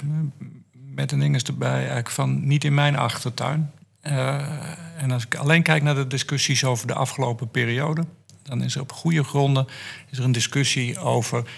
Met 0.73 1.13
een 1.13 1.19
ding 1.19 1.35
is 1.35 1.43
erbij 1.43 1.77
eigenlijk 1.77 2.11
van 2.11 2.47
niet 2.47 2.65
in 2.65 2.75
mijn 2.75 2.97
achtertuin. 2.97 3.71
Uh, 4.03 5.03
en 5.03 5.11
als 5.11 5.25
ik 5.25 5.35
alleen 5.35 5.63
kijk 5.63 5.83
naar 5.83 5.95
de 5.95 6.07
discussies 6.07 6.65
over 6.65 6.87
de 6.87 6.95
afgelopen 6.95 7.51
periode, 7.51 8.05
dan 8.43 8.63
is 8.63 8.75
er 8.75 8.81
op 8.81 8.93
goede 8.93 9.25
gronden 9.25 9.67
is 10.11 10.19
er 10.19 10.25
een 10.25 10.33
discussie 10.33 10.99
over 10.99 11.51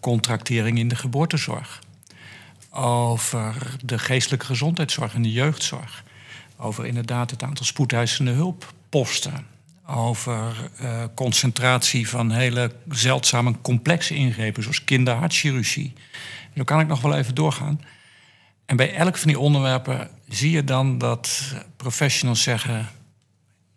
contractering 0.00 0.78
in 0.78 0.88
de 0.88 0.96
geboortezorg. 0.96 1.80
Over 2.70 3.76
de 3.84 3.98
geestelijke 3.98 4.46
gezondheidszorg 4.46 5.14
en 5.14 5.22
de 5.22 5.32
jeugdzorg. 5.32 6.04
Over 6.56 6.86
inderdaad 6.86 7.30
het 7.30 7.42
aantal 7.42 7.64
spoedeisende 7.64 8.30
hulpposten 8.30 9.46
over 9.90 10.70
uh, 10.82 11.04
concentratie 11.14 12.08
van 12.08 12.30
hele 12.30 12.72
zeldzame 12.88 13.54
complexe 13.62 14.14
ingrepen, 14.14 14.62
zoals 14.62 14.84
kinderhartchirurgie. 14.84 15.92
Zo 16.56 16.64
kan 16.64 16.80
ik 16.80 16.86
nog 16.86 17.00
wel 17.00 17.16
even 17.16 17.34
doorgaan. 17.34 17.80
En 18.66 18.76
bij 18.76 18.94
elk 18.94 19.16
van 19.16 19.28
die 19.28 19.38
onderwerpen 19.38 20.10
zie 20.28 20.50
je 20.50 20.64
dan 20.64 20.98
dat 20.98 21.54
professionals 21.76 22.42
zeggen: 22.42 22.88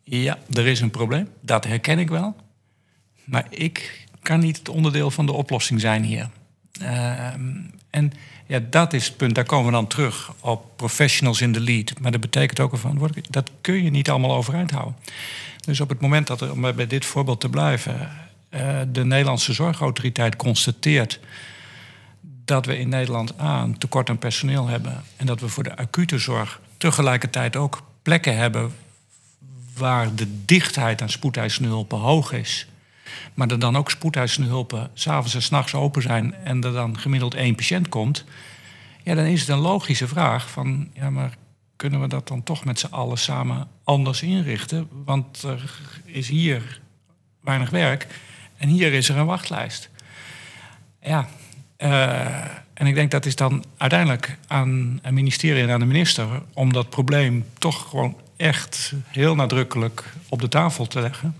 Ja, 0.03 0.37
er 0.51 0.67
is 0.67 0.81
een 0.81 0.91
probleem, 0.91 1.29
dat 1.41 1.65
herken 1.65 1.99
ik 1.99 2.09
wel. 2.09 2.35
Maar 3.23 3.45
ik 3.49 4.07
kan 4.21 4.39
niet 4.39 4.57
het 4.57 4.69
onderdeel 4.69 5.11
van 5.11 5.25
de 5.25 5.31
oplossing 5.31 5.81
zijn 5.81 6.03
hier. 6.03 6.29
Uh, 6.81 7.33
en 7.89 8.11
ja, 8.47 8.59
dat 8.69 8.93
is 8.93 9.05
het 9.05 9.17
punt. 9.17 9.35
Daar 9.35 9.45
komen 9.45 9.65
we 9.65 9.71
dan 9.71 9.87
terug 9.87 10.33
op 10.39 10.77
professionals 10.77 11.41
in 11.41 11.51
de 11.51 11.59
lead. 11.59 11.99
Maar 11.99 12.11
dat 12.11 12.21
betekent 12.21 12.59
ook 12.59 12.77
van, 12.77 13.11
dat 13.29 13.51
kun 13.61 13.83
je 13.83 13.89
niet 13.89 14.09
allemaal 14.09 14.35
overeind 14.35 14.71
houden. 14.71 14.95
Dus 15.65 15.79
op 15.79 15.89
het 15.89 16.01
moment 16.01 16.27
dat 16.27 16.41
er, 16.41 16.51
om 16.51 16.61
bij 16.61 16.87
dit 16.87 17.05
voorbeeld 17.05 17.41
te 17.41 17.49
blijven, 17.49 18.09
uh, 18.49 18.79
de 18.91 19.05
Nederlandse 19.05 19.53
Zorgautoriteit 19.53 20.35
constateert 20.35 21.19
dat 22.21 22.65
we 22.65 22.77
in 22.77 22.89
Nederland 22.89 23.39
A, 23.41 23.61
een 23.61 23.77
tekort 23.77 24.09
aan 24.09 24.17
personeel 24.17 24.67
hebben 24.67 25.03
en 25.15 25.25
dat 25.25 25.39
we 25.39 25.47
voor 25.47 25.63
de 25.63 25.77
acute 25.77 26.17
zorg 26.17 26.61
tegelijkertijd 26.77 27.55
ook 27.55 27.83
plekken 28.01 28.37
hebben 28.37 28.71
waar 29.77 30.15
de 30.15 30.45
dichtheid 30.45 31.01
aan 31.01 31.09
spoedeisende 31.09 31.69
hulpen 31.69 31.97
hoog 31.97 32.31
is. 32.31 32.67
Maar 33.33 33.47
er 33.51 33.59
dan 33.59 33.77
ook 33.77 33.89
spoedeisende 33.89 34.49
hulpen 34.49 34.89
s'avonds 34.93 35.35
en 35.35 35.41
s'nachts 35.41 35.73
open 35.73 36.01
zijn 36.01 36.35
en 36.35 36.63
er 36.63 36.71
dan 36.71 36.99
gemiddeld 36.99 37.33
één 37.33 37.55
patiënt 37.55 37.89
komt. 37.89 38.23
Ja, 39.03 39.15
dan 39.15 39.25
is 39.25 39.39
het 39.39 39.49
een 39.49 39.57
logische 39.57 40.07
vraag 40.07 40.49
van, 40.49 40.89
ja, 40.93 41.09
maar 41.09 41.37
kunnen 41.83 42.01
we 42.01 42.07
dat 42.07 42.27
dan 42.27 42.43
toch 42.43 42.65
met 42.65 42.79
z'n 42.79 42.93
allen 42.93 43.17
samen 43.17 43.67
anders 43.83 44.21
inrichten? 44.21 44.87
Want 45.05 45.43
er 45.43 45.79
is 46.05 46.27
hier 46.27 46.81
weinig 47.41 47.69
werk 47.69 48.07
en 48.57 48.67
hier 48.67 48.93
is 48.93 49.09
er 49.09 49.17
een 49.17 49.25
wachtlijst. 49.25 49.89
Ja, 51.01 51.27
uh, 51.77 52.21
en 52.73 52.87
ik 52.87 52.95
denk 52.95 53.11
dat 53.11 53.25
is 53.25 53.35
dan 53.35 53.63
uiteindelijk 53.77 54.37
aan 54.47 54.99
het 55.01 55.13
ministerie 55.13 55.63
en 55.63 55.69
aan 55.69 55.79
de 55.79 55.85
minister 55.85 56.27
om 56.53 56.73
dat 56.73 56.89
probleem 56.89 57.45
toch 57.57 57.89
gewoon 57.89 58.17
echt 58.37 58.93
heel 59.07 59.35
nadrukkelijk 59.35 60.13
op 60.29 60.41
de 60.41 60.47
tafel 60.47 60.87
te 60.87 61.01
leggen. 61.01 61.35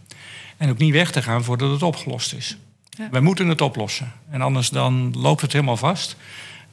En 0.58 0.70
ook 0.70 0.78
niet 0.78 0.94
weg 0.94 1.12
te 1.12 1.22
gaan 1.22 1.44
voordat 1.44 1.72
het 1.72 1.84
opgelost 1.84 2.34
is. 2.34 2.58
Ja. 2.90 3.10
Wij 3.12 3.22
moeten 3.22 3.48
het 3.48 3.62
oplossen. 3.62 4.12
En 4.30 4.42
anders 4.42 4.70
dan 4.70 5.14
loopt 5.18 5.42
het 5.42 5.54
helemaal 5.54 5.78
vast. 5.78 6.16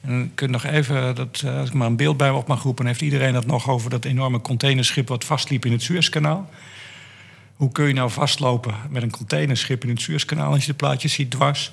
En 0.01 0.31
kunt 0.35 0.51
nog 0.51 0.65
even, 0.65 1.15
dat, 1.15 1.41
eh, 1.45 1.57
als 1.57 1.67
ik 1.67 1.73
maar 1.73 1.87
een 1.87 1.95
beeld 1.95 2.17
bij 2.17 2.29
op 2.29 2.47
mag 2.47 2.63
roepen, 2.63 2.85
heeft 2.85 3.01
iedereen 3.01 3.35
het 3.35 3.45
nog 3.45 3.69
over 3.69 3.89
dat 3.89 4.05
enorme 4.05 4.41
containerschip 4.41 5.07
wat 5.07 5.25
vastliep 5.25 5.65
in 5.65 5.71
het 5.71 5.81
Suezkanaal. 5.81 6.49
Hoe 7.55 7.71
kun 7.71 7.87
je 7.87 7.93
nou 7.93 8.09
vastlopen 8.09 8.73
met 8.89 9.03
een 9.03 9.11
containerschip 9.11 9.83
in 9.83 9.89
het 9.89 10.01
Suezkanaal 10.01 10.51
als 10.51 10.65
je 10.65 10.71
de 10.71 10.77
plaatjes 10.77 11.13
ziet 11.13 11.31
dwars? 11.31 11.71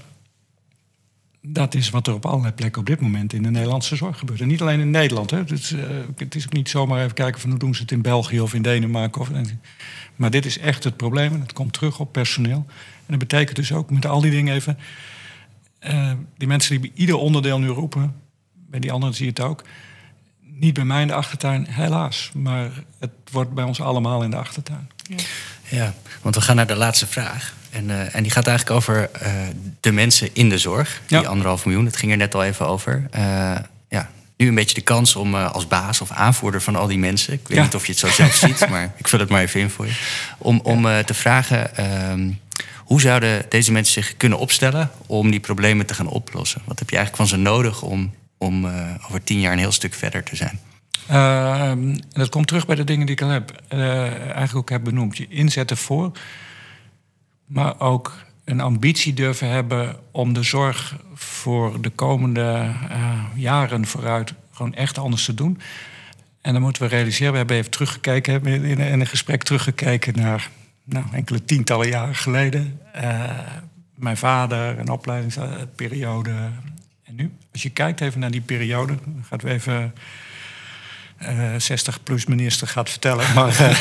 Dat 1.40 1.74
is 1.74 1.90
wat 1.90 2.06
er 2.06 2.14
op 2.14 2.26
allerlei 2.26 2.52
plekken 2.52 2.80
op 2.80 2.86
dit 2.86 3.00
moment 3.00 3.32
in 3.32 3.42
de 3.42 3.50
Nederlandse 3.50 3.96
zorg 3.96 4.18
gebeurt. 4.18 4.40
En 4.40 4.48
niet 4.48 4.60
alleen 4.60 4.80
in 4.80 4.90
Nederland. 4.90 5.30
Hè. 5.30 5.38
Uh, 5.38 5.78
het 6.16 6.34
is 6.34 6.44
ook 6.46 6.52
niet 6.52 6.68
zomaar 6.68 7.02
even 7.02 7.14
kijken 7.14 7.40
van 7.40 7.50
hoe 7.50 7.58
doen 7.58 7.74
ze 7.74 7.82
het 7.82 7.90
in 7.90 8.02
België 8.02 8.40
of 8.40 8.54
in 8.54 8.62
Denemarken. 8.62 9.20
Of, 9.20 9.30
maar 10.16 10.30
dit 10.30 10.46
is 10.46 10.58
echt 10.58 10.84
het 10.84 10.96
probleem 10.96 11.40
het 11.40 11.52
komt 11.52 11.72
terug 11.72 11.98
op 11.98 12.12
personeel. 12.12 12.66
En 12.68 13.04
dat 13.06 13.18
betekent 13.18 13.56
dus 13.56 13.72
ook 13.72 13.90
met 13.90 14.06
al 14.06 14.20
die 14.20 14.30
dingen 14.30 14.54
even 14.54 14.78
uh, 15.80 16.12
die 16.36 16.48
mensen 16.48 16.70
die 16.70 16.80
bij 16.80 17.00
ieder 17.00 17.16
onderdeel 17.16 17.58
nu 17.58 17.68
roepen, 17.68 18.14
bij 18.52 18.80
die 18.80 18.92
anderen 18.92 19.14
zie 19.14 19.24
je 19.24 19.30
het 19.30 19.40
ook. 19.40 19.62
Niet 20.40 20.74
bij 20.74 20.84
mij 20.84 21.00
in 21.00 21.06
de 21.06 21.14
achtertuin, 21.14 21.66
helaas. 21.68 22.30
Maar 22.34 22.70
het 22.98 23.10
wordt 23.30 23.54
bij 23.54 23.64
ons 23.64 23.80
allemaal 23.80 24.22
in 24.22 24.30
de 24.30 24.36
achtertuin. 24.36 24.90
Ja. 25.02 25.16
Ja, 25.68 25.94
want 26.22 26.34
we 26.34 26.40
gaan 26.40 26.56
naar 26.56 26.66
de 26.66 26.76
laatste 26.76 27.06
vraag. 27.06 27.54
En, 27.70 27.88
uh, 27.88 28.14
en 28.14 28.22
die 28.22 28.32
gaat 28.32 28.46
eigenlijk 28.46 28.76
over 28.76 29.10
uh, 29.22 29.32
de 29.80 29.92
mensen 29.92 30.28
in 30.32 30.48
de 30.48 30.58
zorg. 30.58 31.00
Die 31.06 31.20
ja. 31.20 31.28
anderhalf 31.28 31.64
miljoen, 31.64 31.84
het 31.84 31.96
ging 31.96 32.12
er 32.12 32.18
net 32.18 32.34
al 32.34 32.44
even 32.44 32.66
over. 32.66 33.06
Uh, 33.16 33.56
ja, 33.88 34.10
nu 34.36 34.48
een 34.48 34.54
beetje 34.54 34.74
de 34.74 34.80
kans 34.80 35.16
om 35.16 35.34
als 35.34 35.66
baas 35.66 36.00
of 36.00 36.10
aanvoerder 36.10 36.62
van 36.62 36.76
al 36.76 36.86
die 36.86 36.98
mensen... 36.98 37.32
ik 37.32 37.48
weet 37.48 37.56
ja. 37.56 37.62
niet 37.62 37.74
of 37.74 37.86
je 37.86 37.92
het 37.92 38.00
zo 38.00 38.08
zelf 38.08 38.34
ziet, 38.44 38.68
maar 38.68 38.92
ik 38.96 39.08
vul 39.08 39.18
het 39.18 39.28
maar 39.28 39.42
even 39.42 39.60
in 39.60 39.70
voor 39.70 39.86
je... 39.86 39.92
om, 40.38 40.60
om 40.62 40.82
te 41.04 41.14
vragen... 41.14 41.76
Ehm, 41.76 42.30
hoe 42.88 43.00
zouden 43.00 43.44
deze 43.48 43.72
mensen 43.72 44.02
zich 44.02 44.16
kunnen 44.16 44.38
opstellen 44.38 44.90
om 45.06 45.30
die 45.30 45.40
problemen 45.40 45.86
te 45.86 45.94
gaan 45.94 46.08
oplossen? 46.08 46.62
Wat 46.64 46.78
heb 46.78 46.90
je 46.90 46.96
eigenlijk 46.96 47.28
van 47.28 47.38
ze 47.38 47.42
nodig 47.44 47.82
om, 47.82 48.14
om 48.38 48.66
over 49.06 49.24
tien 49.24 49.40
jaar 49.40 49.52
een 49.52 49.58
heel 49.58 49.72
stuk 49.72 49.94
verder 49.94 50.22
te 50.22 50.36
zijn? 50.36 50.60
Uh, 51.10 51.72
dat 52.10 52.28
komt 52.28 52.46
terug 52.46 52.66
bij 52.66 52.76
de 52.76 52.84
dingen 52.84 53.06
die 53.06 53.14
ik 53.14 53.22
al 53.22 53.28
heb, 53.28 53.62
uh, 53.72 54.02
eigenlijk 54.20 54.54
ook 54.54 54.70
heb 54.70 54.84
benoemd. 54.84 55.16
Je 55.16 55.26
inzetten 55.28 55.76
voor, 55.76 56.12
maar 57.46 57.80
ook 57.80 58.16
een 58.44 58.60
ambitie 58.60 59.14
durven 59.14 59.48
hebben 59.48 59.96
om 60.10 60.32
de 60.32 60.42
zorg 60.42 60.96
voor 61.14 61.80
de 61.80 61.90
komende 61.90 62.74
uh, 62.90 63.24
jaren 63.34 63.86
vooruit 63.86 64.34
gewoon 64.52 64.74
echt 64.74 64.98
anders 64.98 65.24
te 65.24 65.34
doen. 65.34 65.60
En 66.40 66.52
dan 66.52 66.62
moeten 66.62 66.82
we 66.82 66.88
realiseren, 66.88 67.32
we 67.32 67.38
hebben 67.38 67.56
even 67.56 67.70
teruggekeken, 67.70 68.46
in, 68.46 68.64
in 68.64 69.00
een 69.00 69.06
gesprek 69.06 69.42
teruggekeken 69.42 70.14
naar 70.16 70.50
nou, 70.88 71.04
enkele 71.12 71.44
tientallen 71.44 71.88
jaren 71.88 72.14
geleden. 72.14 72.80
Uh, 72.96 73.30
mijn 73.94 74.16
vader, 74.16 74.78
een 74.78 74.88
opleidingsperiode. 74.88 76.30
En 77.04 77.14
nu, 77.14 77.32
als 77.52 77.62
je 77.62 77.70
kijkt 77.70 78.00
even 78.00 78.20
naar 78.20 78.30
die 78.30 78.40
periode, 78.40 78.94
dan 79.04 79.24
gaan 79.28 79.38
we 79.38 79.50
even 79.50 79.94
uh, 81.22 81.54
eh, 81.54 81.60
60 81.60 82.02
plus 82.02 82.26
minister 82.26 82.66
gaat 82.66 82.90
vertellen. 82.90 83.32
Maar 83.34 83.60
uh, 83.60 83.78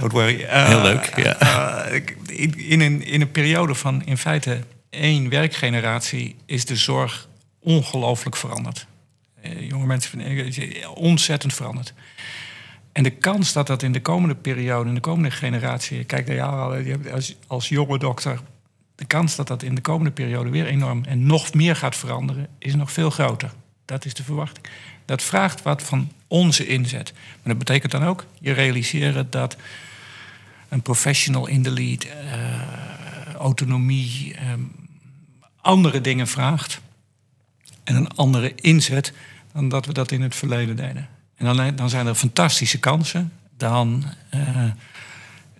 don't 0.00 0.12
worry. 0.12 0.40
Uh, 0.40 0.66
Heel 0.66 0.82
leuk. 0.82 1.12
Ja. 1.16 1.84
In, 2.56 2.80
een, 2.80 3.04
in 3.04 3.20
een 3.20 3.30
periode 3.30 3.74
van 3.74 4.04
in 4.04 4.18
feite 4.18 4.60
één 4.90 5.28
werkgeneratie 5.28 6.36
is 6.46 6.64
de 6.64 6.76
zorg 6.76 7.28
ongelooflijk 7.60 8.36
veranderd. 8.36 8.86
jonge 9.58 9.86
mensen 9.86 10.10
vinden 10.10 10.94
ontzettend 10.94 11.54
veranderd. 11.54 11.94
En 12.92 13.02
de 13.02 13.10
kans 13.10 13.52
dat 13.52 13.66
dat 13.66 13.82
in 13.82 13.92
de 13.92 14.02
komende 14.02 14.34
periode, 14.34 14.88
in 14.88 14.94
de 14.94 15.00
komende 15.00 15.30
generatie, 15.30 16.04
kijk 16.04 16.26
naar 16.26 16.36
jou 16.36 17.10
als, 17.12 17.36
als 17.46 17.68
jonge 17.68 17.98
dokter, 17.98 18.40
de 18.94 19.04
kans 19.04 19.36
dat 19.36 19.46
dat 19.46 19.62
in 19.62 19.74
de 19.74 19.80
komende 19.80 20.10
periode 20.10 20.50
weer 20.50 20.66
enorm 20.66 21.04
en 21.04 21.26
nog 21.26 21.54
meer 21.54 21.76
gaat 21.76 21.96
veranderen, 21.96 22.48
is 22.58 22.74
nog 22.74 22.92
veel 22.92 23.10
groter. 23.10 23.52
Dat 23.84 24.04
is 24.04 24.14
de 24.14 24.24
verwachting. 24.24 24.66
Dat 25.04 25.22
vraagt 25.22 25.62
wat 25.62 25.82
van 25.82 26.12
onze 26.26 26.66
inzet. 26.66 27.12
Maar 27.12 27.54
dat 27.54 27.58
betekent 27.58 27.92
dan 27.92 28.04
ook 28.04 28.26
je 28.40 28.52
realiseren 28.52 29.30
dat 29.30 29.56
een 30.68 30.82
professional 30.82 31.46
in 31.46 31.62
de 31.62 31.70
lead, 31.70 32.04
uh, 32.04 33.34
autonomie, 33.34 34.34
um, 34.50 34.72
andere 35.60 36.00
dingen 36.00 36.26
vraagt. 36.26 36.80
En 37.84 37.96
een 37.96 38.08
andere 38.08 38.54
inzet 38.54 39.12
dan 39.52 39.68
dat 39.68 39.86
we 39.86 39.92
dat 39.92 40.10
in 40.10 40.22
het 40.22 40.34
verleden 40.34 40.76
deden. 40.76 41.08
En 41.42 41.56
dan, 41.56 41.76
dan 41.76 41.88
zijn 41.88 42.06
er 42.06 42.14
fantastische 42.14 42.78
kansen. 42.78 43.32
Dan 43.56 44.04
uh, 44.34 44.40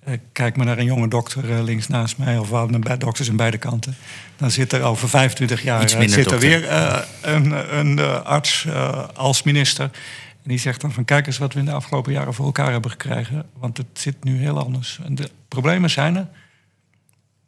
uh, 0.09 0.19
kijk 0.33 0.57
maar 0.57 0.67
naar 0.67 0.79
een 0.79 0.85
jonge 0.85 1.09
dokter 1.09 1.51
uh, 1.51 1.63
links 1.63 1.89
naast 1.89 2.19
mij, 2.19 2.39
of 2.39 2.49
wel 2.49 2.71
dokters 2.99 3.29
aan 3.29 3.37
beide 3.37 3.59
kanten. 3.59 3.97
Dan 4.37 4.51
zit 4.51 4.73
er 4.73 4.83
over 4.83 5.09
25 5.09 5.63
jaar 5.63 5.89
zit 5.89 6.31
er 6.31 6.39
weer 6.39 6.73
een, 7.23 7.77
een 7.79 7.99
arts 8.25 8.67
als 9.15 9.43
minister. 9.43 9.85
En 10.43 10.49
die 10.49 10.59
zegt 10.59 10.81
dan 10.81 10.93
van 10.93 11.05
kijk 11.05 11.27
eens 11.27 11.39
wat 11.39 11.53
we 11.53 11.59
in 11.59 11.65
de 11.65 11.73
afgelopen 11.73 12.13
jaren 12.13 12.35
voor 12.35 12.45
elkaar 12.45 12.71
hebben 12.73 12.91
gekregen. 12.91 13.45
Want 13.59 13.77
het 13.77 13.87
zit 13.93 14.25
nu 14.25 14.39
heel 14.39 14.59
anders. 14.59 15.01
En 15.05 15.15
de 15.15 15.31
problemen 15.49 15.91
zijn 15.91 16.17
er. 16.17 16.29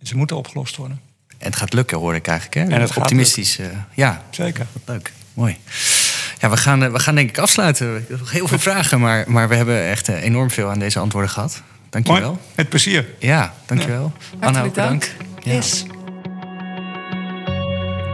En 0.00 0.06
ze 0.06 0.16
moeten 0.16 0.36
opgelost 0.36 0.76
worden. 0.76 1.00
En 1.38 1.46
het 1.46 1.56
gaat 1.56 1.72
lukken, 1.72 1.98
hoor 1.98 2.14
ik 2.14 2.26
eigenlijk. 2.26 2.68
Hè? 2.68 2.74
En 2.74 2.80
het 2.80 2.96
Optimistisch. 2.96 3.58
ja, 3.94 4.22
zeker. 4.30 4.66
Leuk, 4.84 5.12
mooi. 5.34 5.58
Ja, 6.44 6.50
we 6.50 6.56
gaan, 6.56 6.92
we 6.92 6.98
gaan 6.98 7.14
denk 7.14 7.28
ik 7.28 7.38
afsluiten. 7.38 8.06
Nog 8.08 8.30
heel 8.30 8.48
veel 8.48 8.58
vragen, 8.58 9.00
maar, 9.00 9.24
maar 9.26 9.48
we 9.48 9.54
hebben 9.54 9.88
echt 9.88 10.08
enorm 10.08 10.50
veel 10.50 10.70
aan 10.70 10.78
deze 10.78 10.98
antwoorden 10.98 11.30
gehad. 11.30 11.62
Dankjewel. 11.90 12.30
Mooi, 12.30 12.40
met 12.56 12.68
plezier. 12.68 13.06
Ja, 13.18 13.54
dankjewel. 13.66 14.12
Ja. 14.40 14.46
Anna, 14.46 14.62
bedankt. 14.62 15.14
Ja. 15.38 15.52
Yes. 15.52 15.84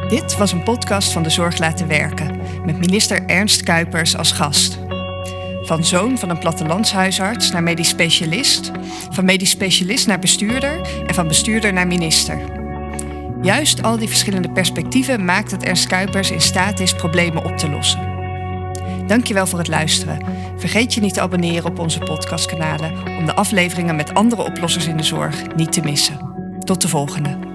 Dit 0.08 0.36
was 0.36 0.52
een 0.52 0.62
podcast 0.62 1.12
van 1.12 1.22
de 1.22 1.30
Zorg 1.30 1.58
Laten 1.58 1.88
Werken 1.88 2.40
met 2.64 2.78
minister 2.78 3.26
Ernst 3.26 3.62
Kuipers 3.62 4.16
als 4.16 4.32
gast. 4.32 4.78
Van 5.62 5.84
zoon 5.84 6.18
van 6.18 6.30
een 6.30 6.38
plattelandshuisarts 6.38 7.50
naar 7.50 7.62
medisch 7.62 7.88
specialist, 7.88 8.70
van 9.10 9.24
medisch 9.24 9.50
specialist 9.50 10.06
naar 10.06 10.18
bestuurder 10.18 10.80
en 11.06 11.14
van 11.14 11.28
bestuurder 11.28 11.72
naar 11.72 11.86
minister. 11.86 12.38
Juist 13.42 13.82
al 13.82 13.98
die 13.98 14.08
verschillende 14.08 14.50
perspectieven 14.50 15.24
maakt 15.24 15.50
dat 15.50 15.62
Ernst 15.62 15.86
Kuipers 15.86 16.30
in 16.30 16.40
staat 16.40 16.80
is 16.80 16.94
problemen 16.94 17.44
op 17.44 17.58
te 17.58 17.70
lossen. 17.70 18.09
Dankjewel 19.10 19.46
voor 19.46 19.58
het 19.58 19.68
luisteren. 19.68 20.24
Vergeet 20.56 20.94
je 20.94 21.00
niet 21.00 21.14
te 21.14 21.20
abonneren 21.20 21.70
op 21.70 21.78
onze 21.78 21.98
podcastkanalen 21.98 23.06
om 23.18 23.26
de 23.26 23.34
afleveringen 23.34 23.96
met 23.96 24.14
andere 24.14 24.42
oplossers 24.42 24.86
in 24.86 24.96
de 24.96 25.02
zorg 25.02 25.54
niet 25.56 25.72
te 25.72 25.80
missen. 25.80 26.18
Tot 26.64 26.80
de 26.80 26.88
volgende. 26.88 27.49